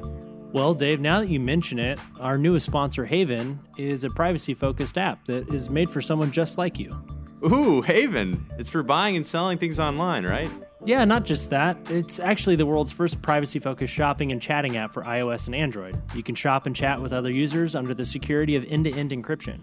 Well, 0.51 0.73
Dave, 0.73 0.99
now 0.99 1.19
that 1.19 1.29
you 1.29 1.39
mention 1.39 1.77
it, 1.77 1.99
our 2.19 2.37
newest 2.37 2.65
sponsor, 2.65 3.05
Haven, 3.05 3.59
is 3.77 4.03
a 4.03 4.09
privacy 4.09 4.55
focused 4.55 4.97
app 4.97 5.23
that 5.25 5.47
is 5.53 5.69
made 5.69 5.91
for 5.91 6.01
someone 6.01 6.31
just 6.31 6.57
like 6.57 6.79
you. 6.79 6.99
Ooh, 7.45 7.81
Haven. 7.81 8.45
It's 8.57 8.69
for 8.69 8.81
buying 8.81 9.15
and 9.15 9.25
selling 9.25 9.59
things 9.59 9.79
online, 9.79 10.25
right? 10.25 10.49
Yeah, 10.83 11.05
not 11.05 11.23
just 11.23 11.51
that. 11.51 11.77
It's 11.91 12.19
actually 12.19 12.55
the 12.55 12.65
world's 12.65 12.91
first 12.91 13.21
privacy 13.21 13.59
focused 13.59 13.93
shopping 13.93 14.31
and 14.31 14.41
chatting 14.41 14.77
app 14.77 14.93
for 14.93 15.03
iOS 15.03 15.45
and 15.45 15.55
Android. 15.55 16.01
You 16.15 16.23
can 16.23 16.33
shop 16.33 16.65
and 16.65 16.75
chat 16.75 16.99
with 16.99 17.13
other 17.13 17.29
users 17.29 17.75
under 17.75 17.93
the 17.93 18.05
security 18.05 18.55
of 18.55 18.65
end 18.67 18.85
to 18.85 18.91
end 18.91 19.11
encryption. 19.11 19.59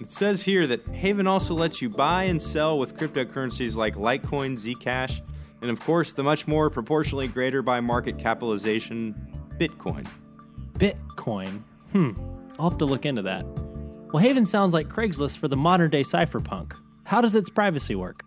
It 0.00 0.10
says 0.10 0.42
here 0.42 0.66
that 0.66 0.86
Haven 0.88 1.26
also 1.26 1.54
lets 1.54 1.80
you 1.80 1.88
buy 1.88 2.24
and 2.24 2.42
sell 2.42 2.78
with 2.78 2.96
cryptocurrencies 2.96 3.76
like 3.76 3.94
Litecoin, 3.94 4.54
Zcash, 4.58 5.20
and 5.60 5.70
of 5.70 5.80
course 5.80 6.12
the 6.12 6.22
much 6.22 6.48
more 6.48 6.68
proportionally 6.68 7.28
greater 7.28 7.62
by 7.62 7.80
market 7.80 8.18
capitalization 8.18 9.14
Bitcoin. 9.58 10.06
Bitcoin. 10.74 11.62
Hmm, 11.92 12.12
I'll 12.58 12.70
have 12.70 12.78
to 12.78 12.84
look 12.84 13.06
into 13.06 13.22
that. 13.22 13.44
Well, 14.12 14.22
Haven 14.22 14.44
sounds 14.44 14.74
like 14.74 14.88
Craigslist 14.88 15.38
for 15.38 15.48
the 15.48 15.56
modern 15.56 15.90
day 15.90 16.02
cypherpunk. 16.02 16.74
How 17.04 17.20
does 17.20 17.34
its 17.34 17.48
privacy 17.50 17.94
work? 17.94 18.24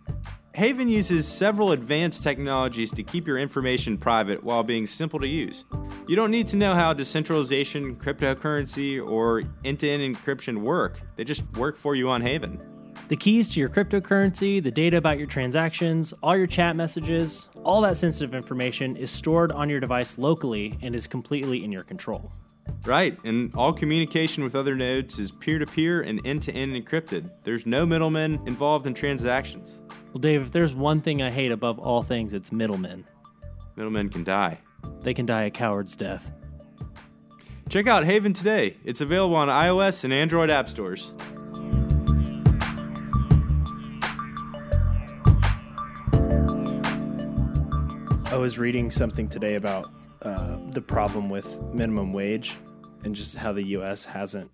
Haven 0.58 0.88
uses 0.88 1.28
several 1.28 1.70
advanced 1.70 2.24
technologies 2.24 2.90
to 2.90 3.04
keep 3.04 3.28
your 3.28 3.38
information 3.38 3.96
private 3.96 4.42
while 4.42 4.64
being 4.64 4.88
simple 4.88 5.20
to 5.20 5.26
use. 5.28 5.64
You 6.08 6.16
don't 6.16 6.32
need 6.32 6.48
to 6.48 6.56
know 6.56 6.74
how 6.74 6.92
decentralization, 6.92 7.94
cryptocurrency, 7.94 9.00
or 9.00 9.44
end 9.64 9.78
to 9.78 9.88
end 9.88 10.16
encryption 10.16 10.62
work, 10.62 11.00
they 11.14 11.22
just 11.22 11.44
work 11.56 11.76
for 11.76 11.94
you 11.94 12.10
on 12.10 12.22
Haven. 12.22 12.60
The 13.06 13.14
keys 13.14 13.50
to 13.50 13.60
your 13.60 13.68
cryptocurrency, 13.68 14.60
the 14.60 14.72
data 14.72 14.96
about 14.96 15.16
your 15.16 15.28
transactions, 15.28 16.12
all 16.24 16.36
your 16.36 16.48
chat 16.48 16.74
messages, 16.74 17.46
all 17.62 17.80
that 17.82 17.96
sensitive 17.96 18.34
information 18.34 18.96
is 18.96 19.12
stored 19.12 19.52
on 19.52 19.70
your 19.70 19.78
device 19.78 20.18
locally 20.18 20.76
and 20.82 20.92
is 20.92 21.06
completely 21.06 21.62
in 21.62 21.70
your 21.70 21.84
control. 21.84 22.32
Right, 22.84 23.16
and 23.24 23.54
all 23.54 23.72
communication 23.72 24.42
with 24.42 24.54
other 24.54 24.74
nodes 24.74 25.20
is 25.20 25.30
peer 25.30 25.58
to 25.58 25.66
peer 25.66 26.00
and 26.00 26.20
end 26.26 26.42
to 26.42 26.52
end 26.52 26.74
encrypted. 26.74 27.30
There's 27.44 27.64
no 27.64 27.86
middlemen 27.86 28.40
involved 28.44 28.86
in 28.86 28.94
transactions. 28.94 29.82
Well, 30.12 30.20
Dave, 30.20 30.42
if 30.42 30.52
there's 30.52 30.74
one 30.74 31.02
thing 31.02 31.20
I 31.20 31.30
hate 31.30 31.52
above 31.52 31.78
all 31.78 32.02
things, 32.02 32.32
it's 32.32 32.50
middlemen. 32.50 33.04
Middlemen 33.76 34.08
can 34.08 34.24
die. 34.24 34.58
They 35.02 35.12
can 35.12 35.26
die 35.26 35.42
a 35.42 35.50
coward's 35.50 35.96
death. 35.96 36.32
Check 37.68 37.86
out 37.86 38.04
Haven 38.04 38.32
today. 38.32 38.78
It's 38.84 39.02
available 39.02 39.36
on 39.36 39.48
iOS 39.48 40.04
and 40.04 40.12
Android 40.12 40.48
app 40.48 40.70
stores. 40.70 41.12
I 48.32 48.36
was 48.36 48.56
reading 48.56 48.90
something 48.90 49.28
today 49.28 49.56
about 49.56 49.90
uh, 50.22 50.56
the 50.70 50.80
problem 50.80 51.28
with 51.28 51.62
minimum 51.74 52.14
wage 52.14 52.56
and 53.04 53.14
just 53.14 53.36
how 53.36 53.52
the 53.52 53.62
U.S. 53.62 54.06
hasn't 54.06 54.50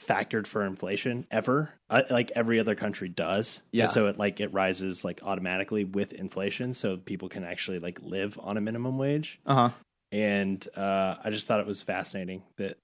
factored 0.00 0.46
for 0.46 0.64
inflation 0.64 1.26
ever, 1.30 1.70
uh, 1.90 2.02
like 2.10 2.30
every 2.34 2.60
other 2.60 2.74
country 2.74 3.08
does. 3.08 3.62
Yeah. 3.72 3.84
And 3.84 3.90
so 3.90 4.06
it 4.06 4.18
like 4.18 4.40
it 4.40 4.52
rises 4.52 5.04
like 5.04 5.20
automatically 5.22 5.84
with 5.84 6.12
inflation, 6.12 6.72
so 6.72 6.96
people 6.96 7.28
can 7.28 7.44
actually 7.44 7.78
like 7.78 8.00
live 8.02 8.38
on 8.42 8.56
a 8.56 8.60
minimum 8.60 8.98
wage. 8.98 9.40
Uh 9.46 9.54
huh. 9.54 9.70
And 10.12 10.66
uh, 10.76 11.16
I 11.22 11.30
just 11.30 11.46
thought 11.46 11.60
it 11.60 11.66
was 11.66 11.82
fascinating 11.82 12.42
that 12.56 12.78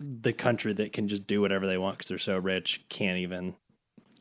the 0.00 0.32
country 0.32 0.72
that 0.74 0.92
can 0.92 1.08
just 1.08 1.26
do 1.26 1.40
whatever 1.40 1.66
they 1.66 1.78
want 1.78 1.96
because 1.96 2.08
they're 2.08 2.18
so 2.18 2.36
rich 2.38 2.82
can't 2.88 3.18
even 3.18 3.54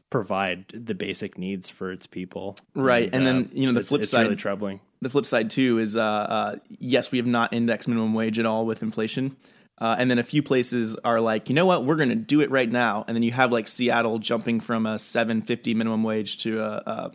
provide 0.09 0.65
the 0.74 0.93
basic 0.93 1.38
needs 1.38 1.69
for 1.69 1.91
its 1.91 2.05
people. 2.05 2.57
Right, 2.76 3.09
and 3.13 3.26
then, 3.26 3.49
you 3.53 3.65
know, 3.65 3.74
the 3.80 3.86
flip 3.86 4.05
side- 4.05 4.24
really 4.24 4.36
troubling. 4.36 4.82
the 5.01 5.09
flip 5.09 5.26
side 5.26 5.49
too 5.49 5.80
is 5.80 5.95
uh, 5.95 6.01
uh, 6.01 6.55
yes, 6.80 7.11
we 7.11 7.17
have 7.17 7.28
not 7.28 7.53
indexed 7.53 7.88
minimum 7.88 8.13
wage 8.13 8.38
at 8.38 8.45
all 8.45 8.65
with 8.65 8.84
inflation. 8.84 9.36
Uh, 9.82 9.95
and 9.97 10.11
then 10.11 10.19
a 10.19 10.23
few 10.23 10.43
places 10.43 10.95
are 10.97 11.19
like, 11.19 11.49
you 11.49 11.55
know 11.55 11.65
what, 11.65 11.84
we're 11.84 11.95
going 11.95 12.09
to 12.09 12.15
do 12.15 12.39
it 12.41 12.51
right 12.51 12.71
now. 12.71 13.03
And 13.07 13.15
then 13.15 13.23
you 13.23 13.32
have 13.32 13.51
like 13.51 13.67
Seattle 13.67 14.19
jumping 14.19 14.59
from 14.59 14.86
a 14.86 14.99
seven 14.99 15.41
fifty 15.41 15.73
minimum 15.73 16.03
wage 16.03 16.38
to 16.43 16.61
a, 16.61 16.84
a 16.86 17.11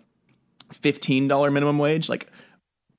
fifteen 0.72 1.28
dollar 1.28 1.52
minimum 1.52 1.78
wage, 1.78 2.08
like 2.08 2.26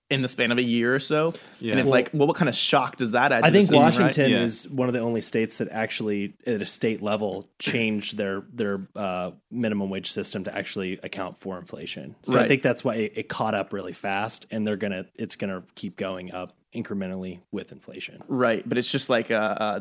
in 0.09 0.21
the 0.21 0.27
span 0.29 0.53
of 0.53 0.57
a 0.57 0.63
year 0.63 0.95
or 0.95 0.99
so. 0.99 1.33
Yeah. 1.59 1.71
And 1.71 1.81
it's 1.81 1.87
Well- 1.87 1.91
like, 1.99 2.11
well, 2.13 2.27
what 2.27 2.37
kind 2.37 2.47
of 2.47 2.55
shock 2.55 2.95
does 2.95 3.11
that 3.11 3.33
add? 3.33 3.41
To 3.41 3.47
I 3.47 3.51
think 3.51 3.67
the 3.67 3.75
system, 3.75 3.83
Washington 3.83 4.23
right? 4.23 4.31
Yeah. 4.31 4.43
is 4.43 4.69
one 4.69 4.87
of 4.87 4.93
the 4.93 5.01
only 5.01 5.19
states 5.19 5.57
that 5.57 5.67
actually, 5.67 6.35
at 6.45 6.61
a 6.61 6.65
state 6.65 7.01
level, 7.01 7.49
changed 7.59 8.15
their 8.15 8.43
their 8.53 8.79
uh, 8.95 9.31
minimum 9.51 9.89
wage 9.89 10.09
system 10.09 10.45
to 10.45 10.55
actually 10.57 10.93
account 11.03 11.39
for 11.39 11.59
inflation. 11.59 12.15
So 12.25 12.39
I 12.39 12.47
think 12.47 12.61
that's 12.61 12.85
why 12.85 12.95
it, 12.95 13.13
it 13.17 13.27
caught 13.27 13.53
up 13.53 13.73
really 13.73 13.91
fast, 13.91 14.45
and 14.49 14.65
they're 14.65 14.77
gonna 14.77 15.07
it's 15.15 15.35
gonna 15.35 15.63
keep 15.75 15.97
going 15.97 16.31
up 16.33 16.53
incrementally 16.81 17.39
with 17.51 17.71
inflation. 17.71 18.21
Right, 18.27 18.67
but 18.67 18.77
it's 18.77 18.89
just 18.89 19.09
like 19.09 19.31
uh, 19.31 19.33
uh, 19.35 19.79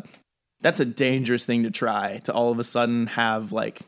that's 0.61 0.81
a 0.81 0.85
dangerous 0.85 1.45
thing 1.45 1.65
to 1.65 1.71
try 1.71 2.19
to 2.25 2.33
all 2.33 2.51
of 2.51 2.59
a 2.59 2.65
sudden 2.65 3.07
have 3.09 3.53
like 3.53 3.81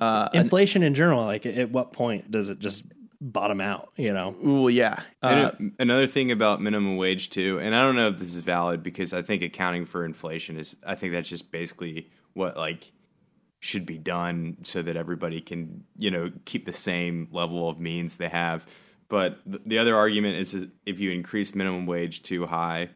uh, 0.00 0.28
an- 0.32 0.42
Inflation 0.42 0.82
in 0.82 0.94
general, 0.94 1.24
like 1.24 1.44
at 1.46 1.70
what 1.70 1.92
point 1.92 2.30
does 2.30 2.50
it 2.50 2.58
just 2.60 2.84
bottom 3.20 3.60
out. 3.60 3.90
You 3.96 4.12
know, 4.12 4.36
Ooh, 4.46 4.68
yeah. 4.68 5.00
Uh, 5.22 5.26
And 5.26 5.72
a- 5.78 5.82
another 5.82 6.06
thing 6.06 6.30
about 6.30 6.60
minimum 6.60 6.96
wage 6.96 7.30
too, 7.30 7.58
and 7.60 7.74
I 7.74 7.80
don't 7.82 7.96
know 7.96 8.08
if 8.08 8.18
this 8.18 8.34
is 8.34 8.40
valid 8.40 8.82
because 8.82 9.12
I 9.12 9.22
think 9.22 9.42
accounting 9.42 9.86
for 9.86 10.04
inflation 10.04 10.58
is 10.58 10.76
I 10.86 10.94
think 10.94 11.12
that's 11.12 11.28
just 11.28 11.50
basically 11.50 12.08
what 12.34 12.56
like 12.56 12.92
should 13.60 13.84
be 13.84 13.98
done 13.98 14.58
so 14.62 14.82
that 14.82 14.96
everybody 14.96 15.40
can, 15.40 15.82
you 15.96 16.12
know, 16.12 16.30
keep 16.44 16.64
the 16.64 16.70
same 16.72 17.26
level 17.32 17.68
of 17.68 17.80
means 17.80 18.16
they 18.16 18.28
have. 18.28 18.64
But 19.08 19.38
th- 19.50 19.62
the 19.64 19.78
other 19.78 19.96
argument 19.96 20.36
is 20.36 20.54
is 20.54 20.66
if 20.86 21.00
you 21.00 21.10
increase 21.10 21.54
minimum 21.54 21.86
wage 21.86 22.22
too 22.22 22.46
high, 22.46 22.90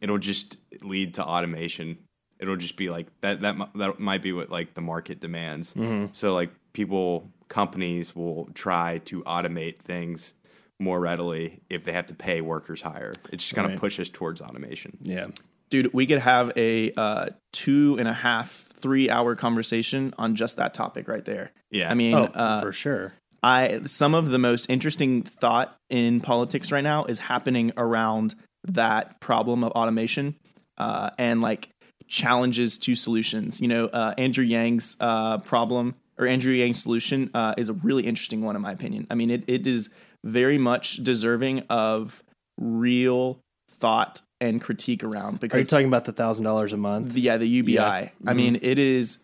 it'll 0.00 0.18
just 0.18 0.56
lead 0.82 1.14
to 1.14 1.24
automation. 1.24 1.98
It'll 2.38 2.56
just 2.56 2.76
be 2.76 2.88
like 2.90 3.08
that 3.22 3.40
that 3.40 3.56
that 3.74 3.98
might 3.98 4.22
be 4.22 4.32
what 4.32 4.50
like 4.50 4.74
the 4.74 4.80
market 4.80 5.20
demands. 5.20 5.74
So 6.12 6.34
like 6.34 6.50
people 6.72 7.28
companies 7.48 8.14
will 8.14 8.48
try 8.54 8.98
to 9.06 9.22
automate 9.24 9.80
things 9.80 10.34
more 10.78 11.00
readily 11.00 11.60
if 11.68 11.82
they 11.84 11.92
have 11.92 12.06
to 12.06 12.14
pay 12.14 12.40
workers 12.40 12.82
higher. 12.82 13.12
It's 13.32 13.42
just 13.42 13.54
going 13.56 13.66
Right. 13.68 13.74
to 13.74 13.80
push 13.80 13.98
us 13.98 14.08
towards 14.10 14.40
automation. 14.40 14.98
yeah. 15.02 15.28
dude, 15.70 15.92
we 15.92 16.06
could 16.06 16.20
have 16.20 16.52
a 16.56 16.92
uh, 16.92 17.26
two 17.52 17.96
and 17.98 18.06
a 18.06 18.12
half, 18.12 18.68
three 18.74 19.10
hour 19.10 19.34
conversation 19.34 20.14
on 20.18 20.34
just 20.36 20.56
that 20.56 20.72
topic 20.74 21.08
right 21.08 21.24
there. 21.24 21.50
Yeah. 21.72 21.90
I 21.90 21.94
mean, 21.94 22.14
Oh, 22.14 22.24
uh, 22.26 22.60
for 22.60 22.72
sure. 22.72 23.12
I 23.42 23.80
some 23.84 24.14
of 24.14 24.30
the 24.30 24.38
most 24.38 24.66
interesting 24.68 25.22
thought 25.22 25.76
in 25.90 26.20
politics 26.20 26.72
right 26.72 26.84
now 26.84 27.04
is 27.04 27.18
happening 27.18 27.72
around 27.76 28.34
that 28.64 29.20
problem 29.20 29.64
of 29.64 29.72
automation 29.72 30.34
uh, 30.76 31.10
and 31.18 31.40
like 31.40 31.70
challenges 32.08 32.78
to 32.78 32.96
solutions. 32.96 33.60
You 33.60 33.68
know, 33.68 33.86
uh, 33.86 34.14
Andrew 34.18 34.44
Yang's 34.44 34.96
uh, 35.00 35.38
problem 35.38 35.94
or 36.18 36.26
Andrew 36.26 36.52
Yang's 36.52 36.82
solution 36.82 37.30
uh, 37.34 37.54
is 37.56 37.68
a 37.68 37.74
really 37.74 38.06
interesting 38.06 38.42
one 38.42 38.56
in 38.56 38.62
my 38.62 38.72
opinion. 38.72 39.06
I 39.10 39.14
mean, 39.14 39.30
it, 39.30 39.44
it 39.46 39.66
is 39.66 39.90
very 40.24 40.58
much 40.58 40.96
deserving 40.96 41.60
of 41.70 42.22
real 42.58 43.40
thought 43.70 44.20
and 44.40 44.60
critique 44.60 45.04
around 45.04 45.42
Are 45.52 45.58
you 45.58 45.64
talking 45.64 45.86
about 45.86 46.04
the 46.04 46.12
thousand 46.12 46.44
dollars 46.44 46.72
a 46.72 46.76
month? 46.76 47.12
the, 47.12 47.20
yeah, 47.20 47.36
the 47.36 47.46
UBI. 47.46 47.72
Yeah. 47.72 48.08
I 48.26 48.34
mean, 48.34 48.58
it 48.62 48.78
is 48.78 49.18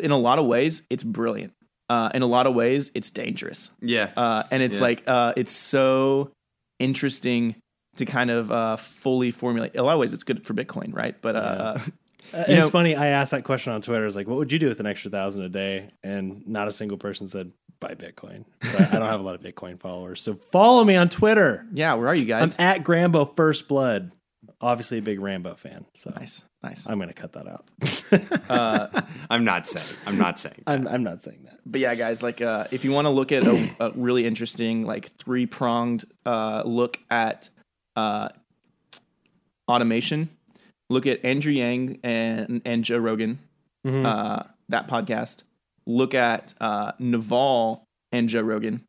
in 0.00 0.10
a 0.10 0.18
lot 0.18 0.38
of 0.38 0.46
ways 0.46 0.82
it's 0.90 1.04
brilliant. 1.04 1.52
Uh, 1.88 2.10
in 2.14 2.22
a 2.22 2.26
lot 2.26 2.46
of 2.46 2.54
ways, 2.54 2.90
it's 2.94 3.10
dangerous. 3.10 3.70
yeah. 3.80 4.10
Uh, 4.16 4.42
and 4.50 4.62
it's 4.62 4.76
Yeah. 4.76 4.80
like 4.82 5.02
uh, 5.06 5.32
it's 5.36 5.52
so 5.52 6.30
interesting 6.78 7.56
to 7.96 8.04
kind 8.04 8.30
of 8.30 8.50
uh, 8.50 8.76
fully 8.76 9.30
formulate. 9.30 9.74
In 9.74 9.80
a 9.80 9.82
lot 9.82 9.94
of 9.94 10.00
ways, 10.00 10.12
it's 10.12 10.24
good 10.24 10.44
for 10.44 10.52
Bitcoin, 10.54 10.94
right? 10.94 11.14
But 11.20 11.36
uh, 11.36 11.78
Uh, 12.34 12.38
You 12.38 12.56
it's 12.56 12.66
know- 12.66 12.70
funny. 12.70 12.96
I 12.96 13.06
asked 13.08 13.30
that 13.30 13.44
question 13.44 13.72
on 13.72 13.80
Twitter. 13.82 14.02
I 14.02 14.06
was 14.06 14.16
like, 14.16 14.26
"What 14.26 14.36
would 14.38 14.50
you 14.50 14.58
do 14.58 14.68
with 14.68 14.80
an 14.80 14.86
extra 14.86 15.12
thousand 15.12 15.42
a 15.44 15.48
day?" 15.48 15.90
And 16.02 16.42
not 16.48 16.66
a 16.66 16.72
single 16.72 16.98
person 16.98 17.28
said, 17.28 17.52
"Buy 17.78 17.94
Bitcoin." 17.94 18.44
But 18.60 18.80
I 18.92 18.98
don't 18.98 19.08
have 19.08 19.20
a 19.20 19.22
lot 19.22 19.36
of 19.36 19.42
Bitcoin 19.42 19.78
followers, 19.78 20.20
so 20.22 20.34
follow 20.34 20.82
me 20.82 20.96
on 20.96 21.08
Twitter. 21.08 21.64
yeah, 21.72 21.94
where 21.94 22.08
are 22.08 22.16
you 22.16 22.24
guys? 22.24 22.56
I'm 22.58 22.64
at 22.66 22.82
Grambo 22.82 23.36
First 23.36 23.68
Blood. 23.68 24.10
Obviously, 24.60 24.98
a 24.98 25.02
big 25.02 25.20
Rambo 25.20 25.54
fan. 25.54 25.84
So 25.96 26.10
nice, 26.16 26.42
nice. 26.62 26.86
I'm 26.86 26.96
going 26.98 27.08
to 27.08 27.14
cut 27.14 27.32
that 27.34 27.46
out. 27.46 27.66
Uh, 28.48 29.02
I'm 29.30 29.44
not 29.44 29.66
saying. 29.66 29.84
I'm 30.06 30.16
not 30.16 30.38
saying. 30.38 30.62
that. 30.64 30.72
I'm, 30.72 30.86
I'm 30.86 31.02
not 31.02 31.20
saying 31.22 31.40
that. 31.44 31.58
but 31.66 31.80
yeah, 31.80 31.94
guys, 31.96 32.22
like 32.22 32.40
uh, 32.40 32.64
if 32.70 32.84
you 32.84 32.92
want 32.92 33.06
to 33.06 33.10
look 33.10 33.32
at 33.32 33.44
a, 33.46 33.70
a 33.80 33.90
really 33.90 34.24
interesting, 34.24 34.86
like 34.86 35.10
three 35.16 35.44
pronged 35.46 36.04
uh, 36.24 36.62
look 36.64 36.98
at 37.10 37.48
uh, 37.96 38.28
automation, 39.68 40.28
look 40.88 41.06
at 41.06 41.24
Andrew 41.24 41.52
Yang 41.52 41.98
and 42.02 42.62
and 42.64 42.84
Joe 42.84 42.98
Rogan, 42.98 43.38
Mhm. 43.86 44.06
uh, 44.06 44.44
that 44.68 44.88
podcast. 44.88 45.42
Look 45.86 46.14
at 46.14 46.54
uh, 46.60 46.92
Naval 46.98 47.84
and 48.12 48.28
Joe 48.28 48.42
Rogan, 48.42 48.84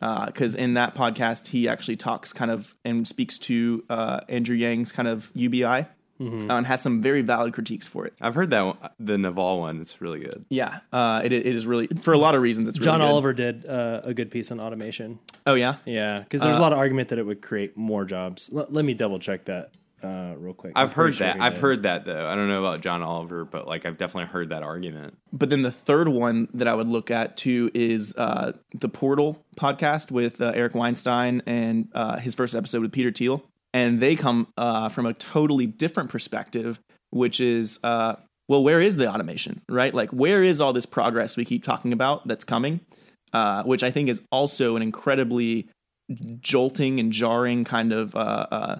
because 0.00 0.54
in 0.54 0.74
that 0.74 0.94
podcast 0.94 1.48
he 1.48 1.68
actually 1.68 1.96
talks 1.96 2.32
kind 2.32 2.50
of 2.50 2.74
and 2.84 3.06
speaks 3.06 3.38
to 3.38 3.84
uh, 3.90 4.20
Andrew 4.28 4.56
Yang's 4.56 4.92
kind 4.92 5.06
of 5.08 5.30
UBI 5.34 5.86
Mhm. 6.20 6.50
uh, 6.50 6.54
and 6.56 6.66
has 6.66 6.82
some 6.82 7.00
very 7.00 7.22
valid 7.22 7.54
critiques 7.54 7.86
for 7.88 8.04
it. 8.06 8.12
I've 8.20 8.34
heard 8.34 8.50
that 8.50 8.60
one, 8.60 8.76
the 8.98 9.16
Naval 9.16 9.60
one. 9.60 9.80
It's 9.80 10.02
really 10.02 10.20
good. 10.20 10.44
Yeah, 10.50 10.80
uh, 10.92 11.22
it 11.24 11.32
it 11.32 11.46
is 11.46 11.66
really 11.66 11.86
for 12.02 12.12
a 12.12 12.18
lot 12.18 12.34
of 12.34 12.42
reasons. 12.42 12.68
It's 12.68 12.78
really 12.78 12.84
John 12.84 13.00
good. 13.00 13.06
Oliver 13.06 13.32
did 13.32 13.64
uh, 13.64 14.02
a 14.04 14.12
good 14.12 14.30
piece 14.30 14.50
on 14.52 14.60
automation. 14.60 15.18
Oh 15.46 15.54
yeah, 15.54 15.76
Yeah, 15.86 16.18
because 16.20 16.42
there's 16.42 16.56
Uh, 16.56 16.60
a 16.60 16.62
lot 16.62 16.72
of 16.72 16.78
argument 16.78 17.08
that 17.08 17.18
it 17.18 17.24
would 17.24 17.40
create 17.40 17.74
more 17.76 18.04
jobs. 18.04 18.50
L- 18.54 18.66
let 18.68 18.84
me 18.84 18.92
double 18.92 19.18
check 19.18 19.46
that 19.46 19.70
uh, 20.02 20.34
real 20.38 20.54
quick. 20.54 20.72
I've 20.76 20.88
I'm 20.90 20.94
heard 20.94 21.14
sure 21.16 21.26
that. 21.26 21.36
he 21.36 21.42
I've 21.42 21.54
did. 21.54 21.60
heard 21.60 21.82
that 21.84 22.04
though. 22.04 22.26
I 22.28 22.34
don't 22.34 22.48
know 22.48 22.58
about 22.64 22.80
John 22.80 23.02
Oliver, 23.02 23.44
but 23.44 23.66
like 23.66 23.86
I've 23.86 23.98
definitely 23.98 24.30
heard 24.30 24.50
that 24.50 24.62
argument. 24.62 25.16
but 25.32 25.50
then 25.50 25.62
the 25.62 25.70
third 25.70 26.08
one 26.08 26.48
that 26.54 26.68
I 26.68 26.74
would 26.74 26.88
look 26.88 27.10
at 27.10 27.36
too 27.36 27.70
is 27.74 28.14
uh, 28.16 28.52
the 28.74 28.88
Portal 28.88 29.42
podcast 29.56 30.10
with 30.10 30.40
uh, 30.40 30.52
Eric 30.54 30.74
Weinstein 30.74 31.42
and 31.46 31.88
uh, 31.94 32.18
his 32.18 32.34
first 32.34 32.54
episode 32.54 32.82
with 32.82 32.92
Peter 32.92 33.10
Thiel, 33.12 33.44
and 33.74 34.00
they 34.00 34.16
come 34.16 34.48
uh, 34.56 34.88
from 34.88 35.06
a 35.06 35.12
totally 35.14 35.66
different 35.66 36.10
perspective, 36.10 36.78
which 37.10 37.40
is 37.40 37.78
uh, 37.84 38.16
well, 38.48 38.64
where 38.64 38.80
is 38.80 38.96
the 38.96 39.08
automation, 39.08 39.60
right? 39.68 39.94
Like, 39.94 40.10
where 40.10 40.42
is 40.42 40.60
all 40.60 40.72
this 40.72 40.86
progress 40.86 41.36
we 41.36 41.44
keep 41.44 41.62
talking 41.62 41.92
about 41.92 42.26
that's 42.26 42.44
coming? 42.44 42.80
Uh, 43.32 43.62
which 43.62 43.84
I 43.84 43.92
think 43.92 44.08
is 44.08 44.22
also 44.32 44.74
an 44.74 44.82
incredibly 44.82 45.68
jolting 46.40 46.98
and 46.98 47.12
jarring 47.12 47.62
kind 47.64 47.92
of 47.92 48.16
uh, 48.16 48.46
uh, 48.50 48.78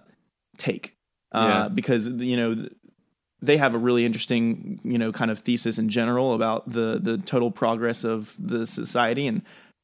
take, 0.58 0.94
uh, 1.32 1.46
Yeah. 1.48 1.68
because 1.68 2.08
you 2.08 2.36
know 2.36 2.68
they 3.42 3.56
have 3.56 3.74
a 3.74 3.78
really 3.78 4.04
interesting 4.04 4.80
you 4.84 4.98
know 4.98 5.12
kind 5.12 5.30
of 5.30 5.38
thesis 5.40 5.78
in 5.78 5.88
general 5.88 6.34
about 6.34 6.70
the 6.70 6.98
the 7.02 7.18
total 7.18 7.50
progress 7.50 8.04
of 8.04 8.34
the 8.38 8.66
society. 8.66 9.26
And 9.26 9.42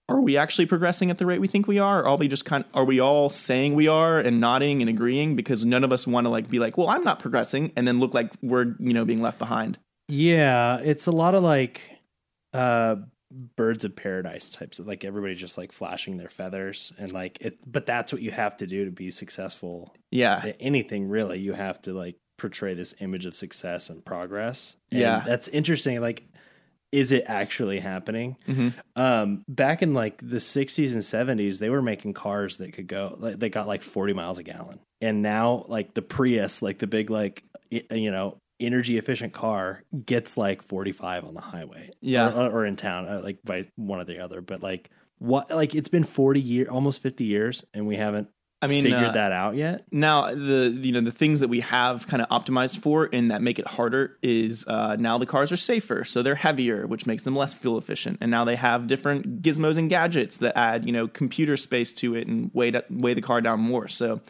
are 0.09 0.21
we 0.21 0.37
actually 0.37 0.67
progressing 0.67 1.11
at 1.11 1.19
the 1.19 1.27
rate 1.27 1.41
we 1.41 1.49
think 1.49 1.67
we 1.67 1.79
are? 1.81 2.01
Or 2.03 2.09
are 2.11 2.17
we 2.17 2.29
just 2.29 2.45
kind 2.45 2.65
are 2.75 2.85
we 2.85 3.01
all 3.01 3.29
saying 3.31 3.75
we 3.75 3.89
are 3.89 4.19
and 4.21 4.41
nodding 4.41 4.81
and 4.83 4.89
agreeing? 4.89 5.35
Because 5.37 5.65
none 5.65 5.83
of 5.85 5.93
us 5.93 6.07
want 6.07 6.27
to 6.27 6.29
like 6.31 6.49
be 6.49 6.59
like 6.59 6.77
well 6.79 6.89
i'm 6.89 7.03
not 7.03 7.19
progressing 7.19 7.73
and 7.77 7.89
then 7.89 7.99
look 7.99 8.15
like 8.15 8.33
we're 8.43 8.75
you 8.79 8.93
know 8.95 9.05
being 9.05 9.23
left 9.23 9.39
behind. 9.39 9.79
Yeah, 10.09 10.79
it's 10.79 11.07
a 11.07 11.11
lot 11.13 11.35
of 11.35 11.43
like 11.43 11.81
uh 12.53 12.97
birds 13.57 13.85
of 13.85 13.95
paradise 13.95 14.49
types 14.49 14.79
of 14.79 14.87
like 14.87 15.05
everybody 15.05 15.35
just 15.35 15.59
like 15.59 15.71
flashing 15.73 16.17
their 16.17 16.29
feathers 16.31 16.93
and 16.99 17.13
like 17.13 17.39
it 17.41 17.59
but 17.71 17.85
that's 17.85 18.13
what 18.13 18.23
you 18.23 18.31
have 18.31 18.57
to 18.57 18.67
do 18.67 18.85
to 18.87 18.91
be 18.91 19.11
successful 19.11 19.95
yeah. 20.11 20.53
anything 20.59 21.09
really. 21.09 21.39
You 21.39 21.53
have 21.53 21.83
to 21.83 21.93
like 21.93 22.17
portray 22.39 22.75
this 22.75 22.95
image 23.01 23.27
of 23.27 23.37
success 23.37 23.91
and 23.91 24.05
progress. 24.05 24.77
And 24.91 25.01
Yeah. 25.01 25.23
that's 25.27 25.49
interesting 25.49 26.01
like 26.01 26.25
is 26.93 27.11
it 27.13 27.25
actually 27.27 27.81
happening? 27.81 28.37
Mhm. 28.49 28.73
um 28.95 29.43
back 29.49 29.83
in 29.83 29.93
like 29.93 30.19
the 30.19 30.37
60s 30.39 30.93
and 30.95 31.03
70s 31.03 31.59
they 31.59 31.69
were 31.69 31.83
making 31.83 32.15
cars 32.15 32.57
that 32.59 32.73
could 32.73 32.87
go 32.87 33.17
like 33.19 33.39
they 33.39 33.49
got 33.51 33.67
like 33.67 33.83
40 33.83 34.13
miles 34.15 34.39
a 34.39 34.43
gallon. 34.43 34.79
And 35.01 35.21
now 35.21 35.67
like 35.69 35.93
the 35.95 36.03
prius 36.03 36.63
like 36.63 36.79
the 36.79 36.87
big 36.87 37.11
like 37.11 37.43
you 37.71 38.11
know 38.11 38.39
energy 38.61 38.99
efficient 38.99 39.33
car 39.33 39.83
gets 40.05 40.37
like 40.37 40.63
45 40.63 41.25
on 41.25 41.35
the 41.35 41.41
highway. 41.41 41.91
Yeah. 42.01 42.31
or, 42.31 42.51
or 42.51 42.67
in 42.67 42.77
town 42.77 43.07
uh, 43.07 43.21
like 43.23 43.39
by 43.45 43.67
one 43.77 44.01
or 44.01 44.05
the 44.05 44.21
other. 44.21 44.41
But 44.41 44.63
like 44.63 44.91
what 45.19 45.51
like 45.51 45.75
it's 45.75 45.89
been 45.89 46.05
40 46.05 46.41
years 46.41 46.69
almost 46.69 47.03
50 47.03 47.25
years 47.25 47.65
and 47.73 47.87
we 47.87 47.97
haven't 47.97 48.29
I 48.63 48.69
mean, 48.69 48.85
figured 48.85 49.03
uh, 49.03 49.13
that 49.13 49.33
out 49.33 49.55
yet? 49.55 49.85
now 49.93 50.35
the 50.35 50.75
you 50.83 50.93
know 50.93 51.03
the 51.03 51.13
things 51.13 51.41
that 51.41 51.49
we 51.49 51.61
have 51.61 52.07
kind 52.07 52.23
of 52.23 52.29
optimized 52.31 52.79
for 52.79 53.09
and 53.13 53.31
that 53.31 53.43
make 53.43 53.59
it 53.59 53.67
harder 53.67 54.17
is 54.23 54.67
uh, 54.67 54.97
now 54.97 55.19
the 55.19 55.27
cars 55.27 55.53
are 55.53 55.59
safer 55.59 56.05
so 56.05 56.23
they're 56.23 56.35
heavier 56.35 56.87
which 56.87 57.07
makes 57.07 57.23
them 57.23 57.37
less 57.37 57.53
fuel 57.55 57.77
efficient. 57.79 58.19
And 58.21 58.31
now 58.31 58.45
they 58.45 58.57
have 58.57 58.87
different 58.87 59.43
gizmos 59.43 59.77
and 59.77 59.91
gadgets 59.91 60.39
that 60.39 60.57
add 60.57 60.87
you 60.87 60.93
know 60.93 61.07
computer 61.07 61.57
space 61.57 61.93
to 61.95 62.15
it 62.15 62.27
and 62.27 62.51
weigh 62.55 62.73
weigh 62.91 63.15
the 63.15 63.23
car 63.23 63.41
down 63.41 63.61
more. 63.61 63.89
So 63.89 64.21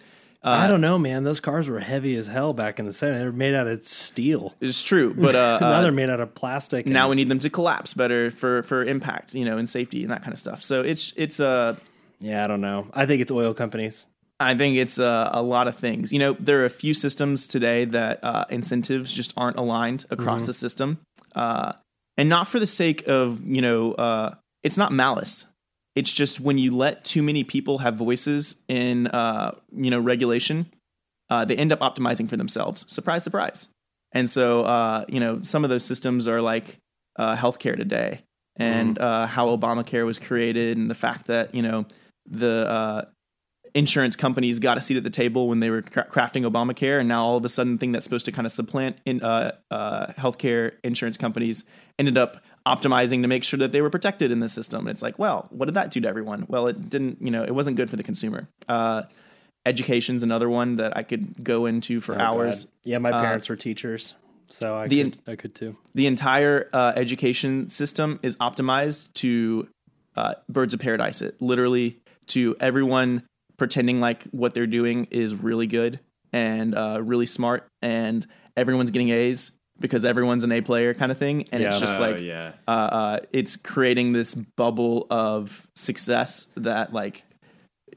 uh, 0.45 0.49
I 0.51 0.66
don't 0.66 0.80
know, 0.80 0.99
man. 0.99 1.24
Those 1.24 1.41
cars 1.41 1.68
were 1.68 1.80
heavy 1.80 2.16
as 2.16 2.26
hell 2.28 2.53
back 2.53 2.78
in 2.78 2.84
the 2.84 2.93
70s. 2.93 3.18
They 3.18 3.24
were 3.24 3.32
made 3.32 3.55
out 3.55 3.66
of 3.66 3.84
steel. 3.84 4.55
it's 4.61 4.82
true 4.82 5.14
but 5.14 5.34
uh, 5.34 5.59
now 5.61 5.72
uh, 5.72 5.82
they're 5.82 5.93
made 5.93 6.11
out 6.11 6.20
of 6.20 6.34
plastic. 6.34 6.87
and- 6.87 6.93
now 6.95 7.09
we 7.09 7.16
need 7.16 7.28
them 7.28 7.39
to 7.41 7.51
collapse 7.51 7.95
better 7.95 8.30
for 8.30 8.62
for 8.64 8.84
impact 8.84 9.34
you 9.34 9.45
know 9.45 9.59
and 9.59 9.68
safety 9.68 10.03
and 10.03 10.12
that 10.12 10.22
kind 10.22 10.32
of 10.32 10.39
stuff 10.39 10.62
so 10.62 10.82
it's 10.82 11.12
it's 11.16 11.41
uh 11.41 11.76
yeah, 12.18 12.43
I 12.43 12.47
don't 12.47 12.62
know. 12.62 12.87
I 12.95 13.05
think 13.05 13.20
it's 13.20 13.30
oil 13.30 13.53
companies. 13.53 14.07
I 14.41 14.55
think 14.55 14.76
it's 14.78 14.99
uh, 14.99 15.28
a 15.32 15.43
lot 15.43 15.68
of 15.68 15.76
things. 15.76 16.12
You 16.14 16.18
know, 16.18 16.37
there 16.41 16.62
are 16.62 16.64
a 16.64 16.70
few 16.70 16.95
systems 16.95 17.47
today 17.47 17.84
that 17.87 18.20
uh, 18.22 18.45
incentives 18.49 19.12
just 19.12 19.34
aren't 19.37 19.57
aligned 19.59 20.07
across 20.11 20.45
the 20.47 20.53
system, 20.55 20.99
uh, 21.34 21.72
and 22.16 22.28
not 22.30 22.49
for 22.49 22.59
the 22.59 22.66
sake 22.66 23.07
of 23.07 23.43
you 23.47 23.61
know, 23.61 23.93
uh, 23.93 24.34
it's 24.62 24.76
not 24.78 24.93
malice. 24.93 25.45
It's 25.97 26.12
just 26.12 26.40
when 26.40 26.59
you 26.59 26.76
let 26.76 27.05
too 27.05 27.22
many 27.22 27.42
people 27.42 27.78
have 27.78 27.97
voices 27.97 28.57
in 28.68 29.07
uh, 29.09 29.57
you 29.74 29.90
know 29.90 29.99
regulation, 29.99 30.70
uh, 31.30 31.44
they 31.44 31.57
end 31.57 31.72
up 31.72 31.80
optimizing 31.80 32.28
for 32.28 32.36
themselves. 32.36 32.84
Surprise, 32.92 33.24
surprise. 33.24 33.70
And 34.12 34.30
so 34.30 34.62
uh, 34.62 35.05
you 35.09 35.18
know, 35.18 35.40
some 35.42 35.64
of 35.64 35.70
those 35.70 35.84
systems 35.84 36.28
are 36.28 36.40
like 36.40 36.78
uh, 37.18 37.34
healthcare 37.34 37.76
today, 37.76 38.22
and 38.57 38.99
uh, 38.99 39.26
how 39.26 39.49
Obamacare 39.49 40.05
was 40.05 40.18
created, 40.18 40.76
and 40.76 40.90
the 40.90 40.94
fact 40.94 41.26
that 41.26 41.55
you 41.55 41.62
know 41.62 41.86
the 42.26 42.68
uh, 42.68 43.05
insurance 43.74 44.16
companies 44.16 44.59
got 44.59 44.78
a 44.78 44.80
seat 44.80 44.97
at 44.97 45.05
the 45.05 45.11
table 45.11 45.49
when 45.49 45.61
they 45.61 45.70
were 45.70 45.82
cra- 45.82 46.09
crafting 46.09 46.51
Obamacare, 46.51 46.99
and 46.99 47.09
now 47.09 47.24
all 47.24 47.36
of 47.36 47.44
a 47.44 47.49
sudden, 47.49 47.74
the 47.74 47.78
thing 47.78 47.92
that's 47.92 48.05
supposed 48.05 48.24
to 48.24 48.32
kind 48.32 48.47
of 48.47 48.53
supplant 48.53 48.97
in 49.05 49.22
uh, 49.22 49.53
uh, 49.70 50.07
healthcare 50.18 50.72
insurance 50.82 51.16
companies 51.16 51.64
ended 51.99 52.16
up 52.18 52.42
optimizing 52.66 53.22
to 53.22 53.28
make 53.28 53.44
sure 53.44 53.58
that 53.58 53.72
they 53.72 53.80
were 53.80 53.90
protected 53.90 54.30
in 54.30 54.40
the 54.40 54.48
system. 54.48 54.80
And 54.80 54.88
it's 54.88 55.02
like, 55.02 55.18
well, 55.18 55.46
what 55.50 55.66
did 55.66 55.74
that 55.74 55.90
do 55.90 56.00
to 56.00 56.08
everyone? 56.08 56.46
Well, 56.48 56.66
it 56.66 56.90
didn't, 56.90 57.22
you 57.22 57.30
know, 57.30 57.44
it 57.44 57.54
wasn't 57.54 57.76
good 57.76 57.88
for 57.88 57.96
the 57.96 58.02
consumer. 58.02 58.48
Uh, 58.68 59.02
education's 59.64 60.22
another 60.22 60.48
one 60.48 60.76
that 60.76 60.96
I 60.96 61.02
could 61.02 61.42
go 61.42 61.66
into 61.66 62.00
for 62.00 62.14
Oh, 62.16 62.20
hours. 62.20 62.64
God. 62.64 62.72
Yeah, 62.84 62.98
my 62.98 63.10
Uh, 63.12 63.20
parents 63.20 63.48
were 63.48 63.56
teachers, 63.56 64.14
so 64.50 64.76
I 64.76 64.88
the 64.88 65.04
could, 65.04 65.18
I 65.26 65.36
could 65.36 65.54
too. 65.54 65.76
The 65.94 66.06
entire 66.06 66.68
uh, 66.72 66.92
education 66.96 67.68
system 67.68 68.20
is 68.22 68.36
optimized 68.36 69.12
to 69.14 69.68
uh, 70.16 70.34
birds 70.48 70.72
of 70.74 70.80
paradise 70.80 71.20
it, 71.22 71.40
literally 71.40 71.98
to 72.28 72.56
everyone 72.60 73.22
pretending 73.56 74.00
like 74.00 74.24
what 74.32 74.54
they're 74.54 74.66
doing 74.66 75.06
is 75.10 75.34
really 75.34 75.66
good 75.66 75.98
and 76.32 76.74
uh, 76.74 77.00
really 77.02 77.26
smart, 77.26 77.66
and 77.82 78.26
everyone's 78.56 78.90
getting 78.90 79.10
A's 79.10 79.52
because 79.81 80.05
everyone's 80.05 80.45
an 80.45 80.53
A 80.53 80.61
player 80.61 80.95
kind 80.95 81.12
of 81.12 81.18
thing. 81.18 81.47
And 81.53 81.62
it's 81.62 81.74
Yeah. 81.77 81.81
just 81.81 81.99
Oh, 81.99 82.03
like, 82.03 82.20
yeah. 82.20 82.53
uh, 82.66 82.70
uh, 82.70 83.18
it's 83.33 83.57
creating 83.57 84.12
this 84.12 84.35
bubble 84.35 85.07
of 85.11 85.66
success 85.74 86.47
that 86.57 86.93
like 86.93 87.24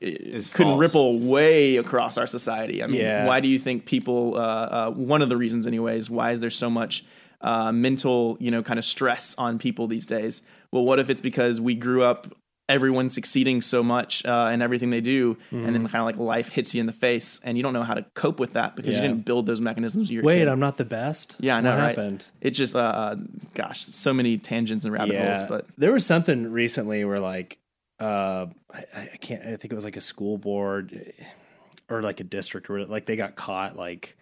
it 0.02 0.22
Is 0.22 0.48
could 0.50 0.64
false. 0.66 0.80
ripple 0.80 1.20
way 1.20 1.76
across 1.78 2.18
our 2.18 2.28
society. 2.28 2.82
I 2.84 2.88
mean, 2.88 3.02
Yeah. 3.02 3.26
why 3.26 3.40
do 3.42 3.48
you 3.48 3.60
think 3.60 3.86
people? 3.86 4.36
Uh, 4.36 4.40
uh, 4.40 4.92
one 4.92 5.22
of 5.22 5.30
the 5.30 5.36
reasons, 5.38 5.68
anyways, 5.68 6.10
why 6.10 6.32
is 6.32 6.40
there 6.42 6.50
so 6.50 6.70
much 6.70 7.04
uh, 7.42 7.72
mental, 7.72 8.36
you 8.42 8.52
know, 8.52 8.62
kind 8.62 8.78
of 8.78 8.84
stress 8.86 9.34
on 9.38 9.58
people 9.60 9.88
these 9.88 10.06
days? 10.06 10.42
Well, 10.72 10.84
what 10.84 11.00
if 11.00 11.10
it's 11.10 11.22
because 11.22 11.60
we 11.62 11.74
grew 11.74 12.04
up 12.04 12.28
everyone 12.70 13.10
succeeding 13.10 13.62
so 13.62 13.84
much 13.84 14.26
uh, 14.26 14.52
in 14.54 14.62
everything 14.62 14.92
they 14.92 15.02
do, 15.02 15.36
and 15.52 15.66
then 15.76 15.88
kind 15.88 15.98
of 15.98 16.06
like 16.06 16.18
life 16.18 16.48
hits 16.50 16.74
you 16.74 16.80
in 16.80 16.86
the 16.86 16.94
face, 16.94 17.42
and 17.44 17.58
you 17.58 17.64
don't 17.64 17.74
know 17.74 17.84
how 17.84 17.96
to 17.96 18.06
cope 18.14 18.40
with 18.40 18.54
that 18.54 18.76
because 18.78 18.96
Yeah. 18.96 19.02
you 19.02 19.08
didn't 19.10 19.26
build 19.26 19.46
those 19.48 19.60
mechanisms. 19.60 20.10
Wait, 20.10 20.38
kid. 20.40 20.48
I'm 20.48 20.60
not 20.62 20.78
the 20.78 20.86
best. 20.86 21.36
Yeah, 21.40 21.58
I 21.58 21.62
know, 21.62 21.72
what 21.72 21.80
right? 21.80 21.88
happened? 21.98 22.26
It 22.40 22.52
just, 22.52 22.76
uh, 22.76 22.80
uh, 22.80 23.16
gosh, 23.56 23.84
so 23.84 24.14
many 24.14 24.38
tangents 24.38 24.86
and 24.86 24.94
rabbit 24.94 25.18
holes. 25.18 25.44
But 25.50 25.66
there 25.78 25.92
was 25.92 26.06
something 26.06 26.52
recently 26.52 27.04
where 27.04 27.20
like 27.20 27.58
uh 28.00 28.46
I, 28.74 28.86
I 29.14 29.18
can't 29.20 29.42
I 29.42 29.58
think 29.58 29.74
it 29.74 29.76
was 29.76 29.84
like 29.84 29.98
a 29.98 30.02
school 30.02 30.38
board 30.38 31.12
or 31.90 32.02
like 32.02 32.20
a 32.22 32.24
district 32.24 32.70
or 32.70 32.86
like 32.86 33.06
they 33.06 33.18
got 33.18 33.36
caught 33.36 33.76
like 33.76 34.16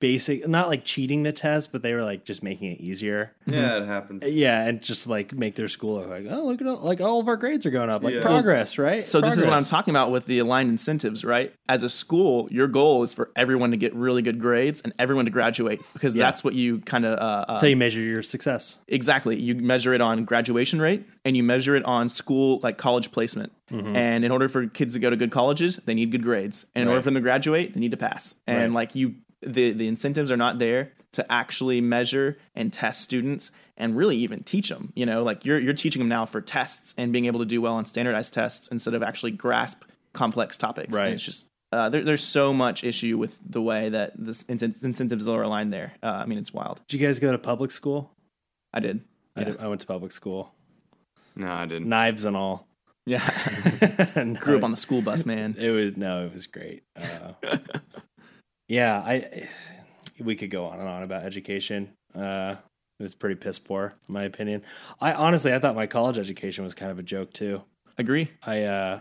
basic 0.00 0.46
not 0.48 0.66
like 0.68 0.84
cheating 0.84 1.22
the 1.22 1.30
test 1.32 1.70
but 1.70 1.82
they 1.82 1.94
were 1.94 2.02
like 2.02 2.24
just 2.24 2.42
making 2.42 2.72
it 2.72 2.80
easier 2.80 3.32
Yeah, 3.46 3.76
it 3.76 3.86
happens. 3.86 4.26
yeah 4.26 4.64
and 4.66 4.82
just 4.82 5.06
like 5.06 5.32
make 5.34 5.54
their 5.54 5.68
school 5.68 5.94
look 6.00 6.08
like 6.08 6.26
oh 6.28 6.46
look 6.46 6.60
at 6.60 6.66
all 6.66 6.78
like 6.78 7.00
all 7.00 7.20
of 7.20 7.28
our 7.28 7.36
grades 7.36 7.64
are 7.64 7.70
going 7.70 7.88
up 7.88 8.02
like 8.02 8.14
Yeah. 8.14 8.22
progress 8.22 8.76
right 8.76 9.04
So 9.04 9.20
this 9.20 9.36
is 9.38 9.44
what 9.46 9.56
I'm 9.56 9.64
talking 9.64 9.92
about 9.92 10.10
with 10.10 10.26
the 10.26 10.40
aligned 10.40 10.68
incentives, 10.70 11.24
right? 11.24 11.54
As 11.68 11.84
a 11.84 11.88
school, 11.88 12.48
your 12.50 12.66
goal 12.66 13.04
is 13.04 13.14
for 13.14 13.30
everyone 13.36 13.70
to 13.70 13.76
get 13.76 13.94
really 13.94 14.20
good 14.20 14.40
grades 14.40 14.80
and 14.80 14.92
everyone 14.98 15.26
to 15.26 15.30
graduate 15.30 15.80
because 15.92 16.16
Yeah. 16.16 16.24
that's 16.24 16.42
what 16.42 16.54
you 16.54 16.80
kind 16.80 17.04
of 17.04 17.18
uh, 17.18 17.22
uh, 17.22 17.52
That's 17.52 17.62
how 17.62 17.68
you 17.68 17.76
measure 17.76 18.00
your 18.00 18.22
success 18.24 18.78
exactly. 18.88 19.38
You 19.40 19.54
measure 19.54 19.94
it 19.94 20.00
on 20.00 20.24
graduation 20.24 20.80
rate 20.80 21.06
and 21.24 21.36
you 21.36 21.44
measure 21.44 21.76
it 21.76 21.84
on 21.84 22.08
school 22.08 22.58
like 22.64 22.78
college 22.78 23.12
placement. 23.12 23.52
Mm-hmm. 23.70 23.94
And 23.94 24.24
in 24.24 24.32
order 24.32 24.48
for 24.48 24.66
kids 24.66 24.94
to 24.94 24.98
go 24.98 25.10
to 25.10 25.16
good 25.16 25.30
colleges, 25.30 25.76
they 25.84 25.94
need 25.94 26.10
good 26.10 26.22
grades. 26.22 26.66
And 26.74 26.82
in 26.82 26.88
order 26.88 27.00
for 27.02 27.06
them 27.06 27.14
to 27.14 27.20
graduate, 27.20 27.74
they 27.74 27.80
need 27.80 27.90
to 27.92 27.96
pass. 27.98 28.34
And 28.46 28.58
Right. 28.74 28.80
like 28.88 28.94
you, 28.94 29.14
the 29.42 29.72
the 29.72 29.86
incentives 29.88 30.30
are 30.30 30.36
not 30.36 30.58
there 30.58 30.92
to 31.12 31.32
actually 31.32 31.80
measure 31.80 32.36
and 32.54 32.72
test 32.72 33.00
students 33.02 33.50
and 33.76 33.96
really 33.96 34.16
even 34.16 34.42
teach 34.42 34.68
them. 34.68 34.92
You 34.94 35.06
know, 35.06 35.22
like 35.22 35.44
you're 35.44 35.58
you're 35.58 35.72
teaching 35.74 36.00
them 36.00 36.08
now 36.08 36.26
for 36.26 36.40
tests 36.40 36.94
and 36.98 37.12
being 37.12 37.26
able 37.26 37.40
to 37.40 37.46
do 37.46 37.60
well 37.60 37.74
on 37.74 37.86
standardized 37.86 38.34
tests 38.34 38.68
instead 38.68 38.94
of 38.94 39.02
actually 39.02 39.32
grasp 39.32 39.82
complex 40.12 40.56
topics. 40.56 40.88
And 40.96 41.04
Right. 41.04 41.12
it's 41.14 41.22
just 41.22 41.46
uh, 41.70 41.88
there, 41.90 42.02
there's 42.02 42.24
so 42.24 42.52
much 42.54 42.82
issue 42.82 43.18
with 43.18 43.36
the 43.48 43.60
way 43.62 43.90
that 43.90 44.12
this 44.16 44.42
incent- 44.44 44.82
incentives 44.84 45.28
are 45.28 45.42
aligned 45.42 45.72
there. 45.72 45.92
Uh, 46.02 46.06
I 46.06 46.26
mean, 46.26 46.38
it's 46.38 46.52
wild. 46.52 46.80
did 46.88 46.98
you 47.00 47.06
guys 47.06 47.18
go 47.18 47.30
to 47.32 47.38
public 47.38 47.70
school 47.70 48.10
I 48.72 48.80
did. 48.80 49.00
I, 49.36 49.44
did, 49.44 49.58
I 49.60 49.68
went 49.68 49.80
to 49.82 49.86
public 49.86 50.12
school 50.12 50.52
No, 51.36 51.50
I 51.50 51.66
didn't. 51.66 51.88
knives 51.88 52.24
and 52.24 52.36
all 52.36 52.66
Yeah. 53.06 53.22
And 54.14 54.38
Grew 54.40 54.56
up 54.58 54.64
on 54.64 54.70
the 54.72 54.76
school 54.76 55.00
bus, 55.02 55.24
man. 55.26 55.56
It 55.58 55.70
was 55.70 55.96
no, 55.96 56.26
it 56.26 56.32
was 56.32 56.46
great. 56.46 56.82
Uh, 56.96 57.32
yeah, 58.68 58.98
I 58.98 59.48
we 60.20 60.36
could 60.36 60.50
go 60.50 60.66
on 60.66 60.78
and 60.78 60.88
on 60.88 61.02
about 61.02 61.24
education. 61.24 61.90
Uh, 62.14 62.56
it 62.98 63.02
was 63.02 63.14
pretty 63.14 63.36
piss 63.36 63.58
poor, 63.58 63.94
in 64.08 64.12
my 64.12 64.24
opinion. 64.24 64.62
I 65.00 65.12
honestly, 65.12 65.52
I 65.54 65.58
thought 65.58 65.74
my 65.74 65.86
college 65.86 66.18
education 66.18 66.64
was 66.64 66.74
kind 66.74 66.90
of 66.90 66.98
a 66.98 67.02
joke 67.02 67.32
too. 67.32 67.62
Agree. 67.96 68.30
I, 68.42 68.62
uh, 68.64 69.00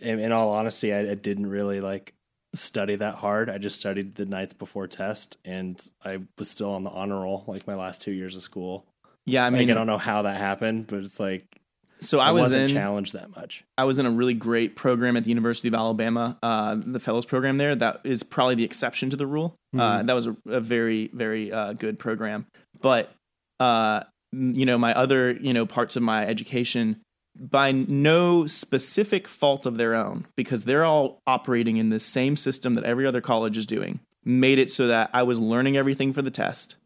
in, 0.00 0.20
in 0.20 0.32
all 0.32 0.50
honesty, 0.50 0.92
I, 0.92 1.10
I 1.10 1.14
didn't 1.14 1.48
really 1.48 1.80
like 1.80 2.14
study 2.54 2.96
that 2.96 3.16
hard. 3.16 3.50
I 3.50 3.58
just 3.58 3.78
studied 3.78 4.14
the 4.14 4.26
nights 4.26 4.54
before 4.54 4.86
test, 4.86 5.36
and 5.44 5.84
I 6.04 6.20
was 6.38 6.48
still 6.48 6.70
on 6.70 6.84
the 6.84 6.90
honor 6.90 7.20
roll 7.20 7.44
like 7.46 7.66
my 7.66 7.74
last 7.74 8.00
two 8.00 8.12
years 8.12 8.36
of 8.36 8.42
school. 8.42 8.86
Yeah, 9.26 9.44
I 9.44 9.50
mean, 9.50 9.60
mean, 9.60 9.70
I 9.70 9.74
don't 9.74 9.86
know 9.86 9.98
how 9.98 10.22
that 10.22 10.36
happened, 10.38 10.86
but 10.86 11.02
it's 11.02 11.18
like 11.18 11.60
so 12.04 12.18
I, 12.20 12.28
I 12.28 12.30
was 12.32 12.42
wasn't 12.42 12.70
in 12.70 12.76
challenged 12.76 13.12
that 13.14 13.34
much. 13.34 13.64
I 13.78 13.84
was 13.84 13.98
in 13.98 14.06
a 14.06 14.10
really 14.10 14.34
great 14.34 14.76
program 14.76 15.16
at 15.16 15.24
the 15.24 15.30
University 15.30 15.68
of 15.68 15.74
Alabama, 15.74 16.38
uh, 16.42 16.76
the 16.84 17.00
fellows 17.00 17.26
program 17.26 17.56
there. 17.56 17.74
That 17.74 18.00
is 18.04 18.22
probably 18.22 18.54
the 18.56 18.64
exception 18.64 19.10
to 19.10 19.16
the 19.16 19.26
rule. 19.26 19.56
Uh, 19.74 19.78
Mhm. 20.00 20.06
that 20.06 20.12
was 20.14 20.26
a, 20.26 20.36
a 20.46 20.60
very, 20.60 21.10
very 21.12 21.50
uh, 21.52 21.72
good 21.72 21.98
program. 21.98 22.46
But 22.80 23.12
uh, 23.60 24.02
you 24.32 24.66
know, 24.66 24.78
my 24.78 24.92
other 24.94 25.32
you 25.32 25.52
know 25.52 25.64
parts 25.66 25.96
of 25.96 26.02
my 26.02 26.26
education, 26.26 27.00
by 27.38 27.72
no 27.72 28.46
specific 28.46 29.26
fault 29.28 29.66
of 29.66 29.76
their 29.76 29.94
own, 29.94 30.26
because 30.36 30.64
they're 30.64 30.84
all 30.84 31.20
operating 31.26 31.76
in 31.78 31.88
the 31.90 32.00
same 32.00 32.36
system 32.36 32.74
that 32.74 32.84
every 32.84 33.06
other 33.06 33.20
college 33.20 33.56
is 33.56 33.66
doing, 33.66 34.00
made 34.24 34.58
it 34.58 34.70
so 34.70 34.86
that 34.88 35.10
I 35.12 35.22
was 35.22 35.38
learning 35.40 35.76
everything 35.76 36.12
for 36.12 36.22
the 36.22 36.30
test. 36.30 36.76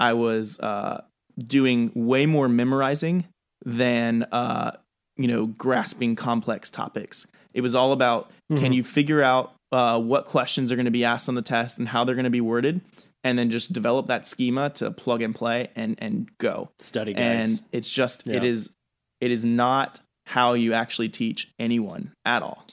I 0.00 0.12
was 0.12 0.58
uh, 0.60 1.02
doing 1.38 1.90
way 1.94 2.26
more 2.26 2.48
memorizing 2.48 3.24
than 3.64 4.24
uh, 4.24 4.76
you 5.16 5.26
know 5.28 5.46
grasping 5.46 6.16
complex 6.16 6.70
topics. 6.70 7.26
It 7.54 7.60
was 7.60 7.74
all 7.74 7.92
about 7.92 8.30
can 8.48 8.72
Mhm. 8.72 8.76
you 8.76 8.84
figure 8.84 9.22
out 9.22 9.54
uh, 9.72 10.00
what 10.00 10.24
questions 10.26 10.72
are 10.72 10.76
going 10.76 10.86
to 10.86 10.90
be 10.90 11.04
asked 11.04 11.28
on 11.28 11.34
the 11.34 11.42
test 11.42 11.78
and 11.78 11.88
how 11.88 12.04
they're 12.04 12.14
going 12.14 12.24
to 12.24 12.30
be 12.30 12.40
worded, 12.40 12.80
and 13.24 13.38
then 13.38 13.50
just 13.50 13.72
develop 13.72 14.06
that 14.06 14.24
schema 14.26 14.70
to 14.70 14.90
plug 14.90 15.20
and 15.22 15.34
play 15.34 15.68
and 15.76 15.96
and 15.98 16.30
go. 16.38 16.70
Study 16.78 17.14
And 17.14 17.60
it's 17.72 17.90
just 17.90 18.26
it 18.28 18.42
Yeah. 18.42 18.48
is 18.50 18.70
it 19.20 19.30
is 19.30 19.44
not 19.44 20.00
how 20.26 20.52
you 20.54 20.72
actually 20.74 21.08
teach 21.08 21.50
anyone 21.58 22.12
at 22.24 22.42
all. 22.42 22.64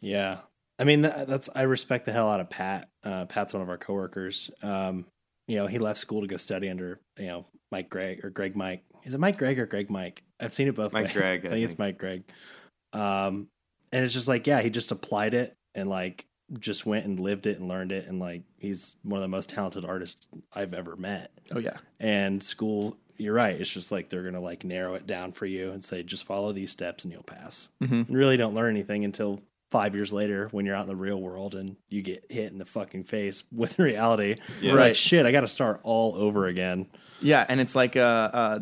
Yeah. 0.00 0.38
I 0.78 0.82
mean, 0.84 1.02
that, 1.02 1.28
that's, 1.28 1.48
I 1.54 1.62
respect 1.62 2.04
the 2.04 2.12
hell 2.12 2.28
out 2.28 2.40
of 2.40 2.50
Pat. 2.50 2.88
Uh, 3.04 3.24
Pat's 3.26 3.54
one 3.54 3.62
of 3.62 3.68
our 3.68 3.78
coworkers. 3.78 4.50
Um, 4.62 5.06
you 5.46 5.54
know, 5.56 5.68
he 5.68 5.78
left 5.78 6.00
school 6.00 6.20
to 6.22 6.26
go 6.26 6.36
study 6.36 6.68
under, 6.68 6.98
you 7.16 7.26
know, 7.26 7.46
Mike 7.70 7.88
Greg 7.88 8.24
or 8.24 8.30
Greg 8.30 8.56
Mike. 8.56 8.82
Is 9.04 9.14
it 9.14 9.18
Mike 9.20 9.38
Greg 9.38 9.58
or 9.60 9.66
Greg 9.66 9.88
Mike? 9.88 10.24
I've 10.44 10.54
seen 10.54 10.68
it 10.68 10.74
both 10.74 10.92
Mike 10.92 11.06
ways. 11.06 11.14
Gregg, 11.14 11.40
I 11.46 11.48
I 11.48 11.52
think 11.52 11.64
it's. 11.64 11.78
Mike 11.78 11.98
Greg. 11.98 12.22
Um, 12.92 13.48
and 13.92 14.04
it's 14.04 14.14
just 14.14 14.28
like, 14.28 14.46
yeah, 14.46 14.60
he 14.62 14.70
just 14.70 14.92
applied 14.92 15.34
it 15.34 15.56
and 15.74 15.88
like 15.88 16.26
just 16.58 16.84
went 16.86 17.06
and 17.06 17.18
lived 17.18 17.46
it 17.46 17.58
and 17.58 17.68
learned 17.68 17.92
it. 17.92 18.06
And 18.06 18.18
like, 18.20 18.42
he's 18.58 18.94
one 19.02 19.18
of 19.18 19.22
the 19.22 19.28
most 19.28 19.48
talented 19.48 19.84
artists 19.84 20.26
I've 20.52 20.74
ever 20.74 20.96
met. 20.96 21.30
Oh 21.52 21.58
yeah, 21.58 21.76
And 22.00 22.42
school, 22.42 22.96
you're 23.16 23.34
right. 23.34 23.60
It's 23.60 23.70
just 23.70 23.90
like 23.92 24.10
they're 24.10 24.22
going 24.22 24.34
to 24.34 24.40
like 24.40 24.64
narrow 24.64 24.94
it 24.94 25.06
down 25.06 25.32
for 25.32 25.46
you 25.46 25.70
and 25.70 25.82
say, 25.84 26.02
just 26.02 26.24
follow 26.24 26.52
these 26.52 26.70
steps 26.70 27.04
and 27.04 27.12
you'll 27.12 27.22
pass. 27.22 27.70
Mhm. 27.82 28.08
You 28.10 28.16
really 28.16 28.36
don't 28.36 28.54
learn 28.54 28.70
anything 28.74 29.04
until 29.04 29.40
five 29.70 29.94
years 29.94 30.12
later 30.12 30.48
when 30.52 30.64
you're 30.66 30.76
out 30.76 30.82
in 30.82 30.88
the 30.88 30.94
real 30.96 31.20
world 31.20 31.54
and 31.54 31.76
you 31.88 32.00
get 32.02 32.24
hit 32.30 32.52
in 32.52 32.58
the 32.58 32.64
fucking 32.64 33.04
face 33.04 33.42
with 33.52 33.78
reality. 33.78 34.36
Yeah. 34.60 34.72
Right. 34.72 34.88
Like, 34.88 34.94
shit, 34.96 35.26
I 35.26 35.32
got 35.32 35.40
to 35.40 35.48
start 35.48 35.80
all 35.82 36.14
over 36.16 36.46
again. 36.46 36.86
yeah, 37.20 37.44
and 37.48 37.60
it's 37.60 37.74
like 37.74 37.96
uh, 37.96 38.00
uh, 38.32 38.58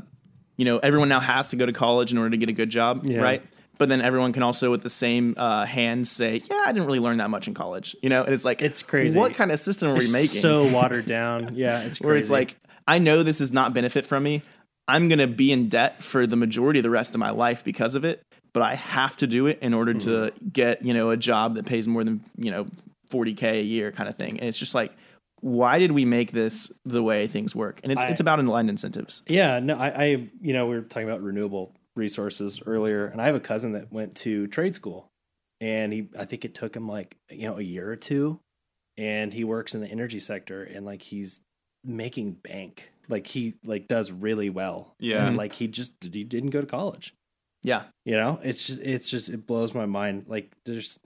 you 0.62 0.64
know, 0.64 0.78
everyone 0.78 1.08
now 1.08 1.18
has 1.18 1.48
to 1.48 1.56
go 1.56 1.66
to 1.66 1.72
college 1.72 2.12
in 2.12 2.18
order 2.18 2.30
to 2.30 2.36
get 2.36 2.48
a 2.48 2.52
good 2.52 2.70
job, 2.70 3.04
Yeah. 3.04 3.18
right? 3.20 3.42
But 3.78 3.88
then 3.88 4.00
everyone 4.00 4.32
can 4.32 4.44
also, 4.44 4.70
with 4.70 4.82
the 4.84 4.88
same 4.90 5.34
uh, 5.36 5.64
hand, 5.64 6.06
say, 6.06 6.40
"Yeah, 6.48 6.62
I 6.64 6.70
didn't 6.72 6.86
really 6.86 7.00
learn 7.00 7.16
that 7.16 7.30
much 7.30 7.48
in 7.48 7.54
college." 7.54 7.96
You 8.00 8.10
know, 8.10 8.22
and 8.22 8.32
it's 8.32 8.44
like 8.44 8.62
It's 8.62 8.80
crazy. 8.80 9.18
What 9.18 9.34
kind 9.34 9.50
of 9.50 9.58
system 9.58 9.88
are 9.90 9.94
we 9.94 9.98
It's 10.04 10.12
making? 10.12 10.40
so 10.40 10.70
watered 10.78 11.06
down. 11.06 11.56
Yeah, 11.56 11.80
it's 11.80 11.98
crazy. 11.98 12.06
where 12.06 12.14
it's 12.16 12.30
like, 12.30 12.54
I 12.86 13.00
know 13.00 13.24
this 13.24 13.40
is 13.40 13.50
not 13.50 13.74
benefit 13.74 14.06
from 14.06 14.22
me. 14.22 14.42
I'm 14.86 15.08
gonna 15.08 15.26
be 15.26 15.50
in 15.50 15.68
debt 15.68 16.00
for 16.00 16.28
the 16.28 16.36
majority 16.36 16.78
of 16.78 16.84
the 16.84 16.90
rest 16.90 17.14
of 17.14 17.18
my 17.18 17.30
life 17.30 17.64
because 17.64 17.96
of 17.96 18.04
it. 18.04 18.22
But 18.52 18.62
I 18.62 18.74
have 18.76 19.16
to 19.16 19.26
do 19.26 19.46
it 19.48 19.58
in 19.62 19.74
order 19.74 19.94
to 19.94 20.10
Mm-hmm. 20.10 20.48
get 20.52 20.84
you 20.84 20.94
know 20.94 21.10
a 21.10 21.16
job 21.16 21.54
that 21.56 21.66
pays 21.66 21.88
more 21.88 22.04
than 22.04 22.22
you 22.36 22.52
know 22.52 22.66
40k 23.10 23.42
a 23.60 23.62
year, 23.62 23.90
kind 23.90 24.08
of 24.08 24.14
thing. 24.16 24.38
And 24.38 24.48
it's 24.48 24.58
just 24.58 24.74
like, 24.76 24.92
why 25.42 25.80
did 25.80 25.90
we 25.90 26.04
make 26.04 26.30
this 26.30 26.72
the 26.84 27.02
way 27.02 27.26
things 27.26 27.54
work? 27.54 27.80
And 27.82 27.92
it's 27.92 28.02
I- 28.02 28.08
it's 28.08 28.20
about 28.20 28.38
aligned 28.38 28.70
incentives. 28.70 29.22
Yeah, 29.26 29.58
no, 29.58 29.76
I, 29.76 29.88
I, 29.88 30.04
you 30.40 30.52
know, 30.52 30.66
we 30.66 30.76
were 30.76 30.82
talking 30.82 31.08
about 31.08 31.20
renewable 31.20 31.74
resources 31.96 32.62
earlier, 32.64 33.06
and 33.06 33.20
I 33.20 33.26
have 33.26 33.34
a 33.34 33.40
cousin 33.40 33.72
that 33.72 33.92
went 33.92 34.14
to 34.16 34.46
trade 34.46 34.74
school, 34.74 35.10
and 35.60 35.92
he, 35.92 36.08
I 36.18 36.24
think 36.24 36.44
it 36.44 36.54
took 36.54 36.74
him 36.74 36.88
like, 36.88 37.16
you 37.28 37.46
know, 37.46 37.58
a 37.58 37.62
year 37.62 37.90
or 37.90 37.96
two, 37.96 38.38
and 38.96 39.34
he 39.34 39.42
works 39.42 39.74
in 39.74 39.80
the 39.80 39.88
energy 39.88 40.20
sector, 40.20 40.62
and 40.62 40.86
like 40.86 41.02
he's 41.02 41.40
making 41.84 42.34
bank, 42.34 42.92
like 43.08 43.26
he 43.26 43.54
like 43.64 43.88
does 43.88 44.12
really 44.12 44.48
well. 44.48 44.94
Yeah. 45.00 45.18
and 45.18 45.30
mm-hmm. 45.30 45.38
like 45.38 45.54
he 45.54 45.66
just 45.66 45.92
he 46.00 46.22
didn't 46.22 46.50
go 46.50 46.60
to 46.60 46.66
college. 46.68 47.14
Yeah, 47.64 47.84
You 48.04 48.16
know, 48.16 48.40
it's 48.42 48.66
just 48.66 48.80
it's 48.80 49.08
just 49.08 49.28
it 49.28 49.46
blows 49.46 49.74
my 49.74 49.86
mind. 49.86 50.24
Like 50.26 50.52
there's, 50.64 50.98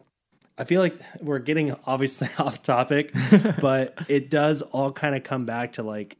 I 0.59 0.65
feel 0.65 0.81
like 0.81 0.99
we're 1.21 1.39
getting 1.39 1.75
obviously 1.87 2.29
off 2.39 2.63
topic, 2.63 3.13
but 3.61 3.99
it 4.09 4.31
does 4.31 4.63
all 4.63 4.93
kind 4.93 5.15
of 5.15 5.23
come 5.23 5.45
back 5.47 5.75
to 5.75 5.83
like 5.83 6.17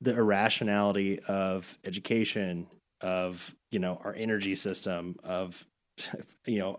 the 0.00 0.14
irrationality 0.14 1.20
of 1.20 1.78
education 1.84 2.66
of 3.00 3.54
you 3.70 3.78
know 3.78 4.00
our 4.04 4.14
energy 4.14 4.54
system 4.56 5.16
of 5.24 5.64
you 6.46 6.58
know 6.58 6.78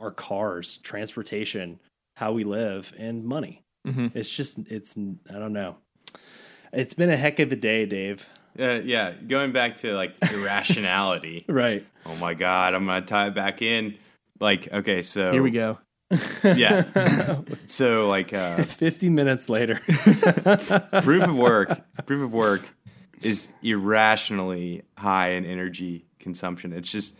our 0.00 0.10
cars 0.10 0.78
transportation 0.78 1.78
how 2.16 2.32
we 2.32 2.44
live 2.44 2.92
and 2.98 3.24
money 3.24 3.62
Mm-hmm. 3.86 4.16
it's 4.16 4.30
just 4.30 4.58
it's 4.68 4.94
i 4.96 5.32
don't 5.40 5.52
know 5.52 5.74
it's 6.72 6.94
been 6.94 7.10
a 7.10 7.16
heck 7.16 7.40
of 7.40 7.50
a 7.50 7.56
day 7.56 7.84
dave 7.84 8.28
Uh, 8.58 8.80
yeah, 8.84 9.10
going 9.26 9.50
back 9.50 9.76
to 9.78 9.92
like 9.94 10.14
irrationality. 10.30 11.44
right 11.48 11.84
oh 12.06 12.14
my 12.16 12.34
god, 12.34 12.74
I'm 12.74 12.86
gonna 12.86 13.04
tie 13.04 13.26
it 13.28 13.34
back 13.34 13.60
in. 13.60 13.96
Like, 14.40 14.72
okay, 14.72 15.02
so 15.02 15.32
Here 15.32 15.42
we 15.42 15.50
go. 15.50 15.78
Yeah. 16.42 17.40
so 17.66 18.08
like 18.08 18.32
uh 18.32 18.64
50 18.64 19.08
minutes 19.08 19.48
later. 19.48 19.80
Proof 21.02 21.24
of 21.24 21.34
work. 21.34 21.82
Proof 22.06 22.22
of 22.22 22.32
work 22.32 22.68
is 23.20 23.48
irrationally 23.62 24.82
high 24.98 25.30
in 25.30 25.44
energy 25.44 26.06
consumption. 26.18 26.72
It's 26.72 26.90
just 26.90 27.14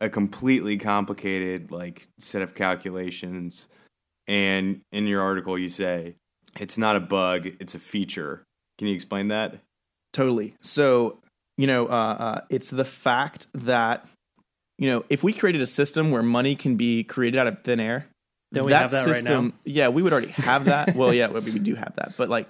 a 0.00 0.08
completely 0.08 0.76
complicated 0.78 1.70
like 1.70 2.08
set 2.18 2.42
of 2.42 2.54
calculations. 2.54 3.68
And 4.26 4.82
in 4.92 5.06
your 5.06 5.22
article 5.22 5.58
you 5.58 5.68
say 5.68 6.16
it's 6.58 6.78
not 6.78 6.96
a 6.96 7.00
bug 7.00 7.46
it's 7.60 7.74
a 7.74 7.78
feature. 7.78 8.44
Can 8.78 8.88
you 8.88 8.94
explain 8.94 9.28
that? 9.28 9.60
Totally. 10.12 10.54
So, 10.62 11.18
you 11.56 11.66
know, 11.66 11.86
uh, 11.86 12.16
uh, 12.18 12.40
it's 12.48 12.70
the 12.70 12.84
fact 12.84 13.48
that, 13.54 14.06
you 14.78 14.88
know, 14.88 15.04
if 15.10 15.22
we 15.22 15.32
created 15.32 15.60
a 15.60 15.66
system 15.66 16.10
where 16.10 16.22
money 16.22 16.54
can 16.54 16.76
be 16.76 17.04
created 17.04 17.38
out 17.38 17.46
of 17.46 17.62
thin 17.64 17.80
air, 17.80 18.06
We 18.52 18.72
have 18.72 18.90
that 18.90 19.06
right 19.06 19.24
now? 19.24 19.52
yeah, 19.64 19.88
we 19.88 20.02
would 20.02 20.12
already 20.12 20.32
have 20.32 20.66
that. 20.66 20.94
well, 20.96 21.12
yeah, 21.12 21.28
we 21.28 21.40
we 21.40 21.58
do 21.58 21.74
have 21.74 21.94
that, 21.96 22.14
but 22.16 22.28
like 22.28 22.48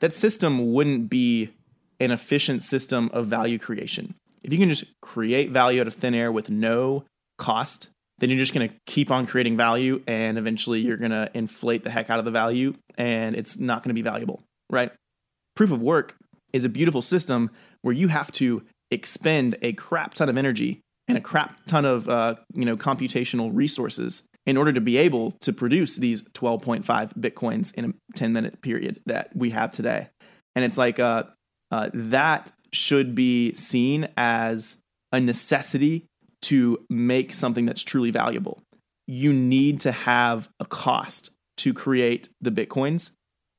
that 0.00 0.12
system 0.12 0.72
wouldn't 0.72 1.10
be 1.10 1.50
an 1.98 2.10
efficient 2.10 2.62
system 2.62 3.10
of 3.12 3.26
value 3.26 3.58
creation. 3.58 4.14
If 4.42 4.52
you 4.52 4.58
can 4.58 4.68
just 4.68 4.84
create 5.02 5.50
value 5.50 5.80
out 5.80 5.86
of 5.86 5.94
thin 5.94 6.14
air 6.14 6.32
with 6.32 6.48
no 6.48 7.04
cost, 7.38 7.88
then 8.18 8.30
you're 8.30 8.38
just 8.38 8.54
going 8.54 8.68
to 8.68 8.74
keep 8.86 9.10
on 9.10 9.26
creating 9.26 9.56
value 9.56 10.02
and 10.06 10.38
eventually 10.38 10.80
you're 10.80 10.96
going 10.96 11.10
to 11.10 11.30
inflate 11.34 11.84
the 11.84 11.90
heck 11.90 12.08
out 12.08 12.18
of 12.18 12.24
the 12.24 12.30
value 12.30 12.74
and 12.96 13.36
it's 13.36 13.58
not 13.58 13.82
going 13.82 13.90
to 13.90 13.94
be 13.94 14.02
valuable, 14.02 14.42
right? 14.70 14.92
Proof 15.56 15.70
of 15.70 15.82
work 15.82 16.16
is 16.52 16.64
a 16.64 16.68
beautiful 16.68 17.02
system 17.02 17.50
where 17.82 17.94
you 17.94 18.08
have 18.08 18.32
to 18.32 18.62
expend 18.90 19.56
a 19.62 19.72
crap 19.74 20.14
ton 20.14 20.28
of 20.28 20.38
energy 20.38 20.80
and 21.08 21.18
a 21.18 21.20
crap 21.20 21.60
ton 21.66 21.84
of 21.84 22.08
uh, 22.08 22.36
you 22.54 22.64
know 22.64 22.76
computational 22.76 23.50
resources 23.52 24.22
in 24.46 24.56
order 24.56 24.72
to 24.72 24.80
be 24.80 24.96
able 24.96 25.32
to 25.40 25.52
produce 25.52 25.96
these 25.96 26.22
12.5 26.22 26.84
bitcoins 27.18 27.74
in 27.74 27.84
a 27.84 28.16
10 28.16 28.32
minute 28.32 28.62
period 28.62 29.00
that 29.06 29.34
we 29.34 29.50
have 29.50 29.72
today. 29.72 30.08
And 30.54 30.64
it's 30.64 30.78
like 30.78 30.98
uh, 30.98 31.24
uh, 31.70 31.90
that 31.92 32.50
should 32.72 33.14
be 33.14 33.54
seen 33.54 34.08
as 34.16 34.76
a 35.12 35.20
necessity 35.20 36.06
to 36.42 36.84
make 36.88 37.34
something 37.34 37.66
that's 37.66 37.82
truly 37.82 38.10
valuable. 38.10 38.62
You 39.06 39.32
need 39.32 39.80
to 39.80 39.92
have 39.92 40.48
a 40.58 40.64
cost 40.64 41.30
to 41.58 41.74
create 41.74 42.28
the 42.40 42.50
bitcoins 42.50 43.10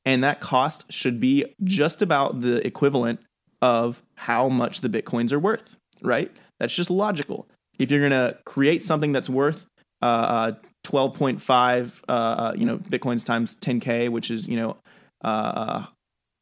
and 0.03 0.23
that 0.23 0.39
cost 0.39 0.91
should 0.91 1.19
be 1.19 1.53
just 1.63 2.01
about 2.01 2.41
the 2.41 2.65
equivalent 2.65 3.19
of 3.61 4.01
how 4.15 4.49
much 4.49 4.82
the 4.82 4.89
bitcoins 4.89 5.32
are 5.32 5.39
worth 5.39 5.75
right? 6.01 6.32
That's 6.59 6.73
just 6.73 6.89
logical. 6.89 7.47
If 7.79 7.91
you're 7.91 8.07
going 8.07 8.11
to 8.11 8.38
create 8.45 8.84
something 8.84 9.11
that's 9.11 9.29
worth 9.29 9.65
uh, 10.01 10.05
uh, 10.05 10.51
12.5 10.86 11.91
uh, 12.07 12.53
you 12.55 12.65
know 12.65 12.77
bitcoins 12.77 13.25
times 13.25 13.55
10k 13.55 14.09
which 14.09 14.32
is 14.32 14.47
you 14.47 14.57
know 14.57 14.77
uh, 15.23 15.86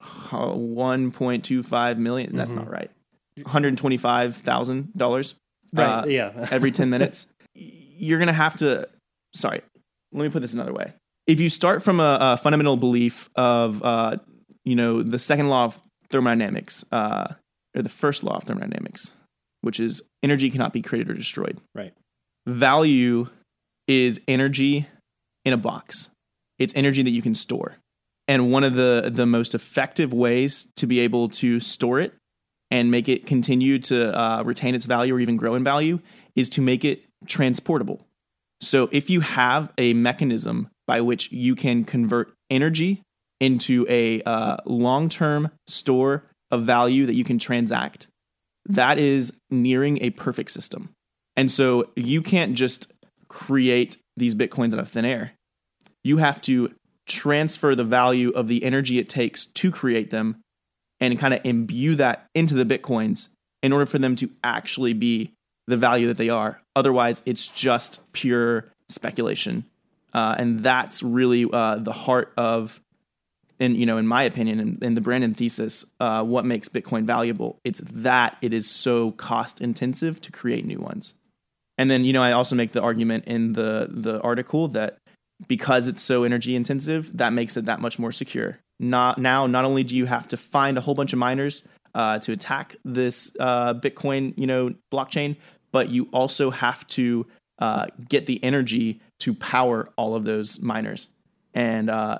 1.25 0.01 1.97
million 1.97 2.35
that's 2.35 2.53
not 2.53 2.69
right 2.69 2.91
$125000 3.39 5.33
right 5.73 5.85
uh, 5.85 6.05
yeah 6.05 6.47
every 6.51 6.71
10 6.71 6.89
minutes, 6.89 7.27
you're 7.99 8.17
going 8.17 8.27
to 8.27 8.33
have 8.33 8.55
to. 8.57 8.87
Sorry, 9.33 9.61
let 10.11 10.23
me 10.23 10.29
put 10.29 10.41
this 10.41 10.53
another 10.53 10.73
way. 10.73 10.93
If 11.27 11.39
you 11.39 11.49
start 11.49 11.83
from 11.83 11.99
a, 11.99 12.17
a 12.19 12.37
fundamental 12.37 12.77
belief 12.77 13.29
of, 13.35 13.83
uh, 13.83 14.17
you 14.63 14.75
know, 14.75 15.03
the 15.03 15.19
second 15.19 15.49
law 15.49 15.65
of 15.65 15.79
thermodynamics, 16.09 16.83
uh, 16.91 17.33
or 17.75 17.83
the 17.83 17.89
first 17.89 18.23
law 18.23 18.37
of 18.37 18.43
thermodynamics, 18.43 19.11
which 19.61 19.79
is 19.79 20.01
energy 20.23 20.49
cannot 20.49 20.73
be 20.73 20.81
created 20.81 21.11
or 21.11 21.13
destroyed. 21.13 21.59
right 21.75 21.93
Value 22.47 23.29
is 23.89 24.21
energy 24.27 24.87
in 25.43 25.51
a 25.51 25.57
box. 25.57 26.09
It's 26.59 26.73
energy 26.75 27.01
that 27.01 27.09
you 27.09 27.21
can 27.21 27.35
store. 27.35 27.77
And 28.27 28.51
one 28.51 28.63
of 28.63 28.75
the 28.75 29.09
the 29.11 29.25
most 29.25 29.55
effective 29.55 30.13
ways 30.13 30.71
to 30.75 30.85
be 30.85 30.99
able 30.99 31.29
to 31.29 31.59
store 31.59 31.99
it 31.99 32.13
and 32.69 32.91
make 32.91 33.09
it 33.09 33.25
continue 33.25 33.79
to 33.79 34.15
uh, 34.15 34.43
retain 34.43 34.75
its 34.75 34.85
value 34.85 35.15
or 35.15 35.19
even 35.19 35.35
grow 35.35 35.55
in 35.55 35.63
value 35.63 35.99
is 36.35 36.47
to 36.49 36.61
make 36.61 36.85
it 36.85 37.03
transportable. 37.25 38.05
So 38.61 38.89
if 38.91 39.09
you 39.09 39.21
have 39.21 39.73
a 39.79 39.93
mechanism 39.93 40.69
by 40.85 41.01
which 41.01 41.31
you 41.31 41.55
can 41.55 41.83
convert 41.83 42.31
energy 42.51 43.01
into 43.39 43.87
a 43.89 44.21
uh, 44.21 44.57
long 44.65 45.09
term 45.09 45.49
store 45.65 46.25
of 46.51 46.63
value 46.63 47.07
that 47.07 47.15
you 47.15 47.23
can 47.23 47.39
transact, 47.39 48.07
that 48.65 48.99
is 48.99 49.33
nearing 49.49 50.03
a 50.03 50.11
perfect 50.11 50.51
system. 50.51 50.89
And 51.35 51.49
so 51.49 51.89
you 51.95 52.21
can't 52.21 52.53
just 52.53 52.91
create 53.29 53.97
these 54.17 54.35
bitcoins 54.35 54.73
out 54.73 54.79
of 54.79 54.89
thin 54.89 55.05
air. 55.05 55.31
You 56.03 56.17
have 56.17 56.41
to 56.41 56.73
transfer 57.07 57.75
the 57.75 57.83
value 57.83 58.29
of 58.31 58.47
the 58.47 58.63
energy 58.63 58.99
it 58.99 59.09
takes 59.09 59.45
to 59.45 59.71
create 59.71 60.11
them 60.11 60.37
and 60.99 61.17
kind 61.17 61.33
of 61.33 61.41
imbue 61.43 61.95
that 61.95 62.27
into 62.35 62.53
the 62.53 62.65
bitcoins 62.65 63.29
in 63.63 63.73
order 63.73 63.85
for 63.85 63.99
them 63.99 64.15
to 64.17 64.29
actually 64.43 64.93
be 64.93 65.33
the 65.67 65.77
value 65.77 66.07
that 66.07 66.17
they 66.17 66.29
are. 66.29 66.61
Otherwise, 66.75 67.21
it's 67.25 67.47
just 67.47 67.99
pure 68.13 68.65
speculation, 68.89 69.65
uh, 70.13 70.35
and 70.37 70.63
that's 70.63 71.03
really 71.03 71.47
uh, 71.51 71.75
the 71.75 71.93
heart 71.93 72.33
of, 72.37 72.81
and 73.59 73.77
you 73.77 73.85
know, 73.85 73.97
in 73.97 74.07
my 74.07 74.23
opinion, 74.23 74.59
in, 74.59 74.79
in 74.81 74.93
the 74.95 75.01
Brandon 75.01 75.33
thesis, 75.33 75.85
uh, 75.99 76.23
what 76.23 76.45
makes 76.45 76.69
Bitcoin 76.69 77.05
valuable. 77.05 77.59
It's 77.63 77.81
that 77.91 78.37
it 78.41 78.53
is 78.53 78.69
so 78.69 79.11
cost 79.11 79.61
intensive 79.61 80.19
to 80.21 80.31
create 80.31 80.65
new 80.65 80.79
ones. 80.79 81.13
And 81.79 81.89
then, 81.89 82.03
you 82.03 82.11
know, 82.11 82.21
I 82.21 82.33
also 82.33 82.57
make 82.57 82.73
the 82.73 82.81
argument 82.81 83.23
in 83.25 83.53
the 83.53 83.87
the 83.89 84.19
article 84.19 84.67
that 84.69 84.97
because 85.47 85.87
it's 85.87 86.01
so 86.01 86.25
energy 86.25 86.53
intensive, 86.53 87.17
that 87.17 87.31
makes 87.31 87.55
it 87.55 87.65
that 87.65 87.79
much 87.79 87.97
more 87.97 88.11
secure. 88.11 88.59
Not 88.81 89.17
now, 89.17 89.47
not 89.47 89.63
only 89.63 89.85
do 89.85 89.95
you 89.95 90.05
have 90.05 90.27
to 90.27 90.37
find 90.37 90.77
a 90.77 90.81
whole 90.81 90.93
bunch 90.93 91.13
of 91.13 91.19
miners 91.19 91.63
uh, 91.95 92.19
to 92.19 92.33
attack 92.33 92.75
this 92.83 93.33
uh, 93.39 93.73
Bitcoin, 93.75 94.33
you 94.37 94.45
know, 94.45 94.75
blockchain, 94.91 95.37
but 95.71 95.87
you 95.87 96.09
also 96.11 96.51
have 96.51 96.85
to 96.89 97.25
uh, 97.59 97.85
get 98.09 98.25
the 98.25 98.43
energy 98.43 98.99
to 99.21 99.33
power 99.33 99.89
all 99.95 100.15
of 100.15 100.25
those 100.25 100.61
miners, 100.61 101.07
and 101.53 101.89
uh, 101.89 102.19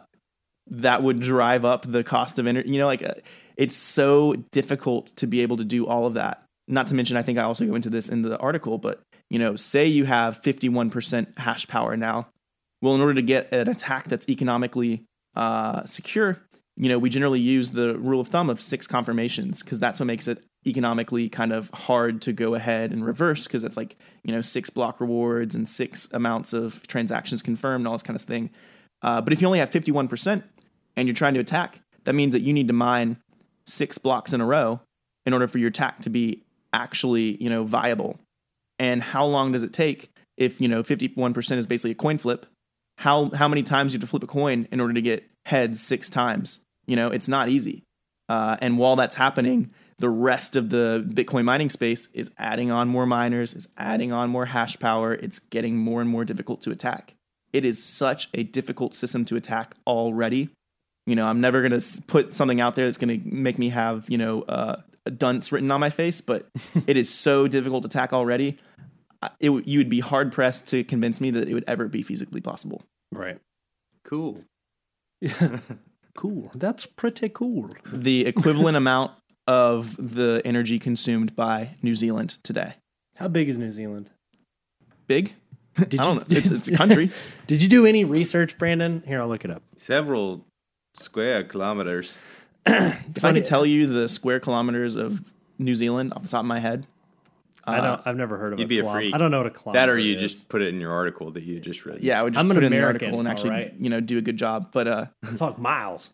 that 0.68 1.04
would 1.04 1.20
drive 1.20 1.66
up 1.66 1.86
the 1.86 2.04
cost 2.06 2.40
of 2.40 2.48
energy. 2.48 2.70
You 2.70 2.80
know, 2.80 2.88
like 2.88 3.04
uh, 3.04 3.16
it's 3.58 3.76
so 3.76 4.36
difficult 4.54 5.08
to 5.18 5.28
be 5.28 5.42
able 5.42 5.58
to 5.58 5.66
do 5.66 5.86
all 5.86 6.06
of 6.06 6.14
that. 6.14 6.46
Not 6.70 6.88
to 6.88 6.96
mention, 6.96 7.18
I 7.18 7.24
think 7.24 7.38
I 7.38 7.44
also 7.44 7.66
go 7.66 7.76
into 7.76 7.90
this 7.90 8.08
in 8.08 8.22
the 8.22 8.38
article, 8.38 8.78
but 8.78 9.02
you 9.30 9.40
know, 9.40 9.56
say 9.56 9.86
you 9.86 10.06
have 10.06 10.42
51% 10.42 11.38
hash 11.38 11.68
power 11.68 11.96
now. 11.96 12.28
Well, 12.82 12.96
in 12.96 13.02
order 13.02 13.16
to 13.16 13.22
get 13.22 13.52
an 13.52 13.70
attack 13.70 14.08
that's 14.08 14.30
economically 14.30 15.06
uh, 15.36 15.86
secure, 15.86 16.40
you 16.76 16.88
know, 16.88 16.98
we 16.98 17.10
generally 17.10 17.40
use 17.40 17.72
the 17.72 17.98
rule 17.98 18.22
of 18.22 18.30
thumb 18.30 18.50
of 18.50 18.62
six 18.62 18.88
confirmations 18.88 19.62
because 19.62 19.80
that's 19.80 20.00
what 20.00 20.08
makes 20.08 20.28
it 20.28 20.42
economically 20.66 21.30
kind 21.30 21.52
of 21.52 21.70
hard 21.74 22.22
to 22.22 22.34
go 22.34 22.56
ahead 22.56 22.92
and 22.92 23.06
reverse 23.06 23.46
because 23.46 23.64
it's 23.64 23.78
like, 23.78 23.98
you 24.24 24.34
know, 24.34 24.42
six 24.42 24.70
block 24.70 25.00
rewards 25.00 25.56
and 25.56 25.68
six 25.68 26.08
amounts 26.14 26.54
of 26.54 26.86
transactions 26.88 27.42
confirmed 27.42 27.82
and 27.82 27.88
all 27.88 27.94
this 27.94 28.04
kind 28.04 28.16
of 28.16 28.22
thing. 28.22 28.50
Uh, 29.02 29.22
but 29.22 29.34
if 29.34 29.42
you 29.42 29.48
only 29.48 29.60
have 29.60 29.70
51% 29.70 30.44
and 30.96 31.08
you're 31.08 31.16
trying 31.16 31.34
to 31.34 31.40
attack, 31.40 31.80
that 32.06 32.14
means 32.14 32.34
that 32.34 32.42
you 32.42 32.54
need 32.54 32.68
to 32.68 32.74
mine 32.74 33.18
six 33.66 33.98
blocks 33.98 34.34
in 34.34 34.42
a 34.42 34.46
row 34.46 34.80
in 35.26 35.34
order 35.34 35.48
for 35.48 35.58
your 35.58 35.70
attack 35.70 36.02
to 36.02 36.10
be 36.10 36.44
actually, 36.74 37.42
you 37.42 37.50
know, 37.50 37.64
viable. 37.64 38.20
And 38.80 39.04
how 39.04 39.26
long 39.26 39.52
does 39.52 39.64
it 39.64 39.74
take 39.74 40.10
if, 40.38 40.60
you 40.60 40.68
know, 40.68 40.82
51% 40.82 41.58
is 41.58 41.68
basically 41.68 41.92
a 41.92 41.96
coin 41.96 42.18
flip? 42.18 42.46
How 42.98 43.30
how 43.32 43.48
many 43.48 43.64
times 43.64 43.94
you 43.94 43.98
have 43.98 44.02
to 44.02 44.10
flip 44.10 44.24
a 44.24 44.28
coin 44.28 44.68
in 44.72 44.80
order 44.82 44.94
to 44.94 45.02
get 45.02 45.24
heads 45.46 45.80
six 45.82 46.10
times? 46.10 46.62
You 46.86 46.96
know, 46.96 47.10
it's 47.10 47.28
not 47.28 47.50
easy. 47.50 47.84
Uh, 48.28 48.58
and 48.62 48.78
while 48.78 48.96
that's 48.96 49.16
happening, 49.16 49.72
the 50.00 50.10
rest 50.10 50.56
of 50.56 50.70
the 50.70 51.06
Bitcoin 51.08 51.46
mining 51.46 51.70
space 51.70 52.08
is 52.14 52.32
adding 52.38 52.72
on 52.72 52.88
more 52.88 53.06
miners, 53.06 53.54
is 53.54 53.68
adding 53.78 54.12
on 54.12 54.30
more 54.30 54.46
hash 54.46 54.78
power. 54.80 55.14
It's 55.14 55.40
getting 55.40 55.78
more 55.78 56.02
and 56.02 56.10
more 56.10 56.26
difficult 56.26 56.62
to 56.62 56.72
attack. 56.72 57.16
It 57.52 57.66
is 57.66 57.84
such 57.84 58.30
a 58.34 58.44
difficult 58.44 58.94
system 58.94 59.26
to 59.26 59.36
attack 59.36 59.76
already. 59.88 60.50
You 61.06 61.16
know, 61.16 61.26
I'm 61.26 61.42
never 61.42 61.68
going 61.68 61.80
to 61.80 62.02
put 62.04 62.36
something 62.36 62.62
out 62.62 62.76
there 62.76 62.86
that's 62.86 62.98
going 62.98 63.22
to 63.22 63.28
make 63.28 63.58
me 63.58 63.70
have, 63.70 64.06
you 64.10 64.18
know, 64.18 64.44
uh, 64.44 64.76
dunce 65.12 65.52
written 65.52 65.72
on 65.72 65.80
my 65.80 65.90
face, 65.90 66.22
but 66.22 66.48
it 66.88 66.98
is 66.98 67.14
so 67.14 67.48
difficult 67.48 67.84
to 67.84 67.88
attack 67.88 68.14
already. 68.14 68.58
It, 69.40 69.52
you 69.68 69.80
would 69.80 69.90
be 69.90 70.00
hard 70.00 70.32
pressed 70.32 70.68
to 70.68 70.84
convince 70.84 71.20
me 71.20 71.32
that 71.32 71.48
it 71.48 71.54
would 71.54 71.66
ever 71.68 71.88
be 71.88 72.04
feasibly 72.04 72.44
possible. 72.44 72.84
right 73.12 73.38
cool 74.06 74.46
cool 76.16 76.50
that's 76.56 76.86
pretty 76.86 77.28
cool 77.28 77.70
the 77.92 78.26
equivalent 78.26 78.78
amount 78.84 79.12
of 79.50 79.96
the 79.98 80.42
energy 80.46 80.78
consumed 80.78 81.36
by 81.36 81.76
New 81.82 81.96
Zealand 81.96 82.38
today. 82.44 82.76
How 83.16 83.28
big 83.28 83.50
is 83.50 83.58
New 83.58 83.72
Zealand? 83.72 84.12
Big? 85.08 85.34
Did 85.76 86.00
I 86.00 86.04
don't 86.04 86.18
know. 86.18 86.38
It's, 86.38 86.52
it's 86.52 86.68
a 86.68 86.78
country. 86.78 87.10
Did 87.48 87.64
you 87.64 87.68
do 87.68 87.88
any 87.88 88.06
research, 88.06 88.60
Brandon? 88.60 89.02
Here, 89.08 89.20
I'll 89.20 89.28
look 89.28 89.44
it 89.44 89.50
up. 89.50 89.64
Several 89.76 90.46
square 90.94 91.44
kilometers. 91.44 92.20
If 92.66 93.24
I 93.24 93.34
could 93.34 93.46
tell 93.46 93.66
you 93.66 93.88
the 93.88 94.08
square 94.10 94.40
kilometers 94.40 94.96
of 94.96 95.24
New 95.58 95.76
Zealand 95.76 96.14
off 96.14 96.24
the 96.24 96.30
top 96.30 96.42
of 96.42 96.46
my 96.46 96.60
head, 96.60 96.86
I 97.66 97.82
don't. 97.82 98.02
I've 98.06 98.16
never 98.16 98.38
heard 98.38 98.54
of 98.54 98.60
You'd 98.60 98.66
a 98.66 98.68
be 98.68 98.80
a 98.80 98.84
freak. 98.92 99.14
I 99.14 99.18
don't 99.18 99.30
know 99.32 99.38
what 99.40 99.48
a 99.48 99.52
kilometer 99.52 99.80
That 99.80 99.90
or 99.90 99.98
you 99.98 100.16
is. 100.16 100.22
just 100.22 100.50
put 100.50 100.62
it 100.62 100.70
in 100.74 100.80
your 100.82 100.92
article 100.92 101.32
that 101.32 101.44
you 101.44 101.60
just 101.60 101.86
read. 101.86 102.02
yeah, 102.02 102.20
I 102.20 102.24
would 102.24 102.34
just 102.34 102.44
I'm 102.44 102.50
an 102.50 102.56
put 102.58 102.64
it 102.64 102.68
in 102.68 102.72
the 102.72 102.84
article 102.84 103.20
and 103.20 103.28
actually, 103.28 103.50
alright? 103.52 103.74
you 103.80 103.90
know, 103.90 104.00
do 104.00 104.18
a 104.18 104.22
good 104.22 104.38
job. 104.38 104.70
But 104.72 104.88
uh, 104.88 105.06
Let's 105.24 105.38
talk 105.38 105.60
miles. 105.60 106.12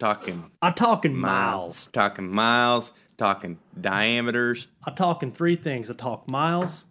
Talking 0.00 0.50
I'm 0.60 0.74
talking 0.74 1.14
miles. 1.14 1.62
miles. 1.62 1.88
Talking 1.92 2.28
miles. 2.32 2.92
Talking 3.16 3.58
diameters. 3.80 4.66
I 4.84 4.90
talk 4.90 5.22
in 5.22 5.30
three 5.30 5.54
things. 5.54 5.88
I 5.88 5.94
talk 5.94 6.26
miles, 6.28 6.84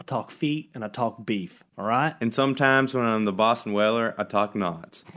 I 0.00 0.02
talk 0.02 0.32
feet, 0.32 0.70
and 0.74 0.84
I 0.84 0.88
talk 0.88 1.24
beef. 1.24 1.62
All 1.78 1.84
right. 1.84 2.16
And 2.20 2.34
sometimes 2.34 2.94
when 2.94 3.04
I'm 3.04 3.24
the 3.26 3.32
Boston 3.32 3.72
Whaler, 3.74 4.12
I 4.18 4.24
talk 4.24 4.56
knots. 4.56 5.04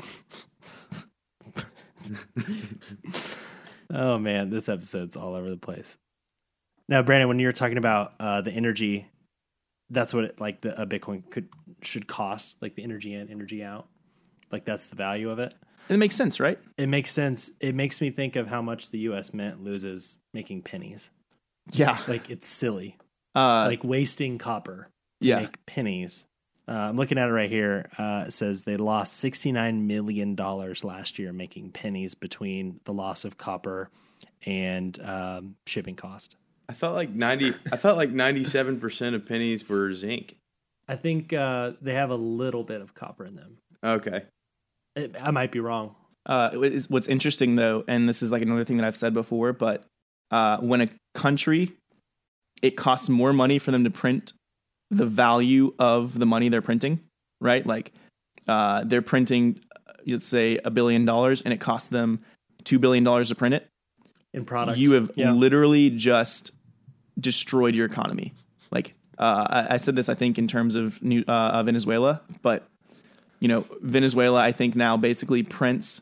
Oh 3.93 4.17
man, 4.17 4.49
this 4.49 4.69
episode's 4.69 5.17
all 5.17 5.35
over 5.35 5.49
the 5.49 5.57
place. 5.57 5.97
Now, 6.87 7.01
Brandon, 7.01 7.27
when 7.27 7.39
you 7.39 7.47
were 7.47 7.53
talking 7.53 7.77
about 7.77 8.13
uh, 8.19 8.41
the 8.41 8.51
energy, 8.51 9.05
that's 9.89 10.13
what 10.13 10.23
it, 10.25 10.39
like 10.39 10.61
the 10.61 10.81
a 10.81 10.85
Bitcoin 10.85 11.29
could 11.29 11.49
should 11.81 12.07
cost, 12.07 12.57
like 12.61 12.75
the 12.75 12.83
energy 12.83 13.13
in, 13.13 13.29
energy 13.29 13.63
out. 13.63 13.87
Like 14.51 14.63
that's 14.65 14.87
the 14.87 14.95
value 14.95 15.29
of 15.29 15.39
it. 15.39 15.53
it 15.89 15.97
makes 15.97 16.15
sense, 16.15 16.39
right? 16.39 16.57
It 16.77 16.87
makes 16.87 17.11
sense. 17.11 17.51
It 17.59 17.75
makes 17.75 17.99
me 17.99 18.11
think 18.11 18.35
of 18.37 18.47
how 18.47 18.61
much 18.61 18.89
the 18.91 18.99
U.S. 18.99 19.33
Mint 19.33 19.61
loses 19.63 20.19
making 20.33 20.61
pennies. 20.63 21.11
Yeah. 21.71 21.99
Like 22.07 22.29
it's 22.29 22.47
silly, 22.47 22.97
Uh, 23.35 23.65
like 23.67 23.83
wasting 23.83 24.37
copper 24.37 24.89
to 25.21 25.27
yeah. 25.27 25.41
make 25.41 25.65
pennies. 25.65 26.25
Uh, 26.67 26.73
I'm 26.73 26.95
looking 26.95 27.17
at 27.17 27.27
it 27.27 27.31
right 27.31 27.49
here. 27.49 27.89
Uh, 27.97 28.25
it 28.27 28.31
says 28.33 28.61
they 28.63 28.77
lost 28.77 29.17
69 29.17 29.87
million 29.87 30.35
dollars 30.35 30.83
last 30.83 31.17
year 31.19 31.33
making 31.33 31.71
pennies 31.71 32.13
between 32.15 32.79
the 32.85 32.93
loss 32.93 33.25
of 33.25 33.37
copper 33.37 33.89
and 34.45 34.99
um, 35.01 35.55
shipping 35.67 35.95
cost. 35.95 36.35
I 36.69 36.73
felt 36.73 36.95
like 36.95 37.09
ninety. 37.09 37.53
I 37.71 37.77
felt 37.77 37.97
like 37.97 38.11
ninety-seven 38.11 38.79
percent 38.79 39.15
of 39.15 39.25
pennies 39.25 39.67
were 39.67 39.93
zinc. 39.93 40.37
I 40.87 40.95
think 40.95 41.33
uh, 41.33 41.71
they 41.81 41.93
have 41.95 42.09
a 42.11 42.15
little 42.15 42.63
bit 42.63 42.81
of 42.81 42.93
copper 42.93 43.25
in 43.25 43.35
them. 43.35 43.57
Okay. 43.83 44.23
It, 44.95 45.15
I 45.21 45.31
might 45.31 45.51
be 45.51 45.59
wrong. 45.59 45.95
Uh, 46.25 46.51
what 46.51 46.71
is- 46.71 46.89
what's 46.89 47.07
interesting 47.07 47.55
though, 47.55 47.83
and 47.87 48.07
this 48.07 48.21
is 48.21 48.31
like 48.31 48.41
another 48.41 48.63
thing 48.63 48.77
that 48.77 48.85
I've 48.85 48.95
said 48.95 49.13
before, 49.13 49.51
but 49.53 49.83
uh, 50.29 50.57
when 50.59 50.81
a 50.81 50.89
country 51.15 51.73
it 52.61 52.77
costs 52.77 53.09
more 53.09 53.33
money 53.33 53.57
for 53.57 53.71
them 53.71 53.83
to 53.83 53.89
print 53.89 54.33
the 54.91 55.05
value 55.05 55.73
of 55.79 56.19
the 56.19 56.25
money 56.27 56.49
they're 56.49 56.61
printing, 56.61 56.99
right? 57.39 57.65
Like 57.65 57.91
uh, 58.47 58.83
they're 58.85 59.01
printing, 59.01 59.59
let's 60.05 60.27
say, 60.27 60.59
a 60.63 60.69
billion 60.69 61.05
dollars, 61.05 61.41
and 61.41 61.53
it 61.53 61.59
costs 61.59 61.87
them 61.89 62.19
two 62.63 62.77
billion 62.77 63.03
dollars 63.03 63.29
to 63.29 63.35
print 63.35 63.55
it. 63.55 63.67
In 64.33 64.45
product, 64.45 64.77
You 64.77 64.91
have 64.93 65.11
Yeah. 65.15 65.31
literally 65.31 65.89
just 65.89 66.51
destroyed 67.19 67.73
your 67.75 67.85
economy. 67.85 68.33
Like 68.71 68.93
uh, 69.17 69.47
I, 69.69 69.73
I 69.73 69.77
said 69.77 69.95
this, 69.95 70.09
I 70.09 70.15
think, 70.15 70.37
in 70.37 70.47
terms 70.47 70.75
of 70.75 71.01
New, 71.01 71.23
uh, 71.27 71.63
Venezuela, 71.63 72.21
but 72.41 72.67
you 73.39 73.47
know, 73.47 73.65
Venezuela, 73.81 74.39
I 74.39 74.51
think 74.51 74.75
now 74.75 74.97
basically 74.97 75.41
prints 75.43 76.01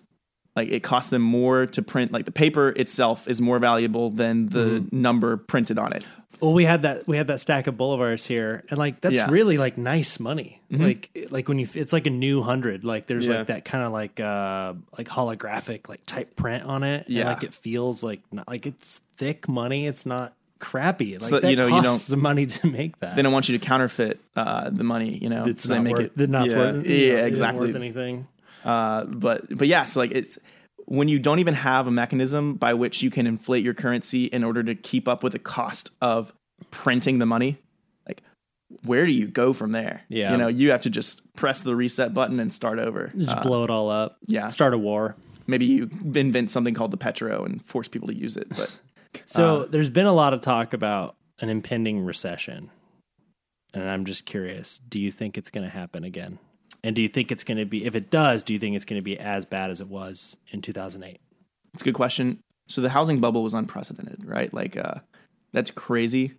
like 0.55 0.67
it 0.69 0.81
costs 0.83 1.09
them 1.09 1.21
more 1.21 1.65
to 1.67 1.81
print. 1.81 2.11
Like 2.11 2.25
the 2.25 2.31
paper 2.31 2.69
itself 2.69 3.27
is 3.29 3.39
more 3.39 3.59
valuable 3.59 4.09
than 4.09 4.47
the 4.47 4.59
Mm-hmm. 4.81 5.01
number 5.01 5.37
printed 5.37 5.77
on 5.79 5.93
it. 5.93 6.05
Well, 6.41 6.53
we 6.53 6.63
had 6.65 6.83
that 6.83 7.07
we 7.07 7.17
had 7.17 7.27
that 7.27 7.39
stack 7.39 7.67
of 7.67 7.75
bolívars 7.75 8.25
here, 8.25 8.63
and 8.69 8.77
like 8.77 9.01
that's 9.01 9.13
Yeah. 9.15 9.23
Mm-hmm. 9.23 9.31
really 9.33 9.57
like 9.57 9.77
nice 9.77 10.19
money. 10.19 10.61
Like 10.71 11.27
like 11.31 11.47
when 11.47 11.59
you 11.59 11.67
it's 11.73 11.91
like 11.93 12.07
a 12.07 12.11
new 12.11 12.41
hundred. 12.41 12.83
Like 12.83 13.07
there's 13.07 13.27
Yeah. 13.27 13.39
like 13.39 13.47
that 13.47 13.65
kind 13.65 13.83
of 13.83 13.91
like 13.91 14.19
uh 14.19 14.73
like 14.97 15.07
holographic 15.07 15.89
like 15.89 16.05
type 16.05 16.35
print 16.35 16.63
on 16.63 16.83
it. 16.83 17.07
and, 17.07 17.15
Yeah. 17.15 17.29
like 17.33 17.43
it 17.43 17.53
feels 17.53 18.03
like 18.03 18.21
not, 18.31 18.47
like 18.47 18.65
it's 18.65 19.01
thick 19.17 19.47
money. 19.49 19.85
It's 19.87 20.05
not 20.05 20.33
crappy. 20.59 21.13
Like 21.13 21.21
So, 21.29 21.39
that 21.39 21.49
you 21.49 21.55
know, 21.55 21.67
you 21.67 21.81
costs 21.81 22.07
some 22.07 22.21
money 22.29 22.45
to 22.45 22.67
make 22.67 22.99
that. 22.99 23.15
They 23.15 23.21
don't 23.21 23.33
want 23.33 23.49
you 23.49 23.57
to 23.57 23.65
counterfeit 23.65 24.19
uh, 24.35 24.69
the 24.69 24.83
money, 24.83 25.17
you 25.17 25.29
know. 25.29 25.45
it's 25.45 25.63
so 25.63 25.73
they 25.73 25.79
make 25.79 25.95
worth, 25.95 26.19
it 26.19 26.29
not 26.29 26.49
Yeah. 26.49 26.57
worth, 26.57 26.85
Yeah, 26.85 26.95
you 26.95 27.15
know, 27.17 27.25
exactly. 27.25 27.67
worth 27.67 27.75
anything. 27.75 28.27
Uh, 28.63 29.05
but 29.05 29.57
but 29.57 29.67
yeah, 29.67 29.85
so 29.85 29.99
like 30.01 30.11
it's 30.11 30.37
when 30.89 31.07
you 31.07 31.19
don't 31.19 31.37
even 31.39 31.53
have 31.53 31.85
a 31.85 31.91
mechanism 31.91 32.55
by 32.55 32.73
which 32.73 33.03
you 33.03 33.11
can 33.11 33.27
inflate 33.27 33.63
your 33.63 33.75
currency 33.75 34.25
in 34.25 34.43
order 34.43 34.63
to 34.63 34.73
keep 34.73 35.07
up 35.07 35.23
with 35.23 35.33
the 35.33 35.39
cost 35.39 35.91
of 36.01 36.33
printing 36.71 37.19
the 37.19 37.25
money. 37.27 37.57
Like, 38.07 38.23
where 38.85 39.05
do 39.05 39.11
you 39.11 39.27
go 39.27 39.53
from 39.53 39.71
there? 39.71 40.01
Yeah. 40.09 40.31
you 40.31 40.37
know, 40.37 40.47
you 40.47 40.71
have 40.71 40.81
to 40.81 40.89
just 40.89 41.21
press 41.35 41.61
the 41.61 41.75
reset 41.75 42.13
button 42.13 42.39
and 42.39 42.51
start 42.51 42.79
over. 42.79 43.11
Just 43.15 43.37
Uh, 43.37 43.41
blow 43.43 43.63
it 43.63 43.69
all 43.69 43.89
up. 43.91 44.17
yeah. 44.25 44.47
start 44.47 44.73
a 44.73 44.77
war. 44.79 45.15
maybe 45.45 45.65
you 45.65 45.89
invent 46.15 46.49
something 46.51 46.73
called 46.73 46.91
the 46.91 46.97
petro 46.97 47.43
and 47.43 47.63
force 47.65 47.87
people 47.87 48.07
to 48.07 48.15
use 48.15 48.35
it. 48.37 48.47
But 48.49 48.75
So 49.27 49.61
Uh, 49.61 49.65
there's 49.67 49.89
been 49.89 50.05
a 50.07 50.13
lot 50.13 50.33
of 50.33 50.41
talk 50.41 50.73
about 50.73 51.15
an 51.39 51.49
impending 51.49 52.03
recession. 52.03 52.69
And 53.75 53.87
I'm 53.87 54.05
just 54.05 54.25
curious, 54.25 54.79
do 54.89 54.99
you 54.99 55.11
think 55.11 55.37
it's 55.37 55.51
going 55.51 55.63
to 55.63 55.69
happen 55.71 56.03
again? 56.03 56.39
And 56.83 56.95
do 56.95 57.01
you 57.01 57.09
think 57.09 57.31
it's 57.31 57.43
going 57.43 57.57
to 57.57 57.65
be 57.65 57.85
if 57.85 57.95
it 57.95 58.09
does, 58.09 58.43
do 58.43 58.53
you 58.53 58.59
think 58.59 58.75
it's 58.75 58.85
going 58.85 58.99
to 58.99 59.03
be 59.03 59.19
as 59.19 59.45
bad 59.45 59.69
as 59.69 59.81
it 59.81 59.87
was 59.87 60.37
in 60.51 60.61
2008? 60.61 61.19
It's 61.73 61.81
a 61.81 61.85
good 61.85 61.93
question. 61.93 62.39
So 62.67 62.81
the 62.81 62.89
housing 62.89 63.19
bubble 63.19 63.43
was 63.43 63.53
unprecedented, 63.53 64.25
right? 64.25 64.53
Like 64.53 64.77
uh, 64.77 64.95
that's 65.53 65.71
crazy, 65.71 66.33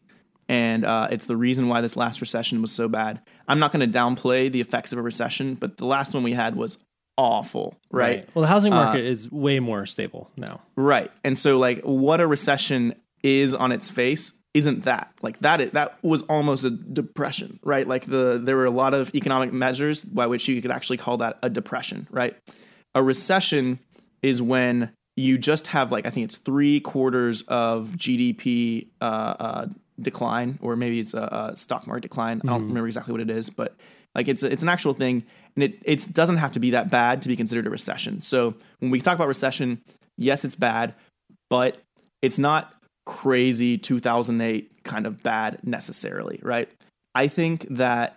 and 0.49 0.85
uh, 0.85 1.09
it's 1.11 1.27
the 1.27 1.37
reason 1.37 1.69
why 1.69 1.81
this 1.81 1.97
last 1.97 2.21
recession 2.21 2.61
was 2.61 2.73
so 2.73 2.89
bad. 2.89 3.21
I'm 3.49 3.59
not 3.59 3.73
going 3.73 3.89
to 3.89 3.99
downplay 3.99 4.51
the 4.51 4.61
effects 4.61 4.93
of 4.93 4.99
a 4.99 5.03
recession, 5.03 5.55
but 5.57 5.77
the 5.77 5.87
last 5.87 6.15
one 6.15 6.23
we 6.23 6.33
had 6.33 6.57
was 6.57 6.79
awful, 7.17 7.77
right? 7.91 8.29
Well, 8.35 8.43
the 8.43 8.49
housing 8.49 8.73
Uh, 8.73 8.77
market 8.77 9.05
is 9.05 9.31
way 9.31 9.61
more 9.61 9.87
stable 9.87 10.31
now. 10.37 10.61
Right. 10.77 11.11
And 11.23 11.37
so 11.37 11.59
like 11.59 11.83
what 11.83 12.21
a 12.21 12.27
recession 12.27 12.95
is 13.23 13.55
on 13.55 13.73
its 13.73 13.91
face 13.91 14.33
isn't 14.55 14.85
that. 14.85 15.13
Like 15.23 15.39
that 15.41 15.61
is, 15.61 15.71
that 15.73 16.03
was 16.03 16.23
almost 16.23 16.65
a 16.65 16.71
depression, 16.71 17.61
right? 17.63 17.87
Like 17.87 18.07
the 18.07 18.41
there 18.43 18.57
were 18.57 18.65
a 18.65 18.71
lot 18.71 18.95
of 18.95 19.15
economic 19.15 19.53
measures 19.53 20.05
by 20.05 20.27
which 20.27 20.49
you 20.49 20.61
could 20.61 20.71
actually 20.71 20.97
call 20.97 21.19
that 21.19 21.39
a 21.43 21.51
depression, 21.51 22.09
right? 22.11 22.37
A 22.95 23.03
recession 23.03 23.79
is 24.23 24.43
when 24.43 24.91
you 25.17 25.39
just 25.39 25.69
have 25.69 25.93
like 25.93 26.07
I 26.07 26.11
think 26.11 26.25
it's 26.25 26.37
3 26.37 26.81
quarters 26.81 27.43
of 27.43 27.91
GDP 27.91 28.89
uh, 29.01 29.05
uh 29.05 29.67
decline 30.01 30.59
or 30.63 30.77
maybe 30.77 30.99
it's 30.99 31.15
a, 31.15 31.51
a 31.53 31.57
stock 31.57 31.87
market 31.87 32.03
decline. 32.03 32.41
I 32.45 32.49
don't 32.49 32.63
remember 32.69 32.87
exactly 32.87 33.13
what 33.13 33.21
it 33.21 33.31
is, 33.31 33.51
but 33.51 33.75
like 34.15 34.29
it's 34.29 34.43
a, 34.43 34.51
it's 34.51 34.63
an 34.63 34.69
actual 34.69 34.95
thing 34.95 35.25
and 35.55 35.63
it 35.63 35.79
it 35.85 36.13
doesn't 36.13 36.39
have 36.39 36.53
to 36.53 36.61
be 36.61 36.71
that 36.71 36.91
bad 36.91 37.23
to 37.23 37.29
be 37.29 37.37
considered 37.37 37.67
a 37.67 37.71
recession. 37.71 38.23
So 38.23 38.55
when 38.81 38.91
we 38.91 39.01
talk 39.01 39.15
about 39.15 39.29
recession, 39.29 39.83
yes, 40.17 40.45
it's 40.45 40.57
bad, 40.57 40.95
but 41.49 41.77
it's 42.23 42.39
not 42.39 42.75
crazy 43.11 43.77
2008 43.77 44.85
kind 44.85 45.05
of 45.05 45.21
bad 45.21 45.59
necessarily, 45.67 46.39
right? 46.45 46.69
I 47.13 47.27
think 47.27 47.67
that 47.71 48.17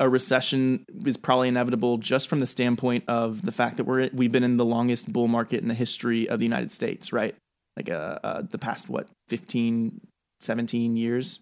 a 0.00 0.08
recession 0.08 0.86
is 1.04 1.18
probably 1.18 1.48
inevitable 1.48 1.98
just 1.98 2.26
from 2.26 2.40
the 2.40 2.46
standpoint 2.46 3.04
of 3.06 3.42
the 3.42 3.52
fact 3.52 3.76
that 3.76 3.84
we're 3.84 4.08
we've 4.14 4.32
been 4.32 4.42
in 4.42 4.56
the 4.56 4.64
longest 4.64 5.12
bull 5.12 5.28
market 5.28 5.60
in 5.60 5.68
the 5.68 5.74
history 5.74 6.26
of 6.26 6.38
the 6.38 6.46
United 6.46 6.72
States, 6.72 7.12
right? 7.12 7.34
Like 7.76 7.90
uh, 7.90 8.18
uh 8.24 8.42
the 8.50 8.56
past 8.56 8.88
what 8.88 9.08
15 9.28 10.00
17 10.40 10.96
years. 10.96 11.40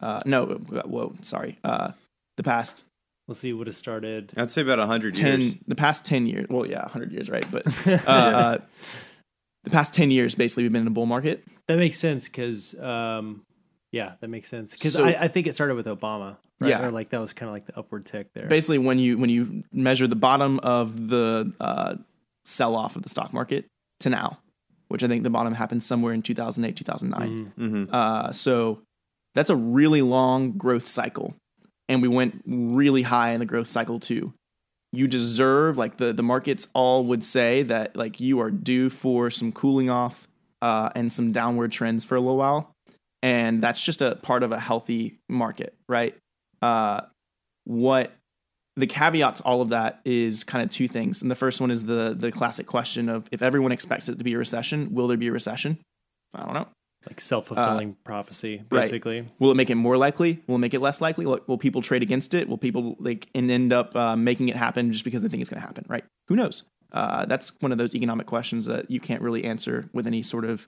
Uh 0.00 0.20
no, 0.24 0.46
whoa, 0.46 1.12
sorry. 1.20 1.58
Uh 1.62 1.92
the 2.38 2.42
past 2.42 2.84
Let's 3.28 3.40
see 3.40 3.52
what 3.52 3.68
has 3.68 3.76
started. 3.76 4.32
I'd 4.34 4.50
say 4.50 4.62
about 4.62 4.78
hundred 4.78 5.14
10 5.14 5.40
years. 5.40 5.54
the 5.68 5.74
past 5.74 6.06
10 6.06 6.26
years 6.26 6.46
well 6.48 6.66
yeah 6.66 6.80
100 6.80 7.12
years 7.12 7.28
right 7.28 7.44
but 7.50 7.66
uh, 8.08 8.10
uh, 8.10 8.58
the 9.64 9.70
past 9.70 9.92
10 9.94 10.10
years 10.10 10.34
basically 10.34 10.62
we've 10.64 10.72
been 10.72 10.82
in 10.82 10.86
a 10.88 10.90
bull 10.90 11.06
market 11.06 11.44
That 11.68 11.78
makes 11.78 11.98
sense 11.98 12.28
because, 12.28 12.78
um, 12.80 13.42
yeah, 13.92 14.14
that 14.20 14.28
makes 14.28 14.48
sense 14.48 14.72
because 14.74 14.94
So- 14.94 15.04
I, 15.04 15.24
I 15.24 15.28
think 15.28 15.46
it 15.46 15.52
started 15.54 15.74
with 15.74 15.86
Obama, 15.86 16.36
right? 16.60 16.70
Yeah. 16.70 16.84
or 16.84 16.90
like 16.90 17.10
that 17.10 17.20
was 17.20 17.32
kind 17.32 17.48
of 17.48 17.54
like 17.54 17.66
the 17.66 17.76
upward 17.78 18.06
tick 18.06 18.28
there. 18.34 18.46
basically 18.48 18.78
when 18.78 18.98
you 18.98 19.18
when 19.18 19.30
you 19.30 19.64
measure 19.72 20.06
the 20.06 20.16
bottom 20.16 20.58
of 20.60 21.08
the 21.08 21.52
uh, 21.60 21.94
sell 22.44 22.74
off 22.76 22.96
of 22.96 23.02
the 23.02 23.08
stock 23.08 23.32
market 23.32 23.66
to 24.00 24.08
now 24.10 24.38
which 24.88 25.04
i 25.04 25.08
think 25.08 25.22
the 25.22 25.30
bottom 25.30 25.52
happened 25.54 25.82
somewhere 25.82 26.12
in 26.12 26.22
2008 26.22 26.74
2009 26.76 27.52
Mhm. 27.58 27.68
hmm 27.88 27.94
uh, 27.94 28.32
so 28.32 28.80
that's 29.34 29.50
a 29.50 29.56
really 29.56 30.02
long 30.02 30.52
growth 30.52 30.88
cycle 30.88 31.34
and 31.88 32.00
we 32.02 32.08
went 32.08 32.40
really 32.46 33.02
high 33.02 33.30
in 33.32 33.40
the 33.40 33.46
growth 33.46 33.68
cycle 33.68 34.00
too 34.00 34.32
you 34.92 35.06
deserve 35.06 35.78
like 35.78 35.96
the 35.98 36.12
the 36.12 36.22
markets 36.22 36.66
all 36.74 37.04
would 37.04 37.22
say 37.22 37.62
that 37.64 37.94
like 37.96 38.20
you 38.20 38.40
are 38.40 38.50
due 38.50 38.90
for 38.90 39.30
some 39.30 39.52
cooling 39.52 39.88
off 39.88 40.26
uh, 40.62 40.90
and 40.94 41.12
some 41.12 41.32
downward 41.32 41.72
trends 41.72 42.04
for 42.04 42.16
a 42.16 42.20
little 42.20 42.36
while. 42.36 42.74
And 43.22 43.62
that's 43.62 43.82
just 43.82 44.00
a 44.00 44.16
part 44.16 44.42
of 44.42 44.52
a 44.52 44.58
healthy 44.58 45.18
market 45.28 45.74
right? 45.88 46.16
Uh, 46.62 47.02
what 47.64 48.12
the 48.76 48.86
caveat 48.86 49.36
to 49.36 49.42
all 49.42 49.62
of 49.62 49.70
that 49.70 50.00
is 50.04 50.42
kind 50.44 50.64
of 50.64 50.70
two 50.70 50.88
things. 50.88 51.22
And 51.22 51.30
the 51.30 51.34
first 51.34 51.60
one 51.60 51.70
is 51.70 51.84
the 51.84 52.16
the 52.18 52.32
classic 52.32 52.66
question 52.66 53.08
of 53.08 53.28
if 53.30 53.42
everyone 53.42 53.72
expects 53.72 54.08
it 54.08 54.18
to 54.18 54.24
be 54.24 54.34
a 54.34 54.38
recession 54.38 54.94
will 54.94 55.08
there 55.08 55.16
be 55.16 55.28
a 55.28 55.32
recession? 55.32 55.78
I 56.34 56.44
don't 56.44 56.54
know 56.54 56.66
Like 57.06 57.20
self 57.20 57.46
fulfilling 57.46 57.96
prophecy, 58.04 58.62
right. 58.70 58.82
basically. 58.82 59.26
Will 59.38 59.50
it 59.50 59.56
make 59.56 59.70
it 59.70 59.76
more 59.76 59.96
likely? 59.96 60.42
Will 60.46 60.56
it 60.56 60.58
make 60.58 60.74
it 60.74 60.80
less 60.80 61.00
likely? 61.00 61.24
Will, 61.24 61.40
will 61.46 61.56
people 61.56 61.80
trade 61.80 62.02
against 62.02 62.34
it? 62.34 62.46
Will 62.46 62.58
people 62.58 62.96
like 62.98 63.28
and 63.34 63.50
end 63.50 63.72
up 63.72 63.96
uh, 63.96 64.16
making 64.16 64.50
it 64.50 64.56
happen 64.56 64.92
just 64.92 65.04
because 65.04 65.22
they 65.22 65.28
think 65.28 65.40
it's 65.40 65.48
going 65.48 65.60
to 65.60 65.66
happen? 65.66 65.86
Right? 65.88 66.04
Who 66.28 66.36
knows? 66.36 66.64
Uh, 66.92 67.24
that's 67.24 67.52
one 67.60 67.72
of 67.72 67.78
those 67.78 67.94
economic 67.94 68.26
questions 68.26 68.66
that 68.66 68.90
you 68.90 69.00
can't 69.00 69.22
really 69.22 69.44
answer 69.44 69.88
with 69.92 70.06
any 70.06 70.22
sort 70.22 70.44
of 70.44 70.66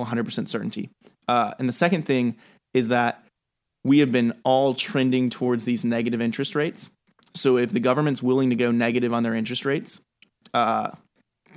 100% 0.00 0.48
certainty. 0.48 0.90
Uh, 1.26 1.54
and 1.58 1.68
the 1.68 1.72
second 1.72 2.02
thing 2.02 2.36
is 2.72 2.88
that 2.88 3.24
we 3.84 3.98
have 3.98 4.12
been 4.12 4.34
all 4.44 4.74
trending 4.74 5.30
towards 5.30 5.64
these 5.64 5.84
negative 5.84 6.20
interest 6.20 6.54
rates. 6.54 6.90
So 7.34 7.56
if 7.56 7.72
the 7.72 7.80
government's 7.80 8.22
willing 8.22 8.50
to 8.50 8.56
go 8.56 8.70
negative 8.70 9.12
on 9.12 9.22
their 9.22 9.34
interest 9.34 9.64
rates, 9.64 10.00
uh, 10.52 10.90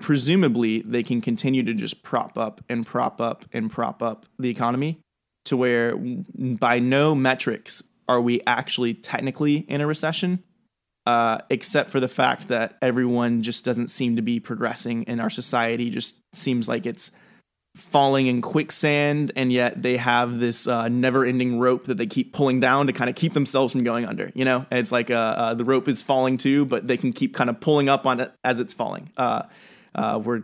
presumably 0.01 0.81
they 0.81 1.03
can 1.03 1.21
continue 1.21 1.63
to 1.63 1.73
just 1.73 2.03
prop 2.03 2.37
up 2.37 2.61
and 2.69 2.85
prop 2.85 3.19
up 3.21 3.45
and 3.51 3.71
prop 3.71 4.01
up 4.01 4.25
the 4.39 4.49
economy 4.49 4.99
to 5.45 5.57
where 5.57 5.95
by 5.97 6.79
no 6.79 7.15
metrics 7.15 7.81
are 8.07 8.21
we 8.21 8.41
actually 8.45 8.93
technically 8.93 9.55
in 9.55 9.81
a 9.81 9.87
recession 9.87 10.43
uh, 11.05 11.39
except 11.49 11.89
for 11.89 12.01
the 12.01 12.07
fact 12.09 12.49
that 12.49 12.77
everyone 12.81 13.41
just 13.41 13.63
doesn't 13.63 13.87
seem 13.87 14.17
to 14.17 14.21
be 14.21 14.41
progressing 14.41 15.05
and 15.07 15.21
our 15.21 15.29
society 15.29 15.89
just 15.89 16.19
seems 16.33 16.67
like 16.67 16.85
it's 16.85 17.11
falling 17.77 18.27
in 18.27 18.41
quicksand 18.41 19.31
and 19.35 19.53
yet 19.53 19.81
they 19.81 19.95
have 19.95 20.39
this 20.39 20.67
uh, 20.67 20.89
never-ending 20.89 21.59
rope 21.59 21.85
that 21.85 21.95
they 21.95 22.07
keep 22.07 22.33
pulling 22.33 22.59
down 22.59 22.87
to 22.87 22.93
kind 22.93 23.09
of 23.09 23.15
keep 23.15 23.33
themselves 23.33 23.71
from 23.71 23.83
going 23.83 24.05
under 24.05 24.31
you 24.33 24.43
know? 24.43 24.65
And 24.69 24.79
it's 24.79 24.91
like 24.91 25.09
uh, 25.09 25.13
uh, 25.13 25.53
the 25.53 25.63
rope 25.63 25.87
is 25.87 26.01
falling 26.01 26.37
too 26.37 26.65
but 26.65 26.87
they 26.87 26.97
can 26.97 27.13
keep 27.13 27.33
kind 27.33 27.49
of 27.49 27.59
pulling 27.61 27.87
up 27.87 28.05
on 28.05 28.19
it 28.19 28.33
as 28.43 28.59
it's 28.59 28.73
falling 28.73 29.09
uh, 29.97 30.19
we're 30.23 30.43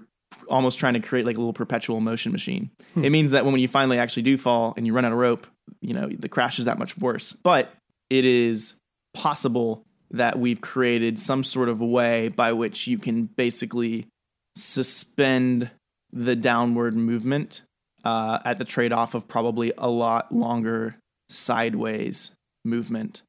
almost 0.49 0.79
trying 0.79 0.93
to 0.93 0.99
create 0.99 1.25
like 1.25 1.35
a 1.35 1.39
little 1.39 1.53
perpetual 1.53 1.99
motion 1.99 2.31
machine 2.31 2.71
hmm. 2.93 3.03
it 3.03 3.11
means 3.11 3.31
that 3.31 3.45
when 3.45 3.57
you 3.59 3.67
finally 3.67 3.97
actually 3.97 4.23
do 4.23 4.37
fall 4.37 4.73
and 4.75 4.85
you 4.87 4.93
run 4.93 5.05
out 5.05 5.11
of 5.11 5.17
rope 5.17 5.47
you 5.81 5.93
know 5.93 6.09
the 6.19 6.29
crash 6.29 6.59
is 6.59 6.65
that 6.65 6.79
much 6.79 6.97
worse 6.97 7.33
but 7.33 7.73
it 8.09 8.25
is 8.25 8.75
possible 9.13 9.85
that 10.11 10.39
we've 10.39 10.61
created 10.61 11.17
some 11.19 11.43
sort 11.43 11.69
of 11.69 11.81
way 11.81 12.29
by 12.29 12.53
which 12.53 12.87
you 12.87 12.97
can 12.97 13.25
basically 13.25 14.07
suspend 14.55 15.69
the 16.11 16.35
downward 16.35 16.95
movement 16.95 17.63
uh, 18.05 18.39
at 18.45 18.59
the 18.59 18.65
trade 18.65 18.93
off 18.93 19.15
of 19.15 19.27
probably 19.27 19.73
a 19.77 19.89
lot 19.89 20.31
longer 20.33 20.95
sideways 21.29 22.31
movement. 22.63 23.23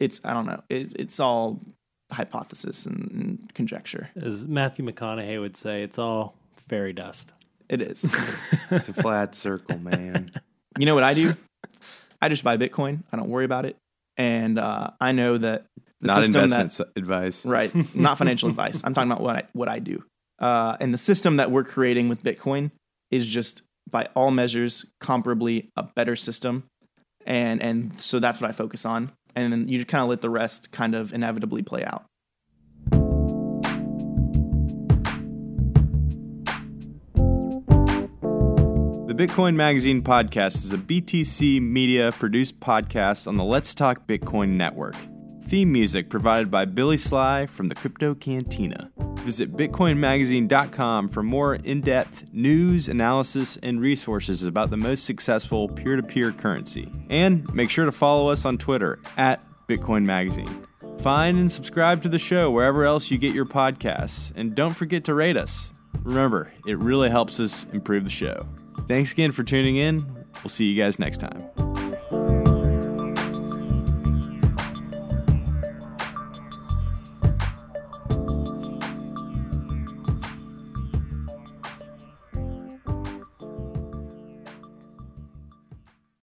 It's, 0.00 0.20
I 0.24 0.34
don't 0.34 0.46
know, 0.46 0.60
it's, 0.68 0.94
it's 0.94 1.20
all 1.20 1.60
hypothesis 2.10 2.86
and, 2.86 3.10
and 3.10 3.54
conjecture. 3.54 4.10
As 4.20 4.46
Matthew 4.46 4.84
McConaughey 4.84 5.40
would 5.40 5.56
say, 5.56 5.82
it's 5.82 5.98
all 5.98 6.34
fairy 6.68 6.92
dust. 6.92 7.32
It 7.68 7.80
is. 7.80 8.08
it's 8.70 8.88
a 8.88 8.92
flat 8.92 9.34
circle, 9.34 9.78
man. 9.78 10.30
You 10.78 10.86
know 10.86 10.94
what 10.94 11.04
I 11.04 11.14
do? 11.14 11.34
I 12.22 12.28
just 12.28 12.44
buy 12.44 12.56
Bitcoin. 12.56 13.02
I 13.12 13.16
don't 13.16 13.28
worry 13.28 13.44
about 13.44 13.64
it. 13.64 13.76
And 14.16 14.58
uh, 14.58 14.90
I 15.00 15.12
know 15.12 15.36
that 15.38 15.66
the 16.00 16.08
not 16.08 16.24
investment 16.24 16.72
that, 16.72 16.88
advice, 16.96 17.44
right? 17.44 17.94
Not 17.94 18.18
financial 18.18 18.48
advice. 18.48 18.82
I'm 18.84 18.94
talking 18.94 19.10
about 19.10 19.22
what 19.22 19.36
I, 19.36 19.42
what 19.52 19.68
I 19.68 19.78
do. 19.78 20.02
Uh, 20.38 20.76
and 20.80 20.92
the 20.92 20.98
system 20.98 21.36
that 21.36 21.50
we're 21.50 21.64
creating 21.64 22.08
with 22.08 22.22
Bitcoin 22.22 22.70
is 23.10 23.26
just 23.26 23.62
by 23.90 24.08
all 24.14 24.30
measures 24.30 24.86
comparably 25.02 25.68
a 25.76 25.82
better 25.82 26.16
system, 26.16 26.64
and 27.24 27.62
and 27.62 27.98
so 28.00 28.18
that's 28.18 28.40
what 28.40 28.50
I 28.50 28.52
focus 28.52 28.84
on. 28.84 29.12
And 29.36 29.52
then 29.52 29.68
you 29.68 29.76
just 29.76 29.88
kind 29.88 30.02
of 30.02 30.08
let 30.08 30.22
the 30.22 30.30
rest 30.30 30.72
kind 30.72 30.94
of 30.94 31.12
inevitably 31.12 31.62
play 31.62 31.84
out. 31.84 32.06
The 39.06 39.14
Bitcoin 39.14 39.54
Magazine 39.54 40.02
podcast 40.02 40.64
is 40.64 40.72
a 40.72 40.78
BTC 40.78 41.60
Media 41.60 42.12
produced 42.12 42.58
podcast 42.60 43.28
on 43.28 43.36
the 43.36 43.44
Let's 43.44 43.74
Talk 43.74 44.06
Bitcoin 44.06 44.56
network. 44.56 44.96
Theme 45.46 45.70
music 45.70 46.10
provided 46.10 46.50
by 46.50 46.64
Billy 46.64 46.96
Sly 46.96 47.46
from 47.46 47.68
the 47.68 47.76
Crypto 47.76 48.16
Cantina. 48.16 48.90
Visit 49.20 49.52
BitcoinMagazine.com 49.56 51.08
for 51.08 51.22
more 51.22 51.54
in 51.54 51.82
depth 51.82 52.24
news, 52.32 52.88
analysis, 52.88 53.56
and 53.62 53.80
resources 53.80 54.42
about 54.42 54.70
the 54.70 54.76
most 54.76 55.04
successful 55.04 55.68
peer 55.68 55.94
to 55.94 56.02
peer 56.02 56.32
currency. 56.32 56.92
And 57.08 57.52
make 57.54 57.70
sure 57.70 57.84
to 57.84 57.92
follow 57.92 58.28
us 58.28 58.44
on 58.44 58.58
Twitter 58.58 58.98
at 59.16 59.40
Bitcoin 59.68 60.04
Magazine. 60.04 60.66
Find 60.98 61.38
and 61.38 61.50
subscribe 61.50 62.02
to 62.02 62.08
the 62.08 62.18
show 62.18 62.50
wherever 62.50 62.84
else 62.84 63.10
you 63.12 63.18
get 63.18 63.32
your 63.32 63.46
podcasts. 63.46 64.32
And 64.34 64.54
don't 64.54 64.74
forget 64.74 65.04
to 65.04 65.14
rate 65.14 65.36
us. 65.36 65.72
Remember, 66.02 66.52
it 66.66 66.76
really 66.78 67.08
helps 67.08 67.38
us 67.38 67.66
improve 67.72 68.04
the 68.04 68.10
show. 68.10 68.48
Thanks 68.88 69.12
again 69.12 69.30
for 69.30 69.44
tuning 69.44 69.76
in. 69.76 70.24
We'll 70.42 70.50
see 70.50 70.66
you 70.66 70.82
guys 70.82 70.98
next 70.98 71.18
time. 71.18 71.75